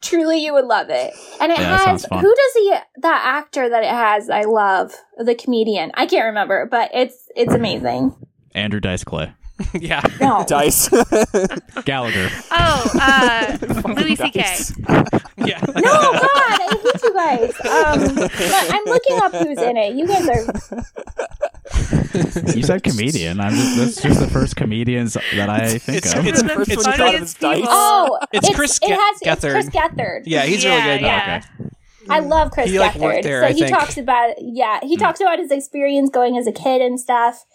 Truly, 0.02 0.44
you 0.44 0.54
would 0.54 0.66
love 0.66 0.90
it. 0.90 1.14
And 1.42 1.52
it 1.52 1.58
Yeah, 1.58 1.64
that 1.70 1.78
has 1.78 1.84
sounds 1.84 2.06
fun. 2.06 2.20
who 2.20 2.28
does 2.30 2.54
the 2.54 2.80
that 3.02 3.22
actor 3.26 3.68
that 3.70 3.84
it 3.84 3.90
has? 3.90 4.30
I 4.30 4.42
love 4.44 4.94
the 5.18 5.34
comedian. 5.36 5.92
I 5.96 6.06
can't 6.06 6.26
remember, 6.26 6.68
but 6.70 6.92
it's 6.94 7.28
it's 7.36 7.54
amazing. 7.54 8.16
Andrew 8.54 8.80
Dice 8.80 9.04
Clay, 9.04 9.34
yeah, 9.74 10.02
No, 10.20 10.44
Dice. 10.48 10.90
Gallagher. 11.86 12.30
Oh, 12.52 12.92
uh, 13.02 13.58
Louis 13.96 14.16
C.K. 14.16 14.56
Yeah. 15.38 15.60
no, 15.62 15.82
God, 15.82 16.30
I 16.34 16.68
hate 16.84 17.04
you 17.04 17.14
guys. 17.14 17.54
Um, 17.66 18.16
but 18.16 18.72
I'm 18.74 18.86
looking 18.86 19.18
up 19.22 19.32
who's 19.34 19.58
in 19.62 19.78
it. 19.78 19.96
You 19.96 20.08
guys 20.08 20.28
are 20.28 20.46
You 22.56 22.64
said 22.64 22.84
comedian. 22.84 23.40
I'm 23.40 23.52
just, 23.54 23.78
that's 23.78 24.02
just 24.02 24.20
the 24.20 24.28
first 24.28 24.56
comedians 24.56 25.14
that 25.14 25.50
I 25.50 25.78
think 25.78 25.98
It's- 26.00 26.14
of. 26.14 26.26
it's- 26.28 26.42
The 26.42 26.50
first 26.50 26.72
it's 26.72 26.86
one 26.86 26.94
you 26.94 26.98
thought 26.98 27.16
of 27.16 27.22
is 27.22 27.34
Dice. 27.36 27.66
oh, 27.68 28.20
It's 28.34 28.56
Chris 28.56 28.78
it 28.82 28.88
Ge- 28.88 28.92
has 28.92 29.22
it's 29.22 29.46
Gethard. 29.46 29.52
Chris 29.52 29.70
Gethard. 29.70 30.22
Yeah, 30.26 30.44
he's 30.44 30.64
really 30.66 30.82
good. 30.82 31.02
yeah. 31.02 31.42
okay. 31.60 31.70
I 32.08 32.20
love 32.20 32.52
Chris 32.52 32.70
He, 32.70 32.78
like, 32.80 32.94
Gethard. 32.94 33.24
there, 33.24 33.42
so 33.42 33.48
I 33.48 33.52
he 33.54 33.60
think. 33.62 33.76
Talks 33.76 33.98
about 33.98 34.36
yeah, 34.40 34.80
he 34.84 34.96
talks 34.96 35.20
about 35.22 35.40
his 35.40 35.50
experience 35.52 36.10
going 36.12 36.38
as 36.38 36.46
a 36.46 36.52
kid 36.52 36.82
and 36.82 37.00
stuff, 37.00 37.46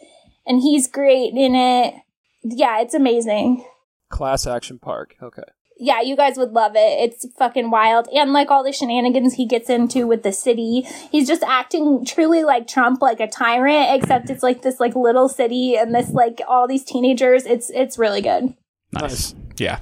and 0.47 0.61
he's 0.61 0.89
great 0.89 1.35
in 1.35 1.55
it. 1.55 1.95
Yeah, 2.43 2.81
it's 2.81 2.95
amazing. 2.95 3.65
Class 4.11 4.47
Action 4.47 4.79
Park. 4.79 5.17
Okay. 5.23 5.43
Yeah, 5.83 6.03
you 6.03 6.15
guys 6.15 6.37
would 6.37 6.53
love 6.53 6.73
it. 6.75 6.79
It's 6.79 7.27
fucking 7.39 7.71
wild. 7.71 8.07
And 8.13 8.35
like 8.35 8.51
all 8.51 8.63
the 8.63 8.73
shenanigans 8.73 9.35
he 9.35 9.47
gets 9.47 9.71
into 9.71 10.07
with 10.07 10.23
the 10.23 10.33
city. 10.33 10.83
He's 11.11 11.27
just 11.27 11.43
acting 11.43 12.05
truly 12.05 12.45
like 12.45 12.67
Trump, 12.67 13.01
like 13.01 13.19
a 13.19 13.27
tyrant, 13.27 14.03
except 14.03 14.29
it's 14.29 14.43
like 14.43 14.61
this 14.61 14.79
like 14.79 14.95
little 14.95 15.29
city 15.29 15.77
and 15.77 15.95
this 15.95 16.11
like 16.11 16.43
all 16.47 16.69
these 16.69 16.85
teenagers. 16.85 17.47
It's 17.47 17.71
it's 17.71 17.99
really 17.99 18.21
good. 18.21 18.55
Nice. 18.93 19.35
Yeah, 19.57 19.81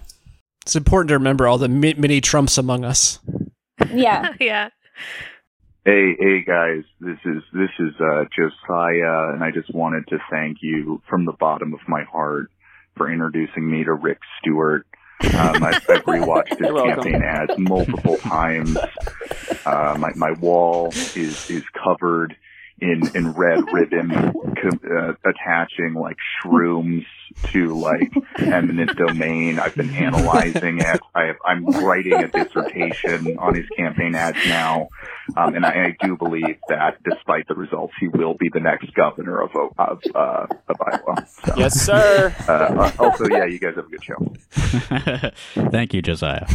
it's 0.65 0.77
important 0.77 1.09
to 1.09 1.15
remember 1.15 1.49
all 1.49 1.59
the 1.59 1.69
mini 1.69 2.21
Trumps 2.21 2.59
among 2.59 2.85
us. 2.85 3.19
Yeah. 3.93 4.35
yeah. 4.41 4.69
Hey, 5.89 6.17
hey 6.21 6.43
guys, 6.43 6.85
this 7.01 7.17
is 7.25 7.43
this 7.55 7.71
is 7.79 7.95
uh, 7.99 8.25
Josiah, 8.37 9.33
and 9.33 9.43
I 9.43 9.51
just 9.51 9.75
wanted 9.75 10.07
to 10.09 10.19
thank 10.31 10.59
you 10.61 11.01
from 11.09 11.25
the 11.25 11.33
bottom 11.33 11.73
of 11.73 11.81
my 11.89 12.03
heart 12.03 12.51
for 12.99 13.11
introducing 13.11 13.71
me 13.71 13.85
to 13.85 13.95
Rick 13.95 14.19
Stewart. 14.39 14.87
Um, 15.23 15.63
I've, 15.63 15.77
I've 15.89 16.05
rewatched 16.05 16.59
his 16.59 16.69
campaign 16.69 17.23
ads 17.23 17.57
multiple 17.57 18.19
times. 18.19 18.77
Uh, 19.65 19.97
my 19.99 20.13
my 20.15 20.33
wall 20.33 20.89
is 20.89 21.49
is 21.49 21.65
covered 21.83 22.37
in 22.81 23.11
in 23.15 23.33
red 23.33 23.65
ribbon 23.73 24.11
co- 24.11 24.79
uh, 24.97 25.13
attaching 25.29 25.95
like 25.95 26.17
shrooms 26.43 27.05
to 27.53 27.75
like 27.79 28.13
eminent 28.39 28.97
domain. 28.97 29.59
I've 29.59 29.75
been 29.75 29.91
analyzing 29.91 30.79
it. 30.79 31.01
I 31.15 31.25
have, 31.25 31.37
I'm 31.45 31.67
writing 31.67 32.15
a 32.15 32.29
dissertation 32.29 33.39
on 33.39 33.55
his 33.55 33.69
campaign 33.77 34.15
ads 34.15 34.39
now, 34.47 34.89
um, 35.37 35.55
and 35.55 35.65
I, 35.67 35.71
I 35.87 35.97
do 36.01 36.17
believe 36.17 36.57
that 36.69 37.03
despite 37.05 37.47
the 37.49 37.55
results, 37.55 37.95
he 38.01 38.09
will 38.09 38.35
be 38.35 38.49
the 38.53 38.61
next 38.61 38.93
governor 38.95 39.41
of 39.41 39.51
of 39.79 40.01
uh, 40.15 40.47
of 40.69 40.77
Iowa. 40.81 41.27
So, 41.45 41.55
Yes, 41.57 41.81
sir. 41.81 42.35
Uh, 42.49 42.53
uh, 42.53 42.93
also, 42.99 43.27
yeah, 43.29 43.45
you 43.45 43.59
guys 43.59 43.75
have 43.77 43.87
a 43.87 43.91
good 43.91 44.05
show. 44.05 45.31
Thank 45.71 45.95
you, 45.95 46.03
Josiah. 46.03 46.47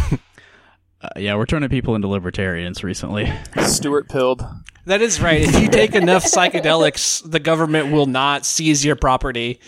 Uh, 1.03 1.09
yeah, 1.17 1.35
we're 1.35 1.45
turning 1.45 1.67
people 1.69 1.95
into 1.95 2.07
libertarians 2.07 2.81
recently. 2.83 3.31
Stewart 3.63 4.07
pilled. 4.07 4.41
That 4.85 5.01
is 5.01 5.19
right. 5.21 5.41
If 5.41 5.59
you 5.61 5.67
take 5.67 5.95
enough 5.95 6.23
psychedelics, 6.23 7.29
the 7.29 7.39
government 7.39 7.91
will 7.91 8.05
not 8.05 8.45
seize 8.45 8.85
your 8.85 8.95
property 8.95 9.59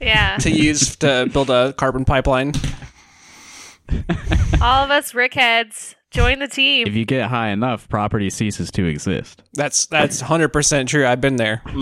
Yeah. 0.00 0.36
to 0.38 0.50
use 0.50 0.96
to 0.96 1.28
build 1.32 1.48
a 1.50 1.72
carbon 1.74 2.04
pipeline. 2.04 2.52
All 4.60 4.84
of 4.84 4.90
us 4.90 5.12
Rickheads, 5.12 5.94
join 6.10 6.40
the 6.40 6.48
team. 6.48 6.86
If 6.88 6.94
you 6.94 7.04
get 7.04 7.28
high 7.28 7.48
enough, 7.48 7.88
property 7.88 8.28
ceases 8.30 8.70
to 8.72 8.84
exist. 8.84 9.42
That's 9.54 9.86
that's 9.86 10.20
hundred 10.20 10.48
percent 10.48 10.88
true. 10.88 11.06
I've 11.06 11.20
been 11.20 11.36
there. 11.36 11.62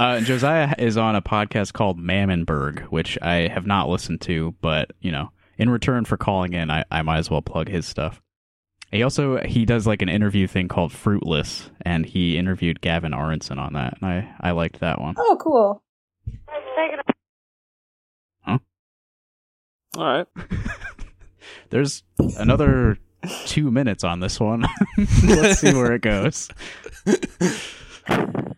Uh, 0.00 0.18
Josiah 0.20 0.74
is 0.78 0.96
on 0.96 1.14
a 1.14 1.20
podcast 1.20 1.74
called 1.74 1.98
Mammonberg, 1.98 2.84
which 2.84 3.18
I 3.20 3.48
have 3.48 3.66
not 3.66 3.90
listened 3.90 4.22
to, 4.22 4.54
but 4.62 4.92
you 5.02 5.12
know, 5.12 5.30
in 5.58 5.68
return 5.68 6.06
for 6.06 6.16
calling 6.16 6.54
in, 6.54 6.70
I, 6.70 6.86
I 6.90 7.02
might 7.02 7.18
as 7.18 7.28
well 7.28 7.42
plug 7.42 7.68
his 7.68 7.84
stuff. 7.84 8.22
He 8.90 9.02
also 9.02 9.42
he 9.42 9.66
does 9.66 9.86
like 9.86 10.00
an 10.00 10.08
interview 10.08 10.46
thing 10.46 10.68
called 10.68 10.90
Fruitless, 10.90 11.68
and 11.82 12.06
he 12.06 12.38
interviewed 12.38 12.80
Gavin 12.80 13.12
Aronsen 13.12 13.58
on 13.58 13.74
that, 13.74 13.98
and 14.00 14.10
I 14.10 14.34
I 14.40 14.52
liked 14.52 14.80
that 14.80 15.02
one. 15.02 15.16
Oh, 15.18 15.36
cool. 15.38 15.82
All 18.46 18.60
right. 19.98 20.26
There's 21.68 22.04
another 22.38 22.96
two 23.44 23.70
minutes 23.70 24.02
on 24.02 24.20
this 24.20 24.40
one. 24.40 24.64
Let's 25.26 25.60
see 25.60 25.74
where 25.74 25.92
it 25.92 26.00
goes. 26.00 26.48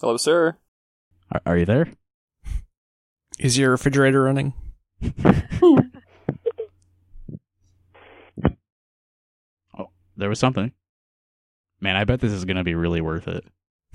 Hello, 0.00 0.16
sir. 0.16 0.56
Are, 1.30 1.40
are 1.46 1.56
you 1.58 1.64
there? 1.64 1.88
Is 3.38 3.56
your 3.58 3.70
refrigerator 3.70 4.22
running? 4.22 4.54
Oh, 9.78 9.88
there 10.16 10.28
was 10.28 10.38
something. 10.38 10.72
Man, 11.80 11.96
I 11.96 12.04
bet 12.04 12.20
this 12.20 12.32
is 12.32 12.44
gonna 12.44 12.64
be 12.64 12.74
really 12.74 13.00
worth 13.00 13.26
it. 13.28 13.44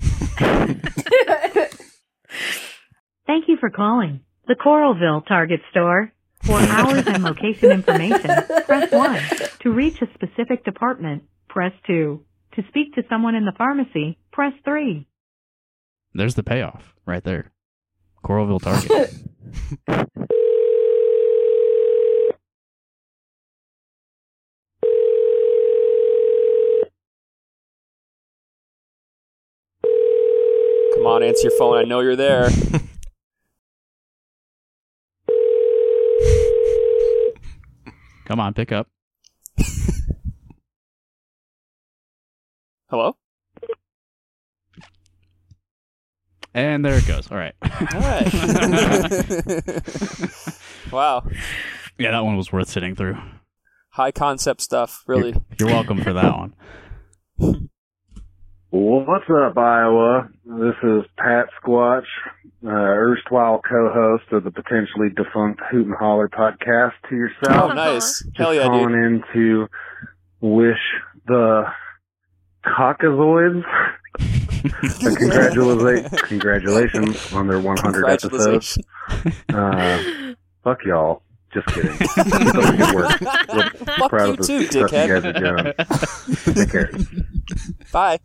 Thank 3.26 3.48
you 3.48 3.56
for 3.58 3.70
calling 3.70 4.20
the 4.46 4.54
Coralville 4.54 5.26
Target 5.26 5.60
Store. 5.70 6.12
For 6.44 6.58
hours 6.58 7.04
and 7.06 7.24
location 7.24 7.72
information, 7.72 8.30
press 8.66 8.92
1. 8.92 9.20
To 9.60 9.72
reach 9.72 10.00
a 10.00 10.06
specific 10.14 10.64
department, 10.64 11.24
press 11.48 11.72
2. 11.86 12.24
To 12.58 12.64
speak 12.70 12.94
to 12.96 13.04
someone 13.08 13.36
in 13.36 13.44
the 13.44 13.52
pharmacy, 13.56 14.18
press 14.32 14.52
3. 14.64 15.06
There's 16.12 16.34
the 16.34 16.42
payoff 16.42 16.92
right 17.06 17.22
there. 17.22 17.52
Coralville 18.24 18.60
Target. 18.60 19.14
Come 30.96 31.06
on, 31.06 31.22
answer 31.22 31.42
your 31.44 31.56
phone. 31.56 31.78
I 31.78 31.84
know 31.84 32.00
you're 32.00 32.16
there. 32.16 32.48
Come 38.24 38.40
on, 38.40 38.52
pick 38.52 38.72
up. 38.72 38.88
Hello? 42.90 43.16
And 46.54 46.82
there 46.82 46.94
it 46.94 47.06
goes. 47.06 47.30
All 47.30 47.36
right. 47.36 47.52
All 47.62 48.00
right. 48.00 48.32
wow. 50.90 51.22
Yeah, 51.98 52.12
that 52.12 52.24
one 52.24 52.38
was 52.38 52.50
worth 52.50 52.70
sitting 52.70 52.94
through. 52.94 53.18
High 53.90 54.12
concept 54.12 54.62
stuff, 54.62 55.04
really. 55.06 55.34
You're 55.60 55.68
welcome 55.68 56.02
for 56.02 56.14
that 56.14 56.32
one. 56.34 56.54
What's 58.70 59.28
up, 59.30 59.58
Iowa? 59.58 60.30
This 60.46 60.74
is 60.82 61.02
Pat 61.18 61.48
Squatch, 61.62 62.06
uh, 62.64 62.68
erstwhile 62.70 63.60
co-host 63.68 64.24
of 64.32 64.44
the 64.44 64.50
potentially 64.50 65.08
defunct 65.14 65.60
Hoot 65.70 65.86
and 65.86 65.94
Holler 65.94 66.30
podcast 66.30 66.92
to 67.10 67.16
yourself. 67.16 67.70
Oh, 67.70 67.74
nice. 67.74 68.22
Just 68.22 68.34
Hell 68.36 68.54
yeah, 68.54 68.62
calling 68.64 68.88
dude. 68.88 69.04
in 69.04 69.22
to 69.34 69.66
wish 70.40 70.80
the 71.26 71.64
Caucasoids 72.76 73.64
a 74.18 75.16
congratulations, 75.16 76.22
congratulations 76.22 77.32
on 77.32 77.46
their 77.46 77.60
100 77.60 78.06
episodes. 78.06 78.78
Uh, 79.52 80.34
fuck 80.64 80.84
y'all. 80.84 81.22
Just 81.52 81.66
kidding. 81.68 81.96
Keep 81.96 82.08
up 82.18 82.26
the 82.26 82.74
good 82.76 82.94
work. 82.94 83.20
Real 83.54 83.96
Fuck 83.96 84.10
proud 84.10 84.26
you 84.26 84.32
of 84.32 84.36
the 84.38 84.44
too, 84.46 84.66
stuff 84.66 84.92
you 84.92 84.98
guys 84.98 85.24
are 85.24 85.32
doing. 85.32 86.54
Take 86.54 86.70
care. 86.70 86.90
Bye. 87.92 88.18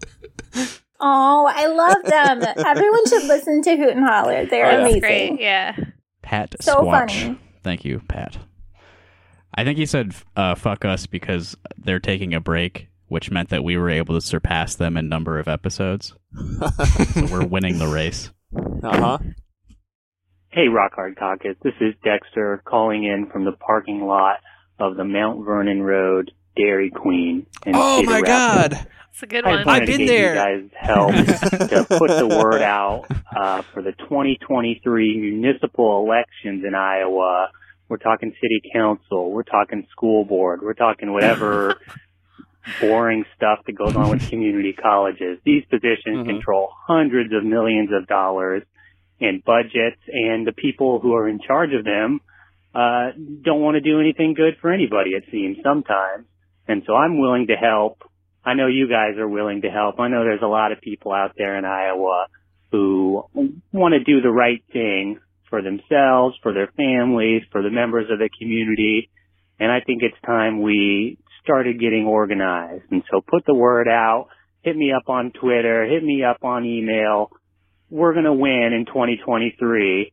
Oh, 1.00 1.50
I 1.54 1.68
love 1.68 2.04
them. 2.04 2.66
Everyone 2.66 3.08
should 3.08 3.24
listen 3.26 3.62
to 3.62 3.76
Hoot 3.78 3.96
and 3.96 4.06
Holler. 4.06 4.46
They're 4.46 4.66
Oh, 4.66 4.72
yeah. 4.72 4.80
amazing. 4.82 5.00
Great, 5.02 5.40
yeah. 5.40 5.76
Pat 6.22 6.56
So 6.62 6.78
Squatch. 6.82 7.12
funny. 7.12 7.40
Thank 7.64 7.86
you, 7.86 8.02
Pat. 8.08 8.38
I 9.56 9.64
think 9.64 9.78
he 9.78 9.86
said 9.86 10.14
uh, 10.36 10.56
"fuck 10.56 10.84
us" 10.84 11.06
because 11.06 11.56
they're 11.78 12.00
taking 12.00 12.34
a 12.34 12.40
break, 12.42 12.88
which 13.14 13.30
meant 13.30 13.50
that 13.50 13.64
we 13.64 13.78
were 13.78 13.92
able 13.92 14.16
to 14.16 14.22
surpass 14.22 14.74
them 14.76 14.98
in 14.98 15.08
number 15.08 15.38
of 15.38 15.48
episodes. 15.48 16.14
so 17.14 17.28
we're 17.32 17.46
winning 17.46 17.78
the 17.78 17.88
race. 17.88 18.32
Uh 18.84 18.98
huh. 18.98 19.18
Hey, 20.50 20.68
Rock 20.68 20.94
Hard 20.96 21.16
Caucus. 21.18 21.56
This 21.64 21.74
is 21.80 21.94
Dexter 22.04 22.62
calling 22.66 23.04
in 23.04 23.30
from 23.32 23.46
the 23.46 23.52
parking 23.52 24.02
lot 24.02 24.38
of 24.80 24.98
the 24.98 25.04
Mount 25.04 25.46
Vernon 25.46 25.84
Road 25.84 26.32
Dairy 26.58 26.90
Queen. 26.90 27.46
In 27.68 27.74
Oh 27.76 28.00
Cedar 28.00 28.10
my 28.10 28.20
Rapids. 28.20 28.28
god! 28.78 28.88
It's 29.12 29.22
a 29.24 29.28
good 29.28 29.46
I 29.46 29.50
one. 29.50 29.58
just 29.60 29.68
wanted 29.68 29.82
I've 29.84 29.88
been 29.88 29.98
give 30.00 30.08
there. 30.08 30.34
You 30.56 30.70
guys 30.70 30.70
help 30.76 31.12
to 31.70 31.86
put 32.00 32.10
the 32.10 32.28
word 32.28 32.64
out 32.64 33.06
uh, 33.36 33.62
for 33.74 33.84
the 33.84 33.92
2023 33.92 35.20
municipal 35.22 36.04
elections 36.04 36.64
in 36.68 36.74
Iowa. 36.74 37.50
We're 37.90 37.98
talking 37.98 38.34
city 38.42 38.60
council. 38.74 39.30
We're 39.32 39.44
talking 39.44 39.86
school 39.92 40.26
board. 40.26 40.62
We're 40.64 40.74
talking 40.74 41.14
whatever 41.14 41.80
boring 42.80 43.26
stuff 43.36 43.60
that 43.66 43.74
goes 43.74 43.96
on 43.96 44.10
with 44.10 44.30
community 44.30 44.74
colleges. 44.74 45.40
These 45.46 45.64
positions 45.66 46.26
control 46.26 46.70
hundreds 46.88 47.34
of 47.34 47.44
millions 47.44 47.90
of 47.94 48.08
dollars 48.08 48.64
in 49.20 49.42
budgets, 49.46 50.02
and 50.08 50.46
the 50.46 50.52
people 50.52 51.00
who 51.00 51.14
are 51.16 51.28
in 51.28 51.40
charge 51.40 51.74
of 51.74 51.86
them 51.86 52.20
uh, 52.76 53.12
don't 53.42 53.62
want 53.62 53.76
to 53.76 53.82
do 53.82 54.00
anything 54.00 54.34
good 54.34 54.58
for 54.62 54.72
anybody. 54.72 55.12
It 55.12 55.26
seems 55.32 55.58
sometimes, 55.64 56.26
and 56.68 56.84
so 56.86 56.94
I'm 56.94 57.20
willing 57.20 57.48
to 57.48 57.56
help. 57.56 58.04
I 58.46 58.56
know 58.56 58.68
you 58.68 58.90
guys 58.90 59.18
are 59.18 59.28
willing 59.28 59.62
to 59.62 59.70
help. 59.70 60.00
I 60.00 60.10
know 60.10 60.24
there's 60.24 60.42
a 60.42 60.48
lot 60.48 60.72
of 60.72 60.82
people 60.82 61.14
out 61.14 61.32
there 61.38 61.58
in 61.58 61.64
Iowa 61.64 62.28
who 62.72 63.24
want 63.72 63.94
to 63.94 64.04
do 64.04 64.22
the 64.22 64.32
right 64.32 64.64
thing 64.74 65.20
for 65.50 65.62
themselves, 65.62 66.36
for 66.42 66.52
their 66.52 66.68
families, 66.76 67.44
for 67.52 67.62
the 67.62 67.70
members 67.70 68.10
of 68.10 68.18
the 68.18 68.30
community. 68.40 69.12
And 69.60 69.72
I 69.72 69.80
think 69.80 70.02
it's 70.02 70.18
time 70.26 70.62
we 70.62 71.20
started 71.44 71.80
getting 71.80 72.06
organized. 72.06 72.86
And 72.92 73.04
so 73.12 73.22
put 73.22 73.46
the 73.46 73.54
word 73.54 73.88
out. 73.88 74.28
Hit 74.62 74.76
me 74.76 74.92
up 74.94 75.10
on 75.10 75.32
Twitter. 75.32 75.86
Hit 75.86 76.04
me 76.04 76.24
up 76.24 76.44
on 76.44 76.66
email. 76.66 77.30
We're 77.90 78.14
going 78.14 78.26
to 78.26 78.34
win 78.34 78.72
in 78.74 78.86
2023 78.88 80.12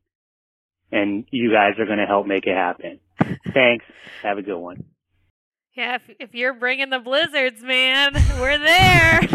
and 0.93 1.25
you 1.31 1.53
guys 1.53 1.79
are 1.79 1.87
going 1.87 1.99
to 1.99 2.07
help 2.07 2.27
make 2.27 2.47
it 2.47 2.55
happen. 2.55 2.99
Thanks. 3.55 3.85
Have 4.23 4.39
a 4.39 4.43
good 4.43 4.59
one. 4.59 4.85
Yeah, 5.77 5.95
if, 5.97 6.03
if 6.19 6.35
you're 6.35 6.55
bringing 6.55 6.91
the 6.91 6.99
blizzards, 6.99 7.63
man, 7.63 8.13
we're 8.41 8.59
there. 8.59 9.21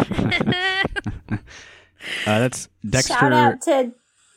Uh, 2.28 2.38
that's 2.40 2.70
Dexter. 2.88 3.14
Shout 3.16 3.34
out 3.34 3.62
to 3.64 3.92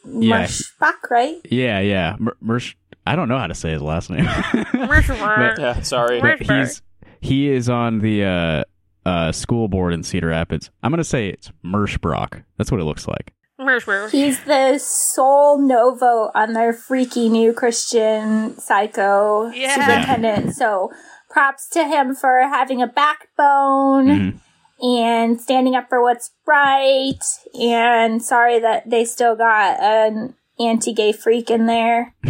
Yeah. 0.07 0.47
Marshbach, 0.47 1.11
right? 1.11 1.37
Yeah, 1.51 1.81
yeah. 1.81 2.17
Mersh, 2.43 2.75
I 3.07 3.15
don't 3.15 3.29
know 3.29 3.37
how 3.39 3.47
to 3.47 3.55
say 3.55 3.73
his 3.73 3.83
last 3.83 4.09
name. 4.09 4.25
yeah, 4.25 5.83
sorry. 5.83 6.21
But 6.23 6.41
he's 6.41 6.81
he 7.21 7.49
is 7.49 7.69
on 7.69 7.99
the 8.01 8.25
uh, 8.25 8.65
uh, 9.09 9.33
school 9.33 9.69
board 9.69 9.93
in 9.95 10.03
Cedar 10.03 10.29
Rapids. 10.29 10.71
I'm 10.83 10.91
gonna 10.93 11.05
say 11.05 11.29
it's 11.29 11.51
Merschbrock. 11.65 12.43
That's 12.57 12.71
what 12.71 12.81
it 12.81 12.85
looks 12.85 13.07
like. 13.09 13.33
Merschbrock. 13.61 14.11
He's 14.11 14.43
the 14.45 14.79
sole 14.79 15.59
no 15.59 15.95
vote 15.95 16.31
on 16.35 16.53
their 16.53 16.73
freaky 16.73 17.29
new 17.29 17.53
Christian 17.53 18.57
psycho 18.59 19.51
Yeah. 19.51 19.75
superintendent. 19.75 20.55
So 20.55 20.93
props 21.31 21.69
to 21.71 21.85
him 21.85 22.15
for 22.15 22.39
having 22.41 22.81
a 22.83 22.87
backbone 22.87 24.41
and 24.81 25.41
standing 25.41 25.75
up 25.75 25.89
for 25.89 26.01
what's 26.01 26.31
right. 26.47 27.19
And 27.61 28.23
sorry 28.23 28.61
that 28.61 28.89
they 28.89 29.05
still 29.05 29.35
got 29.35 29.81
an 29.81 30.35
anti 30.61 30.93
gay 30.93 31.13
freak 31.13 31.51
in 31.51 31.67
there. 31.67 32.15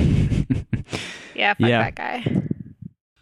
Yeah, 1.34 1.54
fuck 1.54 1.68
Yeah. 1.68 1.82
that 1.84 1.94
guy. 1.94 2.24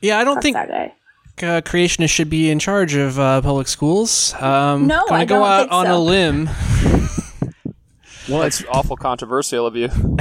Yeah, 0.01 0.19
I 0.19 0.25
don't 0.25 0.37
Fuck 0.37 0.43
think 0.43 0.57
that 0.57 0.69
guy. 0.69 0.95
Uh, 1.43 1.61
creationists 1.63 2.11
should 2.11 2.31
be 2.31 2.51
in 2.51 2.59
charge 2.59 2.95
of 2.95 3.19
uh, 3.19 3.41
public 3.43 3.69
schools. 3.69 4.35
Um, 4.35 4.87
No, 4.87 5.05
gonna 5.09 5.23
I 5.23 5.25
go 5.25 5.35
don't 5.37 5.47
out 5.47 5.61
think 5.61 5.73
on 5.73 5.87
a 5.87 5.99
limb. 5.99 6.49
Well, 8.29 8.43
it's 8.43 8.65
awful 8.69 8.97
controversial 8.97 9.67
of 9.67 9.77
you. 9.77 9.89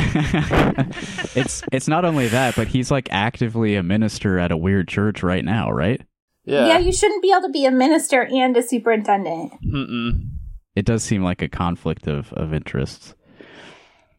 it's 1.36 1.64
it's 1.72 1.88
not 1.88 2.06
only 2.06 2.28
that, 2.28 2.56
but 2.56 2.68
he's 2.68 2.92
like 2.92 3.08
actively 3.12 3.76
a 3.76 3.84
minister 3.84 4.38
at 4.38 4.52
a 4.52 4.58
weird 4.58 4.88
church 4.88 5.24
right 5.24 5.44
now, 5.44 5.72
right? 5.72 6.02
Yeah. 6.44 6.78
you 6.78 6.94
shouldn't 6.94 7.24
be 7.24 7.32
able 7.32 7.48
to 7.48 7.50
be 7.50 7.66
a 7.66 7.72
minister 7.72 8.24
and 8.24 8.56
a 8.56 8.62
superintendent. 8.62 9.54
Mm-mm. 9.66 10.30
It 10.76 10.86
does 10.86 11.04
seem 11.04 11.24
like 11.24 11.42
a 11.42 11.48
conflict 11.48 12.08
of 12.08 12.32
of 12.34 12.54
interests. 12.54 13.16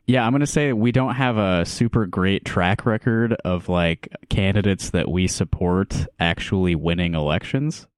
Yeah, 0.07 0.25
I'm 0.25 0.31
gonna 0.33 0.47
say 0.47 0.73
we 0.73 0.93
don't 0.93 1.17
have 1.17 1.37
a 1.37 1.65
super 1.67 2.07
great 2.07 2.45
track 2.45 2.87
record 2.87 3.33
of 3.45 3.69
like 3.69 4.09
candidates 4.29 4.91
that 4.91 5.11
we 5.11 5.27
support 5.27 6.07
actually 6.21 6.77
winning 6.77 7.15
elections, 7.15 7.89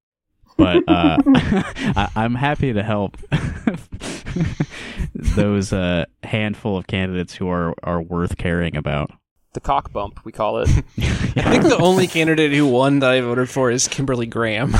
but 0.57 0.83
uh, 0.89 1.19
I, 1.27 2.09
I'm 2.17 2.35
happy 2.35 2.73
to 2.73 2.83
help 2.83 3.19
those 5.15 5.73
uh, 5.75 6.07
handful 6.23 6.79
of 6.79 6.87
candidates 6.87 7.35
who 7.35 7.51
are 7.51 7.75
are 7.83 8.01
worth 8.01 8.39
caring 8.39 8.75
about. 8.75 9.11
The 9.53 9.61
cock 9.61 9.93
bump, 9.93 10.25
we 10.25 10.33
call 10.33 10.59
it. 10.59 10.69
I 10.99 11.43
think 11.43 11.65
the 11.65 11.79
only 11.79 12.07
candidate 12.07 12.53
who 12.53 12.67
won 12.67 13.01
that 13.01 13.11
I 13.11 13.21
voted 13.21 13.51
for 13.51 13.71
is 13.71 13.87
Kimberly 13.89 14.27
Graham 14.27 14.75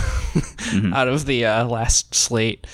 out 0.95 1.09
of 1.09 1.27
the 1.27 1.45
uh, 1.47 1.67
last 1.67 2.15
slate. 2.15 2.67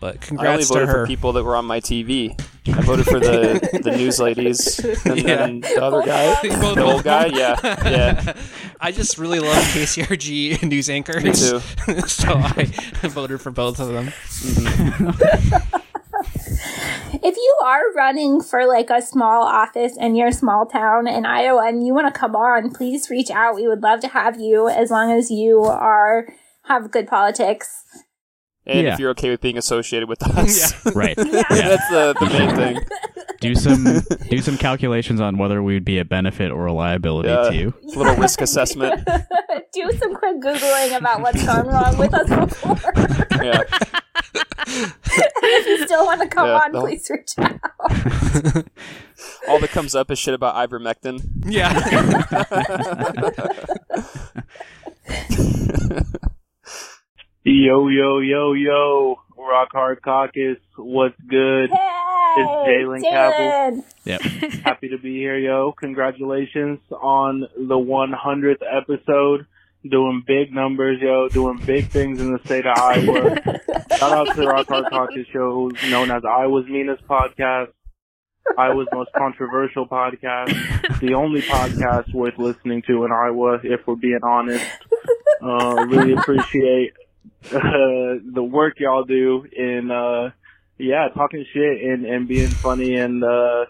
But 0.00 0.20
congrats 0.20 0.48
I 0.48 0.52
only 0.52 0.64
congrats 0.64 0.68
to 0.68 0.74
voted 0.74 0.88
her. 0.88 0.94
for 0.94 1.06
people 1.06 1.32
that 1.32 1.44
were 1.44 1.56
on 1.56 1.64
my 1.64 1.80
TV. 1.80 2.38
I 2.68 2.80
voted 2.82 3.06
for 3.06 3.18
the 3.20 3.80
the 3.84 3.96
news 3.96 4.20
ladies 4.20 4.78
and 4.78 5.20
then 5.20 5.60
the 5.60 5.82
other 5.82 6.02
guy, 6.02 6.34
the 6.42 6.82
old 6.82 7.04
guy. 7.04 7.26
Yeah, 7.26 7.56
yeah. 7.62 8.36
I 8.80 8.92
just 8.92 9.18
really 9.18 9.40
love 9.40 9.62
KCRG 9.72 10.62
news 10.68 10.90
anchors. 10.90 11.24
Me 11.24 11.32
too. 11.32 11.60
so 12.08 12.34
I 12.34 12.64
voted 13.02 13.40
for 13.40 13.50
both 13.50 13.80
of 13.80 13.88
them. 13.88 14.12
If 17.22 17.36
you 17.36 17.56
are 17.64 17.92
running 17.94 18.42
for 18.42 18.66
like 18.66 18.90
a 18.90 19.00
small 19.00 19.44
office 19.44 19.96
in 19.96 20.16
your 20.16 20.32
small 20.32 20.66
town 20.66 21.06
in 21.08 21.24
Iowa 21.24 21.66
and 21.66 21.86
you 21.86 21.94
want 21.94 22.12
to 22.12 22.18
come 22.18 22.36
on, 22.36 22.70
please 22.72 23.08
reach 23.10 23.30
out. 23.30 23.54
We 23.54 23.66
would 23.66 23.82
love 23.82 24.00
to 24.00 24.08
have 24.08 24.38
you 24.38 24.68
as 24.68 24.90
long 24.90 25.10
as 25.10 25.30
you 25.30 25.62
are 25.64 26.28
have 26.64 26.90
good 26.90 27.06
politics. 27.06 28.04
And 28.66 28.80
Yeah. 28.86 28.92
if 28.94 28.98
you're 28.98 29.10
okay 29.10 29.30
with 29.30 29.40
being 29.40 29.56
associated 29.58 30.08
with 30.08 30.22
us, 30.22 30.74
Right. 30.94 31.16
That's 31.16 31.88
the, 31.90 32.14
the 32.18 32.26
main 32.26 32.56
thing. 32.56 32.80
Do 33.40 33.54
some 33.54 34.00
do 34.28 34.38
some 34.38 34.56
calculations 34.56 35.20
on 35.20 35.36
whether 35.38 35.62
we 35.62 35.74
would 35.74 35.84
be 35.84 35.98
a 35.98 36.04
benefit 36.04 36.50
or 36.50 36.66
a 36.66 36.72
liability 36.72 37.28
Yeah. 37.28 37.50
to 37.50 37.54
you. 37.54 37.74
A 37.94 37.98
little 37.98 38.16
risk 38.24 38.40
assessment. 38.40 39.06
Do 39.72 39.92
some 40.00 40.14
quick 40.14 40.40
googling 40.40 40.96
about 40.96 41.20
what's 41.20 41.44
gone 41.44 41.66
wrong 41.66 41.96
with 41.98 42.12
us 42.14 42.28
before. 42.28 42.76
Yeah. 43.44 43.60
and 44.68 44.92
if 45.42 45.66
you 45.66 45.86
still 45.86 46.04
want 46.06 46.22
to 46.22 46.28
come 46.28 46.46
Yeah, 46.48 46.54
on, 46.56 46.72
the- 46.72 46.80
please 46.80 47.08
reach 47.10 47.34
out. 47.38 47.60
All 49.48 49.60
that 49.60 49.70
comes 49.70 49.94
up 49.94 50.10
is 50.10 50.18
shit 50.18 50.34
about 50.34 50.54
ivermectin. 50.68 51.20
Yo, 57.48 57.86
yo, 57.86 58.18
yo, 58.18 58.54
yo. 58.54 59.20
Rock 59.38 59.68
Hard 59.70 60.02
Caucus. 60.02 60.58
What's 60.76 61.14
good? 61.28 61.70
it's 61.70 62.50
Jalen 62.66 63.02
Cavil. 63.02 63.84
Yep. 64.04 64.20
Happy 64.64 64.88
to 64.88 64.98
be 64.98 65.14
here, 65.18 65.38
yo. 65.38 65.70
Congratulations 65.70 66.80
on 66.90 67.42
the 67.56 67.76
100th 67.76 68.62
episode. 68.68 69.46
Doing 69.88 70.24
big 70.26 70.52
numbers, 70.52 71.00
yo. 71.00 71.28
Doing 71.28 71.62
big 71.64 71.88
things 71.88 72.20
in 72.20 72.32
the 72.32 72.40
state 72.44 72.66
of 72.66 72.76
Iowa. 72.76 73.36
Shout 73.96 74.10
out 74.10 74.26
to 74.26 74.40
the 74.40 74.48
Rock 74.48 74.66
Hard 74.66 74.86
Caucus 74.90 75.28
show, 75.32 75.70
known 75.88 76.10
as 76.10 76.24
Iowa's 76.24 76.66
Meanest 76.66 77.06
Podcast. 77.06 77.68
Iowa's 78.58 78.88
most 78.92 79.10
controversial 79.16 79.86
podcast. 79.86 80.98
The 80.98 81.14
only 81.14 81.42
podcast 81.42 82.12
worth 82.12 82.38
listening 82.38 82.82
to 82.88 83.04
in 83.04 83.12
Iowa, 83.12 83.60
if 83.62 83.86
we're 83.86 83.94
being 83.94 84.18
honest. 84.24 84.64
Uh, 85.40 85.86
really 85.88 86.14
appreciate 86.14 86.92
uh, 87.52 88.20
the 88.34 88.42
work 88.42 88.74
y'all 88.78 89.04
do 89.04 89.44
in, 89.50 89.90
uh, 89.90 90.30
yeah, 90.78 91.08
talking 91.14 91.44
shit 91.52 91.82
and, 91.82 92.04
and 92.04 92.28
being 92.28 92.48
funny. 92.48 92.94
And, 92.96 93.22
uh, 93.24 93.66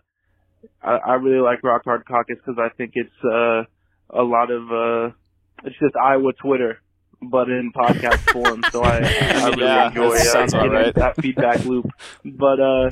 I, 0.83 0.97
I 0.97 1.15
really 1.15 1.41
like 1.41 1.63
Rock 1.63 1.83
Hard 1.85 2.05
Caucus 2.07 2.39
because 2.45 2.59
I 2.59 2.75
think 2.77 2.93
it's, 2.95 3.25
uh, 3.25 3.63
a 4.11 4.23
lot 4.23 4.51
of, 4.51 4.63
uh, 4.71 5.15
it's 5.65 5.77
just 5.81 5.97
Iowa 5.97 6.33
Twitter, 6.35 6.79
but 7.23 7.49
in 7.49 7.73
podcast 7.75 8.19
form. 8.33 8.63
So 8.71 8.83
I, 8.83 8.99
I 8.99 9.49
really 9.49 9.63
Yeah, 9.63 9.89
enjoy 9.89 10.15
that 10.17 10.37
uh, 10.37 10.47
getting 10.47 10.71
right. 10.73 10.95
that 10.95 11.17
feedback 11.17 11.65
loop. 11.65 11.87
But, 12.25 12.61
uh, 12.61 12.91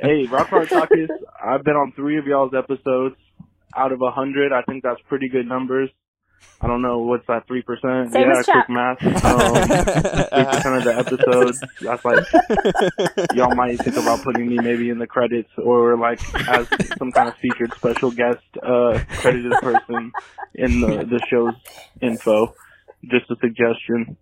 hey, 0.00 0.26
Rock 0.30 0.48
Hard 0.48 0.68
Caucus, 0.68 1.10
I've 1.42 1.64
been 1.64 1.74
on 1.74 1.92
three 1.96 2.18
of 2.18 2.26
y'all's 2.26 2.52
episodes 2.56 3.16
out 3.76 3.92
of 3.92 4.00
a 4.02 4.10
hundred. 4.10 4.52
I 4.52 4.62
think 4.62 4.82
that's 4.84 5.00
pretty 5.08 5.28
good 5.28 5.46
numbers. 5.46 5.90
I 6.60 6.66
don't 6.66 6.80
know 6.82 7.00
what's 7.00 7.26
that 7.26 7.46
three 7.46 7.62
percent. 7.62 8.12
Same 8.12 8.22
Yeah, 8.22 8.38
as 8.38 8.46
quick 8.46 8.66
Chuck. 8.66 8.70
math. 8.70 8.98
Three 9.00 9.12
percent 9.12 10.76
of 10.76 10.84
the 10.84 10.94
episodes. 10.96 11.60
That's 11.82 12.04
like 12.04 12.24
y'all 13.34 13.54
might 13.54 13.78
think 13.80 13.96
about 13.96 14.22
putting 14.22 14.46
me 14.48 14.56
maybe 14.58 14.88
in 14.88 14.98
the 14.98 15.06
credits 15.06 15.50
or 15.58 15.98
like 15.98 16.20
as 16.48 16.66
some 16.98 17.12
kind 17.12 17.28
of 17.28 17.34
featured 17.36 17.74
special 17.74 18.10
guest, 18.10 18.42
uh, 18.62 18.98
credited 19.18 19.52
person 19.60 20.12
in 20.54 20.80
the 20.80 21.04
the 21.04 21.20
show's 21.28 21.54
info. 22.00 22.54
Just 23.10 23.30
a 23.30 23.36
suggestion. 23.40 24.16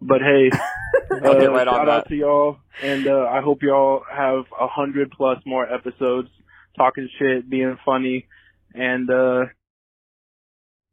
But 0.00 0.20
hey, 0.20 0.50
uh, 1.10 1.18
get 1.40 1.50
right 1.50 1.66
on 1.66 1.74
shout 1.74 1.86
that. 1.86 1.88
out 1.88 2.08
to 2.08 2.14
y'all, 2.14 2.58
and 2.82 3.08
uh, 3.08 3.26
I 3.28 3.40
hope 3.40 3.62
y'all 3.62 4.02
have 4.08 4.44
a 4.60 4.68
hundred 4.68 5.10
plus 5.10 5.38
more 5.44 5.66
episodes 5.72 6.28
talking 6.76 7.08
shit, 7.18 7.50
being 7.50 7.76
funny, 7.84 8.28
and 8.74 9.10
uh, 9.10 9.46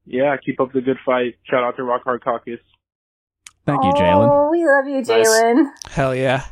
yeah, 0.06 0.36
keep 0.44 0.60
up 0.60 0.72
the 0.74 0.82
good 0.82 0.98
fight. 1.06 1.36
Shout 1.50 1.64
out 1.64 1.76
to 1.78 1.84
Rock 1.84 2.04
Hard 2.04 2.24
Caucus. 2.24 2.60
Thank 3.66 3.84
you, 3.84 3.92
Jalen. 3.94 4.30
Oh, 4.32 4.50
we 4.52 4.66
love 4.66 4.88
you, 4.88 5.02
Jalen. 5.02 5.72
Hell 5.90 6.14
yeah. 6.16 6.46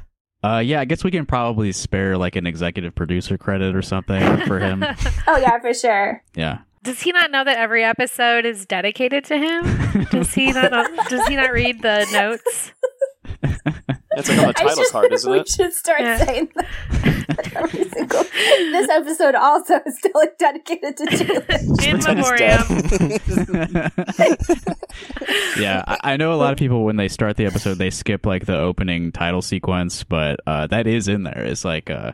Uh, 0.44 0.60
yeah, 0.60 0.82
I 0.82 0.86
guess 0.86 1.04
we 1.04 1.12
can 1.12 1.26
probably 1.26 1.72
spare 1.72 2.18
like 2.18 2.36
an 2.36 2.46
executive 2.46 2.94
producer 2.96 3.38
credit 3.38 3.76
or 3.76 3.82
something 3.82 4.22
for 4.46 4.60
him. 4.60 4.84
Oh 5.28 5.38
yeah, 5.38 5.58
for 5.60 5.74
sure. 5.74 6.22
Yeah. 6.36 6.60
Does 6.84 7.02
he 7.02 7.14
not 7.14 7.32
know 7.32 7.46
that 7.46 7.58
every 7.58 7.82
episode 7.84 8.46
is 8.46 8.66
dedicated 8.66 9.24
to 9.26 9.38
him? 9.38 10.06
Does 10.12 10.34
he 10.34 10.52
not? 10.52 10.90
Does 11.08 11.26
he 11.28 11.38
not 11.38 11.54
read 11.54 11.82
the 11.82 12.06
notes? 12.12 12.74
It's 14.16 14.30
like 14.30 14.40
on 14.40 14.48
the 14.48 14.54
title 14.54 14.84
card, 14.92 15.12
isn't 15.14 15.32
we 15.32 15.40
it? 15.40 15.48
should 15.48 15.74
start 15.74 16.00
saying 16.20 16.50
that. 16.56 17.52
Every 17.56 17.84
single- 17.90 18.24
this 18.24 18.90
episode 18.90 19.36
also 19.36 19.80
is 19.86 19.98
still 19.98 20.24
dedicated 20.38 20.98
to 20.98 21.06
Jalen. 21.06 21.84
In 21.84 21.98
memoriam. 22.16 22.64
yeah, 25.60 25.84
I, 25.88 26.14
I 26.14 26.18
know 26.18 26.34
a 26.34 26.36
lot 26.36 26.52
of 26.52 26.60
people 26.60 26.84
when 26.84 26.96
they 26.98 27.08
start 27.08 27.38
the 27.38 27.46
episode 27.46 27.76
they 27.76 27.90
skip 27.90 28.26
like 28.26 28.46
the 28.46 28.58
opening 28.58 29.12
title 29.12 29.42
sequence, 29.42 30.04
but 30.04 30.40
uh, 30.46 30.68
that 30.68 30.88
is 30.88 31.08
in 31.08 31.24
there. 31.24 31.44
It's 31.44 31.66
like 31.66 31.90
uh, 31.90 32.12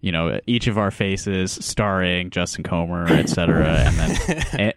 you 0.00 0.12
know 0.12 0.40
each 0.46 0.66
of 0.66 0.78
our 0.78 0.90
faces 0.90 1.52
starring 1.52 2.30
Justin 2.30 2.64
Comer, 2.64 3.06
etc. 3.08 3.66
And 3.78 3.96
then 3.96 4.72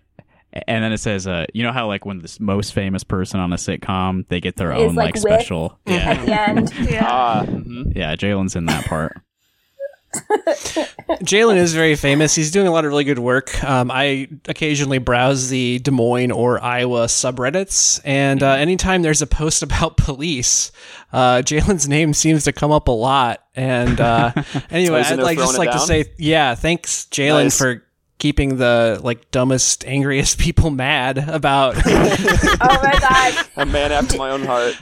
and, 0.58 0.64
and 0.68 0.84
then 0.84 0.91
it 0.93 0.97
says, 0.99 1.28
uh, 1.28 1.45
you 1.53 1.64
know 1.64 1.72
how 1.72 1.88
like 1.88 2.05
when 2.05 2.20
the 2.20 2.38
most 2.39 2.74
famous 2.74 3.03
person 3.03 3.39
on 3.39 3.53
a 3.53 3.58
sitcom 3.58 4.28
they 4.30 4.39
get 4.39 4.55
their 4.55 4.72
Is, 4.72 4.89
own 4.89 4.95
like, 4.95 5.05
like, 5.05 5.14
with 5.16 5.24
special. 5.24 5.80
at 5.86 6.26
the 6.26 6.39
end. 6.49 6.74
Yeah. 6.89 7.05
Ah, 7.08 7.43
mhm. 7.45 7.95
Yeah, 7.95 8.16
Jalen's 8.16 8.55
in 8.55 8.66
that 8.66 8.86
part. 8.86 9.22
Jalen 11.24 11.58
is 11.58 11.74
very 11.74 11.95
famous. 11.95 12.34
He's 12.36 12.51
doing 12.51 12.68
a 12.68 12.72
lot 12.72 12.86
of 12.86 12.89
really 12.89 13.03
good 13.03 13.20
work. 13.20 13.62
Um, 13.64 13.91
I 13.91 14.28
occasionally 14.47 14.97
browse 14.99 15.49
the 15.49 15.80
Des 15.80 15.91
Moines 15.91 16.32
or 16.32 16.64
Iowa 16.64 17.05
subreddits, 17.05 17.99
and 18.05 18.41
uh, 18.41 18.51
anytime 18.53 19.01
there's 19.01 19.22
a 19.22 19.28
post 19.28 19.64
about 19.64 19.97
police, 19.97 20.72
uh, 21.12 21.41
Jalen's 21.43 21.88
name 21.88 22.14
seems 22.14 22.45
to 22.45 22.51
come 22.53 22.72
up 22.72 22.88
a 22.88 22.91
lot. 22.91 23.43
And 23.55 23.99
uh, 23.99 24.32
anyway, 24.70 24.99
he's 24.99 25.12
in 25.12 25.14
I'd 25.14 25.18
there 25.20 25.26
like 25.26 25.38
just 25.38 25.55
throwing 25.55 25.68
like 25.68 25.70
it 25.70 25.72
to 25.74 25.78
down? 25.80 25.88
say, 25.88 26.05
yeah, 26.18 26.55
thanks, 26.55 27.05
Jalen, 27.12 27.43
Nice. 27.45 27.58
for 27.58 27.84
keeping 28.20 28.57
the 28.57 28.99
like 29.03 29.30
dumbest, 29.32 29.86
angriest 29.86 30.38
people 30.39 30.70
mad 30.70 31.18
about. 31.30 31.76
oh 31.86 32.80
my 32.84 32.97
god. 32.99 33.47
A 33.57 33.65
man 33.65 33.91
after 33.91 34.18
my 34.18 34.30
own 34.32 34.43
heart. 34.43 34.76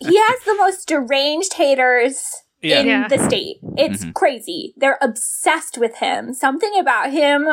he 0.00 0.16
has 0.18 0.40
the 0.44 0.54
most 0.58 0.88
deranged 0.88 1.54
haters 1.54 2.24
Yeah. 2.60 2.80
in 2.80 2.86
Yeah. 2.86 3.08
the 3.08 3.18
state. 3.18 3.56
It's 3.76 4.02
mm-hmm. 4.02 4.12
crazy. 4.12 4.74
They're 4.76 4.98
obsessed 5.00 5.78
with 5.78 5.96
him. 5.96 6.32
Something 6.34 6.72
about 6.78 7.10
him, 7.10 7.46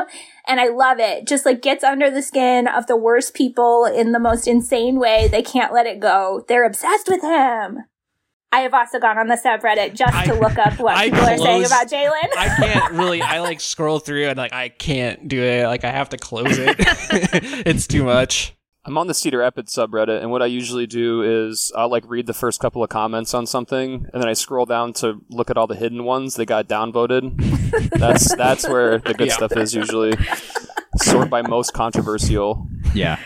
and 0.48 0.60
I 0.60 0.68
love 0.68 1.00
it, 1.00 1.28
just 1.28 1.46
like 1.46 1.62
gets 1.62 1.84
under 1.84 2.10
the 2.12 2.22
skin 2.22 2.68
of 2.68 2.88
the 2.88 2.98
worst 2.98 3.34
people 3.34 3.86
in 3.86 4.12
the 4.12 4.20
most 4.20 4.48
insane 4.48 5.00
way. 5.00 5.28
They 5.28 5.42
can't 5.42 5.74
let 5.74 5.86
it 5.86 6.00
go. 6.00 6.46
They're 6.48 6.66
obsessed 6.66 7.08
with 7.08 7.22
him. 7.22 7.80
I 8.54 8.62
have 8.62 8.74
also 8.74 9.00
gone 9.00 9.18
on 9.18 9.28
the 9.28 9.36
subreddit 9.36 9.94
just 9.96 10.26
to 10.26 10.34
look 10.34 10.58
up 10.58 10.78
what 10.80 10.98
I 10.98 11.06
people 11.10 11.20
are 11.22 11.38
saying 11.38 11.66
about 11.66 11.88
Jalen. 11.88 12.28
I 12.38 12.56
can't 12.60 12.92
really. 12.96 13.22
I 13.22 13.40
like 13.40 13.62
scroll 13.62 14.00
through 14.00 14.28
and 14.28 14.38
like 14.38 14.52
I 14.54 14.70
can't 14.70 15.28
do 15.28 15.42
it. 15.42 15.66
Like 15.68 15.86
I 15.86 15.92
have 15.92 16.10
to 16.10 16.18
close 16.18 16.58
it. 16.58 16.76
it's 17.66 17.88
too 17.88 18.04
much. 18.04 18.54
I'm 18.84 18.98
on 18.98 19.06
the 19.06 19.14
Cedar 19.14 19.38
Rapids 19.38 19.76
subreddit, 19.76 20.22
and 20.22 20.32
what 20.32 20.42
I 20.42 20.48
usually 20.48 20.88
do 20.88 21.22
is 21.22 21.72
I'll 21.78 21.90
like 21.90 22.04
read 22.10 22.26
the 22.26 22.34
first 22.34 22.60
couple 22.60 22.84
of 22.84 22.90
comments 22.90 23.34
on 23.36 23.46
something, 23.46 24.08
and 24.12 24.22
then 24.22 24.28
I 24.28 24.34
scroll 24.34 24.66
down 24.66 24.94
to 24.94 25.22
look 25.30 25.52
at 25.52 25.56
all 25.58 25.68
the 25.68 25.76
hidden 25.76 26.04
ones 26.04 26.34
that 26.36 26.48
got 26.48 26.68
downvoted. 26.68 27.90
that's 27.92 28.36
that's 28.36 28.68
where 28.68 28.98
the 28.98 29.14
good 29.14 29.28
Yeah. 29.28 29.34
stuff 29.36 29.56
is 29.56 29.74
usually. 29.76 30.14
Sort 30.98 31.30
by 31.30 31.42
most 31.44 31.74
controversial. 31.74 32.68
Yeah. 32.94 33.18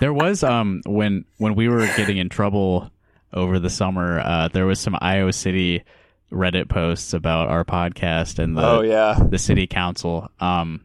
There 0.00 0.14
was 0.14 0.42
um 0.42 0.80
when 0.86 1.24
when 1.38 1.56
we 1.56 1.68
were 1.68 1.86
getting 1.96 2.16
in 2.16 2.28
trouble 2.28 2.90
over 3.32 3.58
the 3.58 3.70
summer, 3.70 4.20
uh 4.20 4.48
there 4.48 4.66
was 4.66 4.80
some 4.80 4.96
Iowa 5.00 5.32
City 5.32 5.82
Reddit 6.32 6.68
posts 6.68 7.12
about 7.12 7.48
our 7.48 7.64
podcast 7.64 8.38
and 8.38 8.56
the 8.56 8.66
Oh, 8.66 8.80
yeah. 8.82 9.18
the 9.28 9.38
city 9.38 9.66
council. 9.66 10.30
Um 10.40 10.82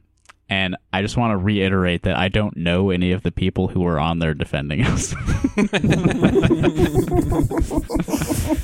and 0.50 0.78
I 0.94 1.02
just 1.02 1.18
want 1.18 1.32
to 1.34 1.38
reiterate 1.38 2.04
that 2.04 2.16
I 2.16 2.30
don't 2.30 2.56
know 2.56 2.90
any 2.90 3.12
of 3.12 3.22
the 3.22 3.34
people 3.34 3.68
who 3.68 3.82
were 3.82 4.00
on 4.00 4.20
there 4.20 4.34
defending 4.34 4.86
us. 4.86 5.14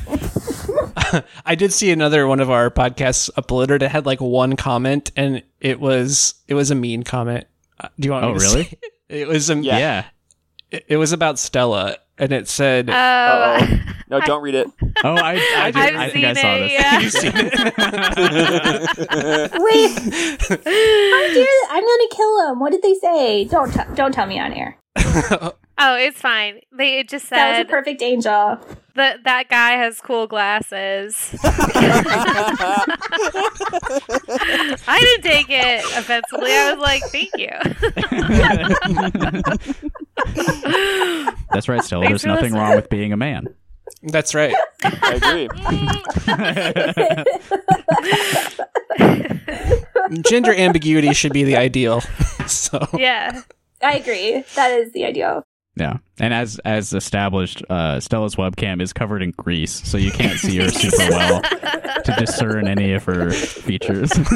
I 1.46 1.56
did 1.56 1.74
see 1.74 1.92
another 1.92 2.28
one 2.28 2.40
of 2.40 2.50
our 2.50 2.70
podcasts 2.72 3.30
uploaded. 3.32 3.82
It 3.82 3.90
had 3.92 4.06
like 4.06 4.22
one 4.22 4.56
comment, 4.56 5.12
and 5.16 5.44
it 5.60 5.80
was 5.80 6.36
it 6.48 6.54
was 6.54 6.72
a 6.72 6.76
mean 6.76 7.04
comment. 7.04 7.46
Uh, 7.80 7.90
Do 8.00 8.08
you 8.08 8.12
want? 8.12 8.26
Oh, 8.26 8.34
me 8.34 8.40
to 8.40 8.46
really? 8.46 8.64
say- 8.66 8.78
It 9.10 9.28
was 9.28 9.50
a 9.50 9.56
Yeah. 9.58 9.78
Yeah. 9.78 10.06
It, 10.72 10.86
it 10.90 10.98
was 10.98 11.12
about 11.12 11.38
Stella, 11.38 11.98
and 12.18 12.32
it 12.32 12.48
said, 12.48 12.90
Oh. 12.90 13.60
No, 14.10 14.20
don't 14.22 14.44
read 14.44 14.54
it. 14.56 14.68
Oh, 15.04 15.16
I 15.16 15.32
I, 15.58 15.72
did, 15.72 15.76
I've 15.84 15.96
I 15.96 16.10
think 16.10 16.26
I 16.26 16.34
saw 16.34 16.56
it, 16.56 16.60
this. 16.60 16.72
yeah. 16.74 17.00
You've 17.04 17.12
seen 17.12 17.32
it. 17.36 17.54
Wait, 19.60 19.90
how 20.64 21.28
dare 21.34 21.58
I'm 21.72 21.84
gonna 21.84 22.10
kill 22.12 22.50
him. 22.52 22.60
What 22.60 22.72
did 22.72 22.82
they 22.84 22.94
say? 22.94 23.46
Don't 23.46 23.72
t- 23.74 23.80
don't 23.96 24.12
tell 24.14 24.28
me 24.28 24.40
on 24.40 24.54
air. 24.54 24.78
Oh, 24.96 25.96
it's 25.98 26.22
fine. 26.22 26.60
They 26.72 27.00
it 27.00 27.10
just 27.10 27.26
said 27.28 27.38
That 27.38 27.58
was 27.58 27.66
a 27.66 27.70
perfect 27.70 28.02
angel. 28.04 28.60
that 28.96 29.24
that 29.24 29.50
guy 29.50 29.72
has 29.72 30.00
cool 30.00 30.28
glasses. 30.28 31.36
I 34.88 35.00
didn't 35.02 35.24
take 35.24 35.48
it 35.50 35.84
offensively. 35.98 36.52
I 36.54 36.72
was 36.74 36.80
like, 36.80 37.02
"Thank 37.12 37.32
you." 37.38 37.50
That's 41.54 41.70
right, 41.70 41.84
Stella. 41.84 42.06
Thanks 42.06 42.24
There's 42.24 42.26
nothing 42.36 42.54
listening. 42.54 42.62
wrong 42.62 42.76
with 42.76 42.90
being 42.90 43.14
a 43.14 43.18
man. 43.18 43.48
That's 44.04 44.34
right. 44.36 44.56
I 44.84 45.20
agree. 45.22 45.48
Gender 50.30 50.54
ambiguity 50.54 51.14
should 51.14 51.34
be 51.34 51.44
the 51.44 51.56
ideal. 51.58 52.02
So 52.46 52.86
yeah. 52.98 53.42
I 53.82 53.94
agree. 53.96 54.44
That 54.56 54.72
is 54.72 54.92
the 54.92 55.06
ideal. 55.06 55.44
Yeah, 55.78 55.98
and 56.20 56.34
as 56.34 56.60
as 56.66 56.94
established, 56.94 57.64
uh, 57.70 58.02
Stella's 58.02 58.36
webcam 58.36 58.82
is 58.82 58.92
covered 58.92 59.24
in 59.24 59.32
grease, 59.32 59.72
so 59.72 59.98
you 59.98 60.12
can't 60.12 60.38
see 60.38 60.58
her 60.58 60.70
super 60.70 61.10
well 61.10 61.42
to 61.42 62.16
discern 62.20 62.68
any 62.68 62.92
of 62.94 63.06
her 63.06 63.32
features. 63.32 64.12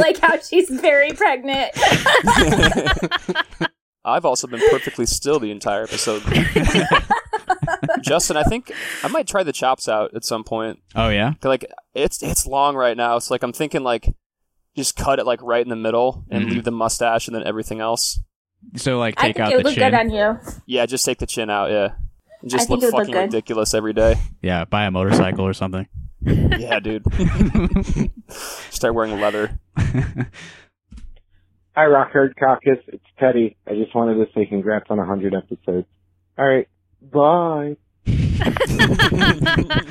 like 0.00 0.18
how 0.18 0.38
she's 0.40 0.68
very 0.70 1.12
pregnant. 1.12 1.70
I've 4.04 4.24
also 4.24 4.46
been 4.46 4.60
perfectly 4.70 5.06
still 5.06 5.38
the 5.38 5.50
entire 5.50 5.84
episode. 5.84 6.22
Justin, 8.02 8.36
I 8.36 8.42
think 8.42 8.70
I 9.02 9.08
might 9.08 9.26
try 9.26 9.42
the 9.42 9.52
chops 9.52 9.88
out 9.88 10.14
at 10.14 10.24
some 10.24 10.44
point. 10.44 10.80
oh 10.94 11.08
yeah, 11.08 11.34
Like 11.42 11.64
it's 11.94 12.22
it's 12.22 12.46
long 12.46 12.76
right 12.76 12.96
now. 12.96 13.16
It's 13.16 13.30
like 13.30 13.42
I'm 13.42 13.52
thinking 13.52 13.82
like 13.82 14.12
just 14.76 14.96
cut 14.96 15.18
it 15.18 15.26
like 15.26 15.40
right 15.42 15.62
in 15.62 15.68
the 15.70 15.76
middle 15.76 16.24
and 16.30 16.44
Mhm. 16.46 16.50
leave 16.50 16.64
the 16.64 16.70
mustache 16.70 17.28
and 17.28 17.34
then 17.34 17.46
everything 17.46 17.80
else. 17.80 18.20
so 18.76 18.98
like 18.98 19.14
I 19.18 19.28
take 19.28 19.36
think 19.36 19.46
out 19.46 19.52
it 19.52 19.56
would 19.56 19.64
the 19.64 19.68
look 19.70 19.74
chin. 19.78 19.90
good 19.90 19.94
on 19.98 20.10
you. 20.10 20.38
Yeah, 20.66 20.86
just 20.86 21.04
take 21.04 21.18
the 21.18 21.26
chin 21.26 21.48
out. 21.50 21.70
Yeah, 21.70 21.90
and 22.42 22.50
just 22.50 22.68
I 22.70 22.74
look 22.74 22.82
it 22.82 22.86
would 22.86 22.94
look 22.94 23.06
fucking 23.06 23.14
ridiculous 23.14 23.72
every 23.74 23.92
day. 23.92 24.16
Yeah, 24.42 24.64
buy 24.64 24.84
a 24.84 24.90
motorcycle 24.90 25.46
or 25.46 25.52
something. 25.54 25.86
Yeah, 26.26 26.80
dude. 26.80 27.04
Start 28.28 28.94
wearing 28.94 29.20
leather. 29.20 29.58
Hi, 31.76 31.86
Rock 31.86 32.12
Hard 32.12 32.36
Caucus. 32.38 32.78
It's 32.88 33.04
Teddy. 33.18 33.56
I 33.66 33.74
just 33.74 33.94
wanted 33.94 34.14
to 34.24 34.26
say 34.34 34.46
congrats 34.46 34.86
on 34.90 34.98
100 34.98 35.34
episodes. 35.34 35.86
All 36.38 36.46
right. 36.46 36.68
Bye. 37.02 37.76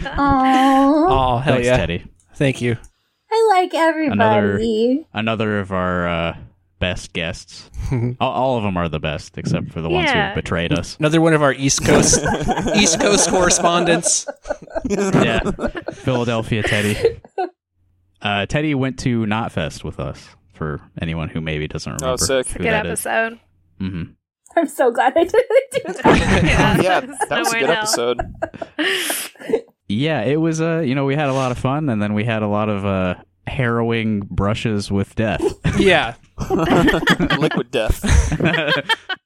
Aww. 0.06 1.08
Oh 1.10 1.38
hell 1.38 1.54
Thanks, 1.56 1.68
yeah, 1.68 1.78
Teddy. 1.78 2.06
Thank 2.36 2.62
you. 2.62 2.78
I 3.32 3.48
like 3.54 3.74
Another 3.74 4.40
everybody. 4.54 5.08
another 5.14 5.60
of 5.60 5.72
our 5.72 6.08
uh, 6.08 6.38
best 6.80 7.14
guests. 7.14 7.70
all, 7.92 8.32
all 8.32 8.58
of 8.58 8.64
them 8.64 8.78
are 8.78 8.88
the 8.90 9.00
best, 9.00 9.38
except 9.38 9.72
for 9.72 9.82
the 9.82 9.90
ones 9.90 10.10
Yeah. 10.10 10.30
who 10.30 10.36
betrayed 10.36 10.72
us. 10.72 10.98
Another 11.00 11.20
one 11.22 11.34
of 11.34 11.42
our 11.42 11.54
East 11.54 11.84
Coast 11.86 12.24
East 12.76 13.00
Coast 13.00 13.30
correspondents. 13.30 14.28
yeah, 14.86 15.40
Philadelphia 15.94 16.64
Teddy. 16.64 17.20
Uh, 18.22 18.46
Teddy 18.46 18.76
went 18.76 19.00
to 19.00 19.26
Knotfest 19.26 19.84
with 19.84 20.00
us. 20.00 20.28
For 20.54 20.82
anyone 21.02 21.30
who 21.30 21.42
maybe 21.42 21.68
doesn't 21.68 21.92
remember, 21.92 22.14
Oh, 22.14 22.16
sick. 22.16 22.48
who 22.48 22.60
Good 22.64 22.72
that 22.74 22.86
is. 22.86 23.06
episode. 23.06 23.40
hmm 23.80 24.04
I'm 24.56 24.68
so 24.68 24.92
glad 24.92 25.14
I 25.18 25.24
didn't 25.24 25.34
do 25.72 25.80
that. 26.04 26.44
Yeah, 26.46 26.82
Yeah, 26.82 27.00
there's 27.00 27.18
that 27.30 27.40
was 27.40 27.54
a 27.54 27.60
good 27.60 27.70
now. 27.70 27.80
episode. 27.80 28.22
Yeah, 29.90 30.22
it 30.22 30.38
was. 30.38 30.62
Uh, 30.62 30.80
you 30.80 30.96
know, 30.96 31.06
we 31.06 31.14
had 31.16 31.28
a 31.30 31.34
lot 31.34 31.52
of 31.52 31.58
fun, 31.58 31.90
and 31.90 32.02
then 32.02 32.14
we 32.14 32.24
had 32.24 32.42
a 32.42 32.48
lot 32.48 32.70
of 32.70 32.86
uh, 32.86 33.16
harrowing 33.46 34.22
brushes 34.22 34.90
with 34.92 35.14
death. 35.16 35.42
Yeah, 35.78 36.14
Liquid 37.38 37.72
death. 37.72 38.04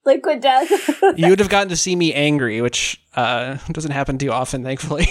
Liquid 0.05 0.41
death. 0.41 0.71
you 1.17 1.28
would 1.30 1.39
have 1.39 1.49
gotten 1.49 1.69
to 1.69 1.75
see 1.78 1.93
me 1.95 2.13
angry, 2.13 2.61
which 2.61 3.01
uh, 3.15 3.57
doesn't 3.71 3.91
happen 3.91 4.17
too 4.17 4.32
often, 4.32 4.63
thankfully. 4.63 5.07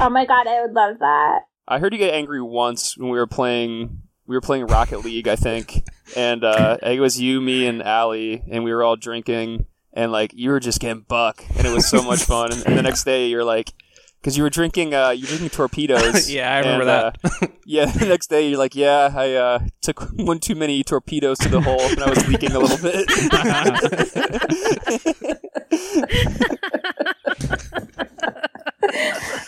oh 0.00 0.08
my 0.10 0.24
god, 0.24 0.46
I 0.46 0.62
would 0.62 0.72
love 0.72 0.98
that. 1.00 1.40
I 1.68 1.78
heard 1.78 1.92
you 1.92 1.98
get 1.98 2.14
angry 2.14 2.40
once 2.42 2.96
when 2.96 3.10
we 3.10 3.18
were 3.18 3.26
playing. 3.26 4.00
We 4.28 4.36
were 4.36 4.42
playing 4.42 4.66
Rocket 4.66 4.98
League, 4.98 5.26
I 5.26 5.36
think, 5.36 5.88
and 6.14 6.44
uh, 6.44 6.76
it 6.82 7.00
was 7.00 7.18
you, 7.18 7.40
me, 7.40 7.66
and 7.66 7.82
Allie, 7.82 8.44
and 8.50 8.62
we 8.62 8.74
were 8.74 8.84
all 8.84 8.94
drinking, 8.94 9.64
and 9.94 10.12
like 10.12 10.32
you 10.34 10.50
were 10.50 10.60
just 10.60 10.80
getting 10.80 11.00
buck, 11.00 11.42
and 11.56 11.66
it 11.66 11.72
was 11.72 11.88
so 11.88 12.02
much 12.02 12.24
fun. 12.24 12.52
And, 12.52 12.66
and 12.66 12.76
the 12.76 12.82
next 12.82 13.04
day, 13.04 13.28
you're 13.28 13.42
like, 13.42 13.72
because 14.20 14.36
you 14.36 14.42
were 14.42 14.50
drinking, 14.50 14.92
uh, 14.92 15.08
you 15.10 15.22
were 15.22 15.28
drinking 15.28 15.48
torpedoes. 15.48 16.30
Yeah, 16.38 16.54
I 16.54 16.58
remember 16.58 16.82
and, 16.82 16.90
uh, 16.90 17.46
yeah, 17.64 17.86
the 17.86 18.04
next 18.04 18.26
day, 18.26 18.46
you're 18.50 18.58
like, 18.58 18.74
yeah, 18.74 19.10
I 19.16 19.32
uh, 19.32 19.60
took 19.80 20.02
one 20.18 20.40
too 20.40 20.54
many 20.54 20.84
torpedoes 20.84 21.38
to 21.38 21.48
the 21.48 21.62
hole, 21.62 21.80
and 21.80 22.02
I 22.02 22.10
was 22.10 22.28
leaking 22.28 22.52
a 22.52 22.58
little 22.58 22.76
bit. 22.76 23.06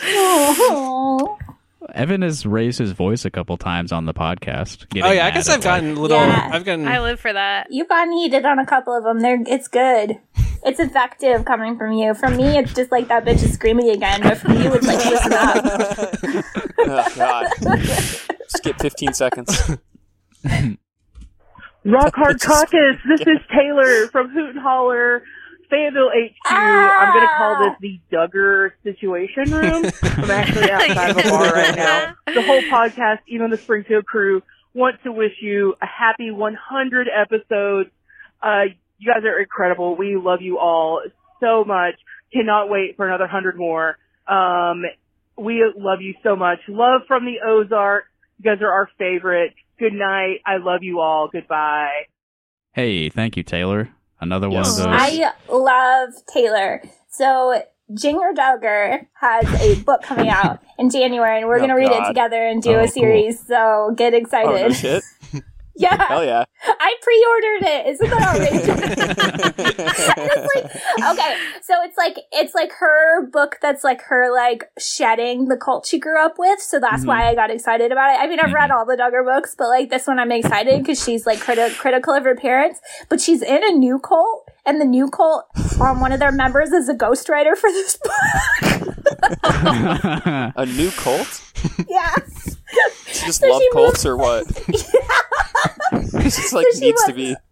Oh. 0.03 1.39
Evan 1.95 2.23
has 2.23 2.47
raised 2.47 2.79
his 2.79 2.93
voice 2.93 3.25
a 3.25 3.31
couple 3.31 3.57
times 3.57 3.93
on 3.93 4.07
the 4.07 4.15
podcast. 4.15 4.87
oh 5.03 5.11
yeah, 5.11 5.27
I 5.27 5.31
guess 5.31 5.49
I've 5.49 5.63
gotten 5.63 5.97
a 5.97 6.01
little. 6.01 6.19
Yeah. 6.19 6.51
I've 6.53 6.65
gotten. 6.65 6.87
I 6.87 7.01
live 7.01 7.21
for 7.21 7.33
that. 7.33 7.69
You've 7.71 7.89
gotten 7.89 8.13
heated 8.13 8.45
on 8.45 8.59
a 8.59 8.67
couple 8.67 8.97
of 8.97 9.05
them. 9.05 9.21
They're 9.21 9.39
it's 9.47 9.69
good. 9.69 10.19
It's 10.65 10.79
effective 10.79 11.45
coming 11.45 11.79
from 11.79 11.93
you. 11.93 12.15
From 12.15 12.37
me, 12.37 12.59
it's 12.59 12.75
just 12.75 12.93
like 12.93 13.09
that 13.09 13.25
bitch 13.25 13.43
is 13.43 13.55
screaming 13.55 13.91
again. 13.91 14.23
But 14.23 14.39
from 14.39 14.61
you, 14.61 14.73
it's 14.75 14.87
like 14.87 15.05
listen 15.05 15.33
up. 15.33 15.65
oh 16.79 17.13
God! 17.17 17.47
Skip 18.49 18.79
15 18.79 19.13
seconds. 19.15 19.71
Rock 21.85 22.15
Hard 22.15 22.41
Caucus, 22.41 22.97
this 23.09 23.21
is 23.23 23.39
Taylor 23.55 24.09
from 24.09 24.29
Hoot 24.31 24.51
and 24.51 24.59
Holler, 24.59 25.23
Fayetteville 25.71 26.11
HQ. 26.11 26.53
I'm 26.53 27.15
going 27.15 27.27
to 27.27 27.35
call 27.37 27.59
this 27.65 27.77
the 27.81 28.01
Duggar 28.13 28.71
Situation 28.83 29.53
Room. 29.53 29.91
I'm 30.03 30.31
actually 30.31 30.71
outside 30.71 31.11
of 31.11 31.17
a 31.19 31.31
bar 31.31 31.53
right 31.53 31.77
now. 31.77 32.15
The 32.27 32.43
whole 32.43 32.63
podcast, 32.63 33.19
even 33.27 33.51
the 33.51 33.57
Springfield 33.57 34.07
crew, 34.07 34.43
want 34.73 35.03
to 35.03 35.11
wish 35.11 35.33
you 35.41 35.75
a 35.83 35.87
happy 35.87 36.31
100 36.31 37.09
episodes. 37.09 37.91
Uh, 38.41 38.67
you 38.99 39.13
guys 39.13 39.25
are 39.25 39.41
incredible. 39.41 39.97
We 39.97 40.17
love 40.17 40.41
you 40.43 40.59
all 40.59 41.03
so 41.41 41.65
much. 41.65 41.95
Cannot 42.33 42.69
wait 42.69 42.97
for 42.97 43.07
another 43.09 43.25
100 43.25 43.57
more. 43.57 43.97
Um, 44.29 44.83
we 45.37 45.65
love 45.77 46.03
you 46.03 46.15
so 46.23 46.37
much. 46.37 46.61
Love 46.69 47.03
from 47.09 47.25
the 47.25 47.39
Ozark. 47.45 48.05
You 48.39 48.45
guys 48.45 48.63
are 48.63 48.71
our 48.71 48.89
favorite. 48.99 49.55
Good 49.79 49.93
night. 49.93 50.37
I 50.47 50.59
love 50.59 50.83
you 50.83 51.01
all. 51.01 51.29
Goodbye. 51.33 52.07
Hey, 52.73 53.09
thank 53.09 53.37
you, 53.37 53.43
Taylor. 53.43 53.89
Another 54.21 54.49
one 54.51 54.61
of 54.61 54.77
those. 54.77 54.87
I 54.87 55.33
love 55.49 56.11
Taylor. 56.33 56.83
So 57.09 57.63
Jinger 57.93 58.35
Duggar 58.35 59.07
has 59.15 59.45
a 59.63 59.83
book 59.83 60.03
coming 60.03 60.29
out 60.29 60.61
in 60.79 60.91
January, 60.91 61.39
and 61.39 61.49
we're 61.49 61.55
Oh, 61.63 61.67
going 61.67 61.71
to 61.71 61.75
read 61.75 61.91
it 61.91 62.07
together 62.07 62.47
and 62.47 62.63
do 62.63 62.73
Oh, 62.75 62.79
a 62.81 62.83
cool. 62.83 62.89
series. 62.93 63.45
So 63.47 63.95
get 63.97 64.15
excited. 64.15 64.49
Oh, 64.51 64.69
no 64.69 64.73
shit. 64.73 65.03
Yeah. 65.91 66.09
Hell 66.09 66.25
yeah. 66.25 66.45
I 66.67 66.95
pre-ordered 67.01 67.63
it. 67.63 67.87
Isn't 67.87 68.11
that 68.11 68.23
outrageous? 68.23 68.69
it's 70.19 70.55
like 70.55 71.13
okay, 71.13 71.37
so 71.63 71.75
it's 71.83 71.97
like 71.97 72.19
it's 72.33 72.55
like 72.55 72.73
her 72.73 73.27
book 73.27 73.57
that's 73.63 73.83
like 73.83 74.03
her 74.03 74.31
like 74.31 74.65
shedding 74.79 75.49
the 75.49 75.57
cult 75.57 75.87
she 75.87 75.99
grew 75.99 76.19
up 76.23 76.35
with. 76.39 76.61
So 76.61 76.79
that's 76.79 77.01
Mm-hmm. 77.01 77.09
why 77.09 77.29
I 77.31 77.35
got 77.35 77.51
excited 77.51 77.93
about 77.93 78.15
it. 78.15 78.21
I 78.21 78.27
mean, 78.27 78.41
I've 78.41 78.53
read 78.53 78.71
all 78.71 78.85
the 78.85 78.95
Duggar 78.97 79.25
books, 79.25 79.55
but 79.57 79.69
like 79.69 79.89
this 79.89 80.07
one, 80.07 80.19
I'm 80.19 80.31
excited 80.33 80.81
because 80.81 81.03
she's 81.03 81.25
like 81.25 81.39
criti- 81.39 81.75
critical 81.79 82.13
of 82.13 82.25
her 82.25 82.37
parents, 82.37 82.79
but 83.09 83.21
she's 83.21 83.41
in 83.41 83.63
a 83.65 83.71
new 83.73 83.99
cult, 83.99 84.51
and 84.67 84.81
the 84.81 84.85
new 84.85 85.09
cult, 85.09 85.47
um, 85.81 86.01
one 86.01 86.13
of 86.13 86.21
their 86.21 86.33
members 86.33 86.73
is 86.73 86.89
a 86.91 86.95
ghostwriter 86.95 87.57
for 87.57 87.71
this 87.71 87.97
book. 87.97 88.13
a 90.57 90.67
new 90.67 90.91
cult? 90.91 91.43
Yes. 91.89 92.57
She 93.07 93.27
just 93.27 93.41
So 93.41 93.49
love 93.49 93.61
she 93.63 93.71
cults 93.73 94.07
or 94.07 94.17
what? 94.17 94.47
It's 94.69 94.83
just 96.23 96.53
like 96.53 96.67
So 96.71 96.79
she 96.79 96.81
needs 96.87 97.05
to 97.05 97.13
be. 97.13 97.37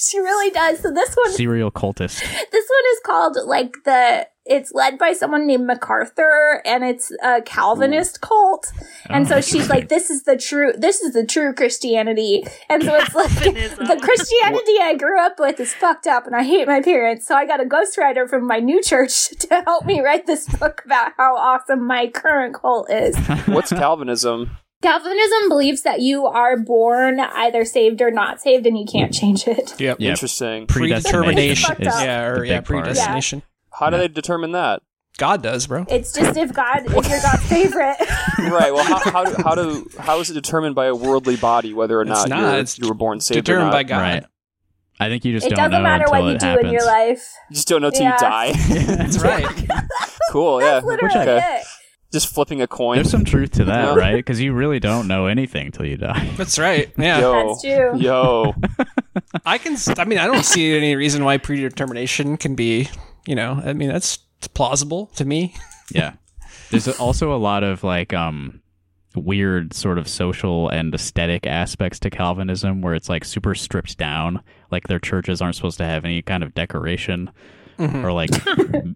She 0.00 0.20
really 0.20 0.52
does. 0.52 0.78
So 0.78 0.92
this 0.92 1.12
one 1.16 1.32
Serial 1.32 1.72
cultist. 1.72 2.20
This 2.20 2.66
one 2.68 2.84
is 2.92 3.00
called 3.04 3.36
like 3.46 3.74
the. 3.84 4.28
It's 4.46 4.72
led 4.72 4.96
by 4.96 5.12
someone 5.12 5.44
named 5.46 5.66
MacArthur, 5.66 6.62
and 6.64 6.84
it's 6.84 7.10
a 7.20 7.42
Calvinist 7.42 8.20
cult. 8.20 8.72
And 9.10 9.26
Oh, 9.26 9.28
so 9.28 9.40
she's 9.40 9.68
like, 9.68 9.88
"This 9.88 10.08
is 10.08 10.22
the 10.22 10.36
true. 10.36 10.72
This 10.78 11.00
is 11.00 11.14
the 11.14 11.26
true 11.26 11.52
Christianity." 11.52 12.44
And 12.70 12.84
so 12.84 12.94
it's 12.94 13.12
like 13.12 13.28
the 13.28 13.98
Christianity 14.00 14.76
I 14.80 14.94
grew 14.96 15.20
up 15.20 15.40
with 15.40 15.58
is 15.58 15.74
fucked 15.74 16.06
up, 16.06 16.26
and 16.26 16.36
I 16.36 16.44
hate 16.44 16.68
my 16.68 16.80
parents. 16.80 17.26
So 17.26 17.34
I 17.34 17.44
got 17.44 17.60
a 17.60 17.64
ghostwriter 17.64 18.30
from 18.30 18.46
my 18.46 18.60
new 18.60 18.80
church 18.80 19.30
to 19.40 19.62
help 19.66 19.84
me 19.84 20.00
write 20.00 20.26
this 20.26 20.48
book 20.48 20.80
about 20.84 21.10
how 21.16 21.34
awesome 21.36 21.84
my 21.84 22.06
current 22.06 22.54
cult 22.54 22.88
is. 22.88 23.16
What's 23.48 23.72
Calvinism? 23.72 24.56
Calvinism 24.82 25.48
believes 25.48 25.82
that 25.82 26.00
you 26.00 26.26
are 26.26 26.56
born 26.56 27.18
either 27.20 27.64
saved 27.64 28.00
or 28.00 28.10
not 28.12 28.40
saved, 28.40 28.64
and 28.66 28.78
you 28.78 28.84
can't 28.90 29.12
change 29.12 29.46
it. 29.48 29.74
Yep. 29.80 30.00
Interesting. 30.00 30.66
Predetermination. 30.66 31.76
It's. 31.80 32.00
Yeah, 32.02 32.26
or 32.28 32.44
yeah, 32.44 32.58
big 32.60 32.66
part. 32.66 32.84
predestination. 32.84 33.42
How 33.72 33.90
do 33.90 33.96
they 33.96 34.08
determine 34.08 34.52
that? 34.52 34.82
God 35.18 35.42
does, 35.42 35.66
bro. 35.66 35.84
It's 35.88 36.12
just 36.12 36.36
if 36.36 36.52
God, 36.52 36.82
if 36.86 36.92
you're 37.08 37.20
God's 37.20 37.44
favorite. 37.48 37.96
right. 38.38 38.72
Well, 38.72 38.84
how, 38.84 38.98
how, 39.10 39.24
do, 39.24 39.42
how 39.42 39.54
do 39.56 39.88
how 39.98 40.20
is 40.20 40.30
it 40.30 40.34
determined 40.34 40.76
by 40.76 40.86
a 40.86 40.94
worldly 40.94 41.34
body 41.36 41.72
whether 41.74 41.98
or 41.98 42.02
It's 42.02 42.08
not, 42.10 42.28
not. 42.28 42.40
You're, 42.52 42.60
It's 42.60 42.78
you 42.78 42.86
were 42.88 42.94
born 42.94 43.18
saved 43.20 43.44
determined 43.44 43.62
or 43.68 43.70
not? 43.70 43.72
by 43.72 43.82
God. 43.82 44.00
Right. 44.00 44.24
I 45.00 45.08
think 45.08 45.24
you 45.24 45.32
just 45.32 45.46
it 45.46 45.50
don't 45.50 45.70
doesn't 45.70 45.82
matter 45.82 46.04
until 46.04 46.22
what 46.24 46.32
you 46.32 46.38
do 46.38 46.46
happens. 46.46 46.66
in 46.66 46.72
your 46.72 46.86
life. 46.86 47.32
You 47.50 47.54
just 47.56 47.68
don't 47.68 47.82
know 47.82 47.90
till 47.90 48.02
Yeah. 48.02 48.12
you 48.12 48.18
die. 48.18 48.52
That's 48.96 49.18
right. 49.22 49.68
cool. 50.30 50.60
Yeah. 50.60 50.80
Literally 50.84 51.18
Okay. 51.18 51.38
it. 51.60 51.66
Just 52.10 52.32
flipping 52.34 52.62
a 52.62 52.66
coin. 52.66 52.96
There's 52.96 53.10
some 53.10 53.24
truth 53.24 53.50
to 53.52 53.64
that, 53.64 53.96
right? 53.96 54.16
Because 54.16 54.40
you 54.40 54.54
really 54.54 54.80
don't 54.80 55.08
know 55.08 55.26
anything 55.26 55.70
till 55.72 55.84
you 55.84 55.98
die. 55.98 56.30
That's 56.36 56.58
right. 56.58 56.90
Yeah. 56.98 57.20
Yo. 57.20 57.46
That's 57.48 57.62
true. 57.62 57.98
Yo. 57.98 58.54
I 59.44 59.58
can. 59.58 59.76
I 59.98 60.04
mean, 60.04 60.18
I 60.18 60.26
don't 60.26 60.44
see 60.44 60.74
any 60.74 60.96
reason 60.96 61.24
why 61.24 61.36
predetermination 61.36 62.38
can 62.38 62.54
be. 62.54 62.88
You 63.26 63.34
know, 63.34 63.60
I 63.62 63.74
mean, 63.74 63.88
that's 63.90 64.16
plausible 64.54 65.06
to 65.16 65.24
me. 65.24 65.54
Yeah. 65.90 66.14
There's 66.70 66.86
also 66.86 67.34
a 67.34 67.38
lot 67.40 67.64
of 67.64 67.82
like 67.82 68.12
um 68.12 68.60
weird 69.14 69.72
sort 69.72 69.96
of 69.96 70.06
social 70.06 70.68
and 70.68 70.94
aesthetic 70.94 71.46
aspects 71.46 71.98
to 72.00 72.10
Calvinism 72.10 72.82
where 72.82 72.94
it's 72.94 73.08
like 73.08 73.24
super 73.24 73.54
stripped 73.54 73.96
down. 73.96 74.42
Like 74.70 74.86
their 74.86 74.98
churches 74.98 75.40
aren't 75.40 75.56
supposed 75.56 75.78
to 75.78 75.84
have 75.86 76.04
any 76.04 76.20
kind 76.20 76.42
of 76.42 76.54
decoration. 76.54 77.30
Mhm. 77.78 78.04
Or 78.04 78.12
like 78.12 78.30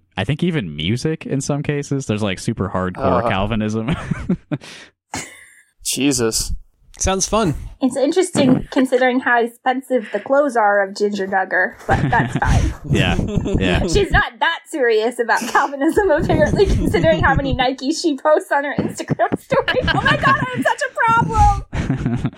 I 0.17 0.25
think 0.25 0.43
even 0.43 0.75
music 0.77 1.25
in 1.27 1.41
some 1.41 1.63
cases. 1.63 2.07
There's 2.07 2.23
like 2.23 2.39
super 2.39 2.69
hardcore 2.69 3.25
Uh. 3.25 3.29
Calvinism. 3.29 3.91
Jesus. 5.85 6.53
Sounds 6.99 7.27
fun. 7.27 7.55
It's 7.81 7.97
interesting 7.97 8.69
considering 8.71 9.19
how 9.21 9.43
expensive 9.43 10.09
the 10.13 10.21
clothes 10.21 10.57
are 10.57 10.87
of 10.87 10.95
Jinger 10.95 11.27
Duggar, 11.29 11.75
but 11.87 12.01
that's 12.11 12.37
fine. 12.37 12.73
yeah. 12.91 13.17
Yeah. 13.59 13.87
She's 13.87 14.11
not 14.11 14.39
that 14.39 14.61
serious 14.67 15.19
about 15.19 15.41
Calvinism, 15.41 16.11
apparently, 16.11 16.67
considering 16.67 17.21
how 17.23 17.35
many 17.35 17.55
Nikes 17.55 18.01
she 18.03 18.17
posts 18.17 18.53
on 18.53 18.65
her 18.65 18.75
Instagram 18.79 19.37
story. 19.41 19.79
Oh 19.89 20.03
my 20.03 20.17
god, 20.17 20.37
I 20.39 20.55
have 20.55 20.65
such 20.65 20.83
a 20.83 22.19
problem! 22.21 22.31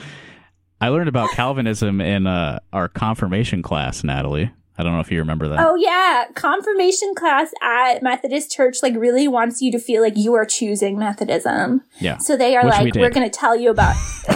I 0.81 0.89
learned 0.89 1.09
about 1.09 1.31
Calvinism 1.33 2.01
in 2.01 2.27
uh, 2.27 2.61
our 2.73 2.89
confirmation 2.89 3.61
class, 3.61 4.05
Natalie. 4.05 4.53
I 4.77 4.83
don't 4.83 4.93
know 4.93 5.01
if 5.01 5.11
you 5.11 5.21
remember 5.21 5.47
that. 5.49 5.61
Oh 5.61 5.77
yeah, 5.77 6.25
confirmation 6.35 7.15
class 7.15 7.53
at 7.63 8.03
Methodist 8.03 8.51
Church 8.51 8.79
like 8.83 8.95
really 8.97 9.29
wants 9.29 9.63
you 9.63 9.71
to 9.71 9.79
feel 9.79 10.03
like 10.03 10.17
you 10.17 10.35
are 10.35 10.45
choosing 10.45 10.99
Methodism. 10.99 11.83
Yeah. 12.01 12.19
So 12.19 12.37
they 12.37 12.57
are 12.57 12.65
Which 12.65 12.73
like, 12.73 12.93
did. 12.93 13.01
we're 13.01 13.11
going 13.11 13.31
to 13.31 13.39
tell 13.39 13.55
you 13.55 13.71
about, 13.71 13.95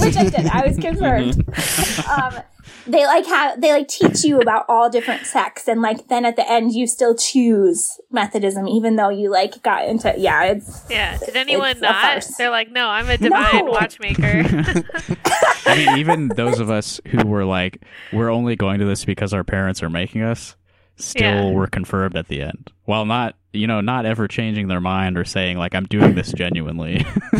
which 0.00 0.16
I 0.16 0.30
did. 0.30 0.46
I 0.46 0.66
was 0.66 0.78
confirmed. 0.78 1.44
um, 2.10 2.42
they 2.86 3.06
like 3.06 3.26
have 3.26 3.60
they 3.60 3.72
like 3.72 3.88
teach 3.88 4.24
you 4.24 4.40
about 4.40 4.64
all 4.68 4.90
different 4.90 5.26
sects, 5.26 5.68
and 5.68 5.80
like 5.82 6.08
then 6.08 6.24
at 6.24 6.36
the 6.36 6.50
end 6.50 6.72
you 6.74 6.86
still 6.86 7.14
choose 7.14 7.98
Methodism, 8.10 8.66
even 8.68 8.96
though 8.96 9.08
you 9.08 9.30
like 9.30 9.62
got 9.62 9.86
into 9.86 10.12
yeah. 10.18 10.44
It's 10.44 10.84
Yeah. 10.90 11.16
Did 11.18 11.36
anyone 11.36 11.80
not? 11.80 12.24
They're 12.38 12.50
like, 12.50 12.70
no, 12.70 12.88
I'm 12.88 13.08
a 13.08 13.16
divine 13.18 13.64
No. 13.66 13.70
watchmaker. 13.72 14.44
I 15.66 15.76
mean, 15.76 15.98
even 15.98 16.28
those 16.28 16.58
of 16.58 16.70
us 16.70 17.00
who 17.08 17.26
were 17.26 17.44
like, 17.44 17.82
we're 18.12 18.30
only 18.30 18.56
going 18.56 18.80
to 18.80 18.84
this 18.84 19.04
because 19.04 19.32
our 19.32 19.44
parents 19.44 19.82
are 19.82 19.88
making 19.90 20.22
us, 20.22 20.56
still 20.96 21.50
Yeah. 21.50 21.50
were 21.52 21.66
confirmed 21.66 22.16
at 22.16 22.28
the 22.28 22.42
end. 22.42 22.72
While 22.84 23.04
not, 23.06 23.36
you 23.52 23.66
know, 23.66 23.80
not 23.80 24.06
ever 24.06 24.28
changing 24.28 24.68
their 24.68 24.80
mind 24.80 25.18
or 25.18 25.24
saying 25.24 25.58
like, 25.58 25.74
I'm 25.74 25.84
doing 25.86 26.14
this 26.14 26.32
genuinely. 26.32 26.98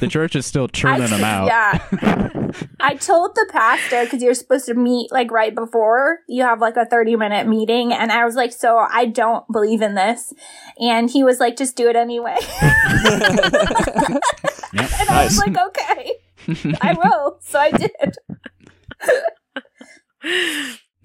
the 0.00 0.08
church 0.10 0.36
is 0.36 0.44
still 0.44 0.68
churning 0.68 1.08
them 1.08 1.24
out. 1.24 1.46
Yeah. 1.46 2.50
I 2.80 2.94
told 2.96 3.34
the 3.34 3.48
pastor 3.50 4.04
because 4.04 4.22
you're 4.22 4.34
supposed 4.34 4.66
to 4.66 4.74
meet 4.74 5.10
like 5.10 5.30
right 5.30 5.54
before 5.54 6.18
you 6.28 6.42
have 6.42 6.60
like 6.60 6.76
a 6.76 6.84
30 6.84 7.16
minute 7.16 7.46
meeting. 7.48 7.92
And 7.92 8.12
I 8.12 8.24
was 8.24 8.36
like, 8.36 8.52
so 8.52 8.76
I 8.76 9.06
don't 9.06 9.44
believe 9.50 9.80
in 9.80 9.94
this. 9.94 10.34
And 10.78 11.10
he 11.10 11.24
was 11.24 11.40
like, 11.40 11.56
just 11.56 11.76
do 11.76 11.88
it 11.88 11.96
anyway. 11.96 12.36
Yep. 14.74 14.90
And 14.98 15.08
I 15.08 15.24
was 15.24 15.38
like, 15.38 15.56
okay, 15.56 16.12
I 16.80 16.94
will. 16.94 17.38
So 17.42 17.60
I 17.60 17.70
did. 17.70 18.16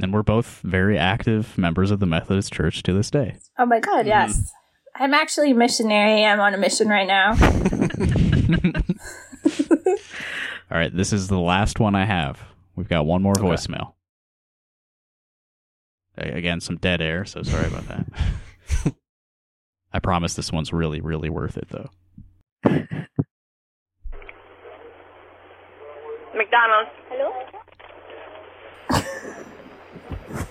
And 0.02 0.14
we're 0.14 0.24
both 0.24 0.62
very 0.64 0.97
active 0.97 1.58
members 1.58 1.91
of 1.91 2.00
the 2.00 2.06
Methodist 2.06 2.54
Church 2.54 2.84
to 2.84 2.93
this 2.93 3.12
day. 3.12 3.38
Oh 3.58 3.66
my 3.66 3.80
God, 3.80 4.00
mm-hmm. 4.00 4.08
yes. 4.08 4.52
I'm 4.95 5.14
actually 5.14 5.52
a 5.52 5.56
missionary. 5.56 6.26
I'm 6.26 6.39
on 6.39 6.54
a 6.54 6.58
mission 6.58 6.88
right 6.88 7.08
now. 7.08 7.32
All 10.72 10.78
right, 10.78 10.95
this 10.95 11.14
is 11.14 11.28
the 11.28 11.39
last 11.39 11.80
one 11.80 11.95
I 11.95 12.06
have. 12.06 12.39
We've 12.76 12.88
got 12.88 13.06
one 13.06 13.22
more 13.22 13.34
voicemail. 13.34 13.93
A- 16.18 16.36
Again, 16.38 16.62
some 16.62 16.78
dead 16.78 17.02
air, 17.02 17.26
so 17.26 17.43
sorry 17.43 17.68
about 17.68 17.88
that. 17.88 18.06
I 19.93 20.00
promise 20.00 20.36
this 20.36 20.52
one's 20.52 20.72
really, 20.72 21.02
really 21.02 21.30
worth 21.30 21.58
it, 21.58 21.68
though. 21.70 21.89
McDonald's. 26.36 26.91
Hello? 27.10 27.32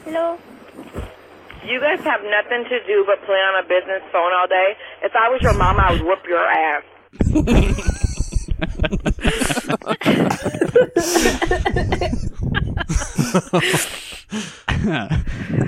Hello? 0.04 0.38
You 1.64 1.80
guys 1.80 2.00
have 2.00 2.20
nothing 2.24 2.64
to 2.68 2.84
do 2.86 3.04
but 3.06 3.24
play 3.24 3.36
on 3.36 3.62
a 3.62 3.68
business 3.68 4.02
phone 4.10 4.32
all 4.32 4.48
day. 4.48 4.76
If 5.02 5.14
I 5.14 5.28
was 5.28 5.40
your 5.42 5.54
mom, 5.54 5.78
I 5.78 5.92
would 5.92 6.02
whoop 6.02 6.26
your 6.26 6.44
ass. 6.44 6.82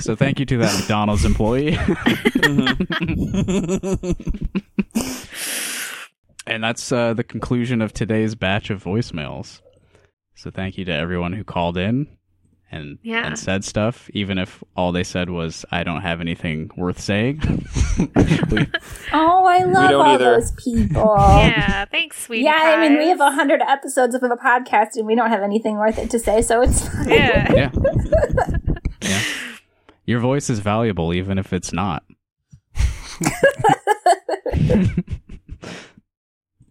so 0.03 0.17
thank 0.17 0.41
you 0.41 0.47
to 0.47 0.57
that 0.59 0.75
McDonald's 0.79 1.25
employee. 1.25 1.77
and 6.47 6.65
that's 6.65 6.91
uh, 6.91 7.13
the 7.15 7.25
conclusion 7.25 7.83
of 7.83 7.93
today's 7.93 8.35
batch 8.35 8.71
of 8.71 8.83
voicemails. 8.83 9.61
So 10.35 10.51
thank 10.51 10.79
you 10.79 10.87
to 10.87 10.93
everyone 10.93 11.35
who 11.35 11.45
called 11.45 11.77
in 11.77 12.09
and 12.73 12.99
Yeah. 13.03 13.27
and 13.27 13.39
said 13.39 13.65
stuff, 13.65 14.09
even 14.15 14.39
if 14.39 14.63
all 14.77 14.93
they 14.93 15.03
said 15.05 15.29
was 15.31 15.65
"I 15.71 15.83
don't 15.83 16.03
have 16.03 16.21
anything 16.21 16.71
worth 16.77 17.01
saying." 17.01 17.41
We- 18.51 18.67
Oh, 19.13 19.45
I 19.45 19.65
love 19.65 19.91
all 19.93 20.03
either. 20.03 20.25
those 20.37 20.53
people. 20.53 21.15
yeah. 21.19 21.85
Thanks, 21.87 22.23
sweetie. 22.25 22.45
Yeah, 22.45 22.53
I 22.57 22.81
mean, 22.89 22.97
we 22.99 23.09
have 23.09 23.21
a 23.21 23.31
hundred 23.33 23.61
episodes 23.63 24.15
of 24.15 24.23
a 24.23 24.29
podcast, 24.37 24.95
and 24.97 25.07
we 25.07 25.15
don't 25.15 25.29
have 25.31 25.43
anything 25.43 25.77
worth 25.77 25.99
it 25.99 26.11
to 26.11 26.19
say, 26.19 26.43
so 26.43 26.61
it's 26.63 26.87
fine. 26.89 27.09
Yeah. 27.09 27.53
yeah, 27.53 27.71
yeah. 29.03 29.23
Your 30.07 30.21
voice 30.21 30.49
is 30.51 30.61
valuable, 30.61 31.13
even 31.13 31.39
if 31.39 31.53
it's 31.53 31.73
not. 31.73 32.05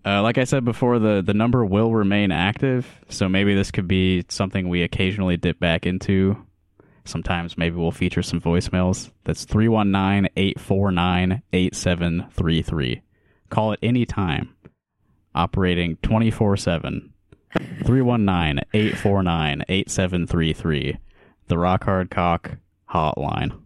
Uh, 0.10 0.24
like 0.24 0.40
I 0.40 0.44
said 0.44 0.66
before, 0.66 0.98
the, 0.98 1.22
the 1.24 1.36
number 1.36 1.64
will 1.64 1.94
remain 1.94 2.32
active, 2.32 3.00
so 3.10 3.30
maybe 3.30 3.54
this 3.54 3.70
could 3.70 3.88
be 3.88 4.26
something 4.28 4.68
we 4.68 4.82
occasionally 4.82 5.38
dip 5.38 5.60
back 5.60 5.86
into. 5.86 6.36
Sometimes 7.06 7.60
maybe 7.60 7.76
we'll 7.76 7.92
feature 7.92 8.24
some 8.24 8.42
voicemails. 8.42 9.12
That's 9.26 9.46
319 9.46 10.32
849 10.36 11.44
8733. 11.54 13.02
Call 13.52 13.74
it 13.74 13.80
any 13.84 14.08
time. 14.08 14.56
Operating 15.36 15.98
24 15.98 16.58
7. 16.58 17.14
319 17.86 18.64
849 18.74 19.64
8733. 19.70 20.98
The 21.50 21.58
Rock 21.60 21.84
Hard 21.84 22.10
Cock 22.10 22.58
Hotline. 22.90 23.62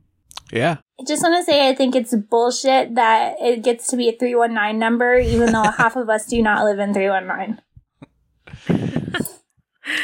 Yeah. 0.52 0.78
I 1.00 1.04
just 1.08 1.24
want 1.24 1.36
to 1.36 1.44
say 1.44 1.68
I 1.70 1.76
think 1.76 1.96
it's 1.96 2.16
bullshit 2.16 2.96
that 2.96 3.36
it 3.40 3.64
gets 3.64 3.88
to 3.88 3.98
be 3.98 4.10
a 4.10 4.12
319 4.18 4.78
number, 4.80 5.16
even 5.18 5.52
though 5.52 5.64
half 5.78 5.96
of 5.96 6.10
us 6.10 6.26
do 6.28 6.42
not 6.42 6.64
live 6.66 6.80
in 6.80 6.94
319. 6.94 7.60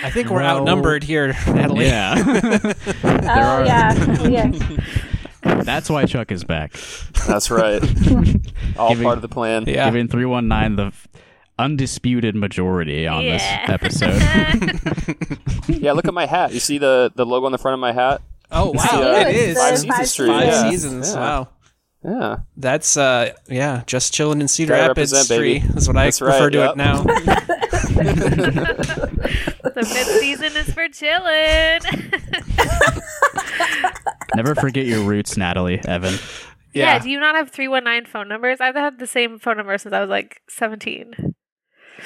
I 0.03 0.09
think 0.11 0.29
we're 0.29 0.41
Well, 0.41 0.57
outnumbered 0.59 1.03
here, 1.03 1.27
Natalie. 1.47 1.85
Yeah. 1.85 2.15
oh, 3.03 3.63
yeah. 3.63 4.27
yeah. 4.27 4.51
That's 5.63 5.89
why 5.89 6.05
Chuck 6.05 6.31
is 6.31 6.43
back. 6.43 6.73
That's 7.27 7.49
right. 7.49 7.81
All 8.77 8.89
Giving- 8.89 9.03
part 9.05 9.17
of 9.17 9.21
the 9.21 9.29
plan. 9.29 9.63
Yeah. 9.67 9.85
Giving 9.85 10.07
319 10.07 10.75
the 10.75 10.85
f- 10.87 11.07
undisputed 11.57 12.35
majority 12.35 13.07
on 13.07 13.23
this 13.23 13.43
episode. 13.45 14.19
yeah, 15.67 15.93
look 15.93 16.07
at 16.07 16.13
my 16.13 16.25
hat. 16.25 16.53
You 16.53 16.59
see 16.59 16.77
the 16.77 17.11
the 17.15 17.25
logo 17.25 17.45
on 17.45 17.51
the 17.51 17.57
front 17.57 17.73
of 17.73 17.79
my 17.79 17.91
hat? 17.93 18.21
Oh 18.51 18.71
wow, 18.71 18.83
the, 18.99 19.11
uh, 19.11 19.19
it 19.27 19.35
is 19.35 19.57
Five 19.57 19.77
Seasons 19.79 20.11
Street. 20.11 20.27
Five 20.27 20.47
yeah. 20.47 20.69
seasons. 20.69 21.13
Yeah. 21.13 21.19
Wow. 21.19 21.47
Yeah. 22.03 22.35
That's 22.57 22.97
uh 22.97 23.33
yeah, 23.47 23.83
just 23.85 24.13
chilling 24.13 24.41
in 24.41 24.47
Cedar 24.47 24.73
Gotta 24.75 24.87
Rapids 24.89 25.11
represent, 25.11 25.25
Street. 25.25 25.59
baby. 25.61 25.73
That's 25.73 25.87
what 25.87 25.97
I 25.97 26.05
That's 26.05 26.21
refer 26.21 26.49
to 26.49 26.57
yep. 26.57 26.71
it 26.71 26.77
now. 26.77 27.03
The 29.75 29.85
fifth 29.85 30.19
season 30.19 30.57
is 30.57 30.73
for 30.73 30.87
chilling. 30.89 31.79
Never 34.35 34.55
forget 34.55 34.85
your 34.85 35.03
roots, 35.03 35.37
Natalie, 35.37 35.79
Evan. 35.85 36.15
yeah. 36.73 36.99
Do 36.99 37.09
you 37.09 37.19
not 37.19 37.35
have 37.35 37.49
319 37.49 38.11
phone 38.11 38.27
numbers? 38.27 38.59
I've 38.59 38.75
had 38.75 38.99
the 38.99 39.07
same 39.07 39.39
phone 39.39 39.57
number 39.57 39.77
since 39.77 39.93
I 39.93 40.01
was 40.01 40.09
like 40.09 40.41
17. 40.49 41.33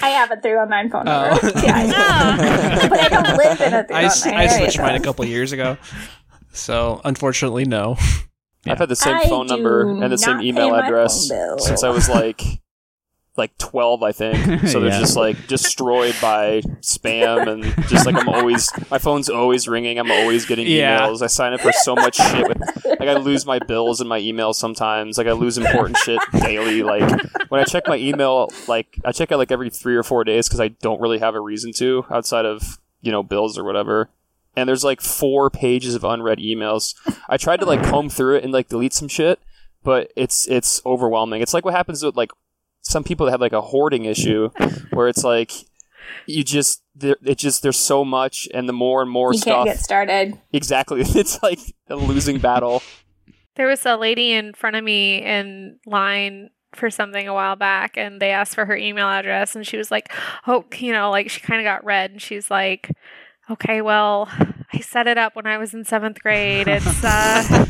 I 0.01 0.09
have 0.09 0.31
a 0.31 0.39
319 0.41 0.91
phone 0.91 1.05
number. 1.05 1.39
Oh. 1.41 1.51
Yeah, 1.63 1.75
I 1.75 1.85
know. 1.85 2.89
but 2.89 2.99
I 2.99 3.09
don't 3.09 3.37
live 3.37 3.61
in 3.61 3.73
a 3.73 3.83
319 3.83 3.95
I, 3.95 4.03
s- 4.03 4.25
I 4.25 4.31
area, 4.33 4.49
switched 4.57 4.79
mine 4.79 4.95
a 4.95 4.99
couple 4.99 5.23
years 5.25 5.51
ago. 5.51 5.77
So 6.53 7.01
unfortunately 7.03 7.65
no. 7.65 7.97
I've 8.65 8.77
had 8.77 8.87
the 8.87 8.95
same 8.95 9.15
I 9.17 9.25
phone 9.27 9.47
number 9.47 9.81
and 9.89 10.09
the 10.11 10.17
same 10.17 10.39
email 10.41 10.73
address 10.73 11.27
since 11.57 11.83
I 11.83 11.89
was 11.89 12.07
like 12.07 12.41
like 13.35 13.57
12 13.57 14.03
I 14.03 14.11
think. 14.13 14.37
So 14.69 14.79
they're 14.79 14.89
Yeah. 14.91 14.99
just 14.99 15.17
like 15.17 15.47
destroyed 15.47 16.15
by 16.21 16.61
spam 16.81 17.47
and 17.47 17.63
just 17.89 18.05
like 18.05 18.15
I'm 18.15 18.29
always 18.29 18.69
my 18.91 18.99
phone's 18.99 19.27
always 19.27 19.67
ringing. 19.67 19.97
I'm 19.99 20.11
always 20.11 20.45
getting 20.45 20.67
Yeah. 20.67 21.01
emails. 21.01 21.21
I 21.21 21.27
sign 21.27 21.51
up 21.51 21.59
for 21.61 21.71
so 21.73 21.95
much 21.95 22.15
shit 22.15 22.47
with 22.47 22.61
like 22.85 23.09
I 23.09 23.15
lose 23.15 23.45
my 23.45 23.59
bills 23.59 23.99
in 23.99 24.07
my 24.07 24.21
emails 24.21 24.55
sometimes. 24.55 25.17
Like 25.17 25.27
I 25.27 25.31
lose 25.33 25.57
important 25.57 25.97
shit 25.97 26.19
daily 26.39 26.83
like 26.83 27.09
when 27.49 27.59
I 27.59 27.65
check 27.65 27.83
my 27.87 27.97
email 27.97 28.49
like 28.69 28.97
I 29.03 29.11
check 29.11 29.31
it 29.31 29.37
like 29.37 29.51
every 29.51 29.69
3 29.71 29.95
or 29.95 30.03
4 30.03 30.23
days 30.23 30.47
cuz 30.47 30.59
I 30.61 30.67
don't 30.69 31.01
really 31.01 31.19
have 31.19 31.35
a 31.35 31.41
reason 31.41 31.73
to 31.79 32.05
outside 32.11 32.45
of, 32.45 32.77
you 33.01 33.11
know, 33.11 33.23
bills 33.23 33.57
or 33.57 33.63
whatever. 33.65 34.09
And 34.55 34.69
there's 34.69 34.83
like 34.83 35.01
four 35.01 35.49
pages 35.49 35.95
of 35.95 36.03
unread 36.03 36.37
emails. 36.39 36.93
I 37.27 37.37
tried 37.37 37.59
to 37.61 37.65
like 37.65 37.83
comb 37.83 38.09
through 38.09 38.37
it 38.37 38.43
and 38.43 38.53
like 38.53 38.67
delete 38.69 38.93
some 38.93 39.07
shit, 39.07 39.39
but 39.83 40.11
it's 40.15 40.47
it's 40.47 40.81
overwhelming. 40.85 41.41
It's 41.41 41.53
like 41.53 41.65
what 41.65 41.73
happens 41.73 42.03
with 42.03 42.15
like 42.15 42.29
some 42.81 43.03
people 43.03 43.25
that 43.25 43.31
have 43.31 43.41
like 43.41 43.53
a 43.53 43.61
hoarding 43.61 44.05
issue 44.05 44.49
where 44.91 45.07
it's 45.07 45.23
like 45.23 45.51
you 46.27 46.43
just 46.43 46.83
it 47.01 47.37
just 47.37 47.63
there's 47.63 47.79
so 47.79 48.05
much 48.05 48.47
and 48.53 48.67
the 48.69 48.73
more 48.73 49.01
and 49.01 49.09
more 49.09 49.33
You 49.33 49.39
stuff 49.39 49.53
can't 49.65 49.65
get 49.69 49.79
started. 49.79 50.39
exactly 50.51 51.01
it's 51.03 51.41
like 51.41 51.59
a 51.89 51.95
losing 51.95 52.39
battle 52.39 52.83
There 53.55 53.67
was 53.67 53.85
a 53.85 53.95
lady 53.95 54.33
in 54.33 54.53
front 54.53 54.75
of 54.75 54.83
me 54.83 55.17
in 55.23 55.79
line 55.85 56.49
for 56.75 56.89
something 56.89 57.27
a 57.27 57.33
while 57.33 57.55
back, 57.55 57.97
and 57.97 58.19
they 58.19 58.31
asked 58.31 58.55
for 58.55 58.65
her 58.65 58.75
email 58.75 59.07
address, 59.07 59.55
and 59.55 59.65
she 59.65 59.77
was 59.77 59.91
like, 59.91 60.11
"Oh, 60.47 60.65
you 60.79 60.91
know, 60.91 61.11
like 61.11 61.29
she 61.29 61.39
kind 61.39 61.61
of 61.61 61.63
got 61.65 61.85
red." 61.85 62.09
And 62.09 62.19
she's 62.21 62.49
like, 62.49 62.89
"Okay, 63.53 63.81
well, 63.81 64.29
I 64.73 64.79
set 64.79 65.07
it 65.07 65.17
up 65.17 65.35
when 65.35 65.47
I 65.47 65.57
was 65.57 65.73
in 65.73 65.85
seventh 65.85 66.21
grade. 66.21 66.67
It's 66.73 67.03
uh, 67.03 67.65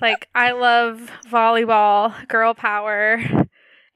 like 0.00 0.28
I 0.34 0.52
love 0.52 1.10
volleyball, 1.30 2.12
girl 2.28 2.54
power." 2.54 3.20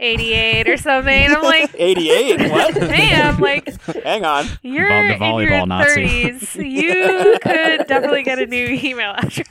88 0.00 0.68
or 0.68 0.76
something. 0.76 1.14
And 1.14 1.32
I'm 1.34 1.42
like, 1.44 1.70
88 1.78 2.50
what 2.50 2.74
damn, 2.80 3.38
like, 3.38 3.80
hang 4.02 4.24
on 4.24 4.44
you're 4.60 4.88
Vol- 4.88 5.02
the 5.02 5.14
in 5.14 5.20
your 5.20 5.50
volleyball 5.50 5.68
Nazi. 5.68 6.04
30s. 6.32 6.70
You 6.70 7.38
could 7.40 7.86
definitely 7.86 8.24
get 8.24 8.40
a 8.40 8.46
new 8.46 8.66
email 8.66 9.12
address. 9.12 9.46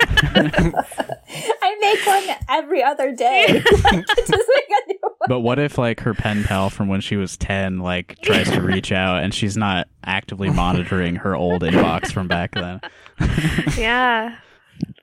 I 1.62 1.78
make 1.80 2.06
one 2.06 2.38
every 2.50 2.84
other 2.84 3.16
day. 3.16 3.62
Just 3.64 3.84
make 3.88 4.70
a 4.70 4.88
new 4.90 4.90
one. 4.90 4.93
But 5.28 5.40
what 5.40 5.58
if 5.60 5.78
like 5.78 6.02
her 6.02 6.14
pen 6.14 6.44
pal 6.44 6.70
from 6.70 6.88
when 6.90 7.00
she 7.02 7.16
was 7.16 7.38
10 7.38 7.80
like 7.80 8.18
tries 8.22 8.50
to 8.52 8.62
reach 8.62 8.92
out 8.92 9.24
and 9.24 9.34
she's 9.34 9.56
not 9.56 9.88
actively 10.04 10.50
monitoring 10.50 11.16
her 11.18 11.36
old 11.36 11.62
inbox 11.62 12.12
from 12.12 12.28
back 12.28 12.52
then? 12.54 12.82
yeah. 13.78 14.38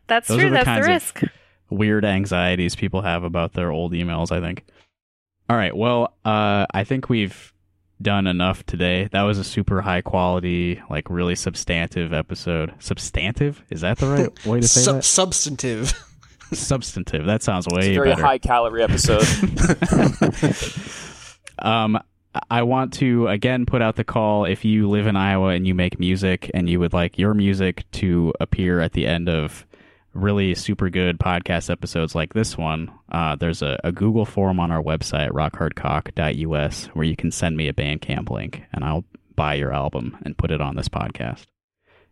That's 0.06 0.28
Those 0.28 0.38
true. 0.38 0.46
are 0.48 0.50
the 0.50 0.54
That's 0.56 0.64
kinds 0.66 0.86
the 0.86 0.92
of 0.92 0.94
risk. 0.94 1.22
weird 1.70 2.04
anxieties 2.04 2.76
people 2.76 3.02
have 3.02 3.24
about 3.24 3.52
their 3.54 3.70
old 3.70 3.92
emails, 3.92 4.30
I 4.32 4.40
think. 4.40 4.64
All 5.48 5.56
right, 5.56 5.74
well, 5.76 6.14
uh 6.24 6.66
I 6.72 6.84
think 6.84 7.08
we've 7.08 7.52
done 8.02 8.26
enough 8.26 8.64
today. 8.66 9.08
That 9.12 9.22
was 9.22 9.38
a 9.38 9.44
super 9.44 9.80
high 9.82 10.00
quality, 10.00 10.80
like 10.90 11.08
really 11.10 11.34
substantive 11.34 12.12
episode. 12.12 12.72
Substantive? 12.78 13.62
Is 13.70 13.82
that 13.82 13.98
the 13.98 14.06
right 14.08 14.44
way 14.46 14.60
to 14.60 14.68
say 14.68 14.80
Sub- 14.82 14.96
that? 14.96 15.04
substantive. 15.04 15.92
Substantive. 16.56 17.26
That 17.26 17.42
sounds 17.42 17.66
it's 17.66 17.74
way 17.76 17.90
a 17.90 17.94
very 17.94 18.10
better. 18.10 18.22
high 18.22 18.38
calorie 18.38 18.82
episode 18.82 19.26
Um, 21.58 22.00
I 22.48 22.62
want 22.62 22.92
to 22.94 23.26
again 23.28 23.66
put 23.66 23.82
out 23.82 23.96
the 23.96 24.04
call 24.04 24.44
if 24.44 24.64
you 24.64 24.88
live 24.88 25.06
in 25.06 25.16
Iowa 25.16 25.48
and 25.48 25.66
you 25.66 25.74
make 25.74 25.98
music 25.98 26.50
and 26.54 26.68
you 26.68 26.78
would 26.80 26.92
like 26.92 27.18
your 27.18 27.34
music 27.34 27.84
to 27.92 28.32
appear 28.40 28.80
at 28.80 28.92
the 28.92 29.06
end 29.06 29.28
of 29.28 29.66
really 30.14 30.54
super 30.54 30.90
good 30.90 31.18
podcast 31.18 31.70
episodes 31.70 32.14
like 32.14 32.32
this 32.32 32.56
one. 32.56 32.90
Uh, 33.10 33.36
there's 33.36 33.62
a, 33.62 33.78
a 33.84 33.92
Google 33.92 34.24
form 34.24 34.58
on 34.60 34.70
our 34.70 34.82
website, 34.82 35.30
rockhardcock.us, 35.30 36.86
where 36.86 37.04
you 37.04 37.16
can 37.16 37.30
send 37.30 37.56
me 37.56 37.68
a 37.68 37.72
Bandcamp 37.72 38.30
link 38.30 38.62
and 38.72 38.84
I'll 38.84 39.04
buy 39.36 39.54
your 39.54 39.72
album 39.72 40.16
and 40.24 40.36
put 40.38 40.50
it 40.50 40.60
on 40.60 40.76
this 40.76 40.88
podcast. 40.88 41.46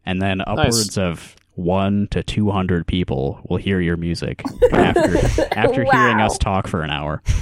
And 0.05 0.23
then 0.23 0.41
upwards 0.47 0.97
of 0.97 1.37
one 1.59 2.07
to 2.13 2.23
200 2.23 2.87
people 2.87 3.41
will 3.49 3.57
hear 3.59 3.81
your 3.81 3.97
music 3.97 4.43
after, 4.73 5.19
after 5.53 5.85
hearing 5.85 6.21
us 6.21 6.39
talk 6.39 6.67
for 6.67 6.83
an 6.83 6.91
hour. 6.91 7.23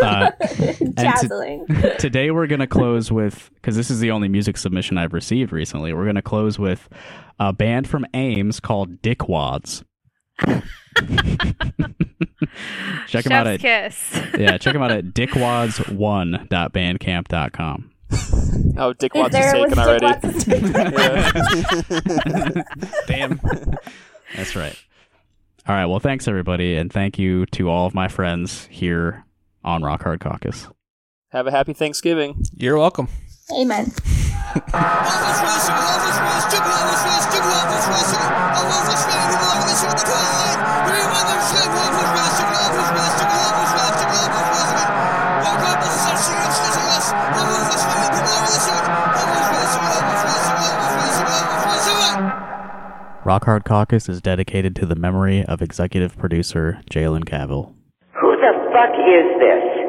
Uh, 0.00 0.32
and 0.40 0.76
to- 0.78 0.92
Dazzling. 0.94 1.64
today 1.98 2.32
we're 2.32 2.48
going 2.48 2.58
to 2.60 2.66
close 2.66 3.12
with 3.12 3.50
because 3.54 3.76
this 3.76 3.88
is 3.88 4.00
the 4.00 4.10
only 4.10 4.28
music 4.28 4.56
submission 4.56 4.98
I've 4.98 5.12
received 5.12 5.52
recently. 5.52 5.94
We're 5.94 6.02
going 6.04 6.16
to 6.16 6.22
close 6.22 6.58
with 6.58 6.88
a 7.38 7.52
band 7.52 7.86
from 7.88 8.04
Ames 8.12 8.58
called 8.58 9.00
Dickwads. 9.00 9.84
check 13.06 13.24
them 13.24 13.32
out 13.32 13.46
at 13.46 13.60
kiss. 13.60 14.20
yeah, 14.36 14.58
check 14.58 14.72
them 14.72 14.82
out 14.82 14.90
at 14.90 15.04
dickwads1.bandcamp.com. 15.14 17.89
oh 18.78 18.92
Dick 18.98 19.12
If 19.14 19.20
Watts 19.20 19.36
is 19.36 19.52
taken 19.52 19.78
already 19.78 20.06
Damn. 23.06 23.40
That's 24.36 24.56
right. 24.56 24.76
All 25.68 25.74
right. 25.74 25.86
Well, 25.86 26.00
thanks 26.00 26.26
everybody, 26.28 26.76
and 26.76 26.92
thank 26.92 27.18
you 27.18 27.46
to 27.46 27.68
all 27.68 27.86
of 27.86 27.94
my 27.94 28.08
friends 28.08 28.66
here 28.70 29.24
on 29.64 29.82
Rock 29.82 30.02
Hard 30.02 30.20
Caucus. 30.20 30.68
have 31.30 31.46
a 31.46 31.50
happy 31.50 31.72
Thanksgiving 31.72 32.42
You're 32.54 32.78
welcome. 32.78 33.08
Amen. 33.52 33.92
Rock 53.30 53.44
Hard 53.44 53.64
Caucus 53.64 54.08
is 54.08 54.20
dedicated 54.20 54.74
to 54.74 54.86
the 54.86 54.96
memory 54.96 55.44
of 55.44 55.62
executive 55.62 56.18
producer 56.18 56.80
Jalen 56.90 57.24
Cavil. 57.24 57.72
Who 58.20 58.34
the 58.34 58.52
fuck 58.74 58.90
is 58.90 59.38
this? 59.38 59.79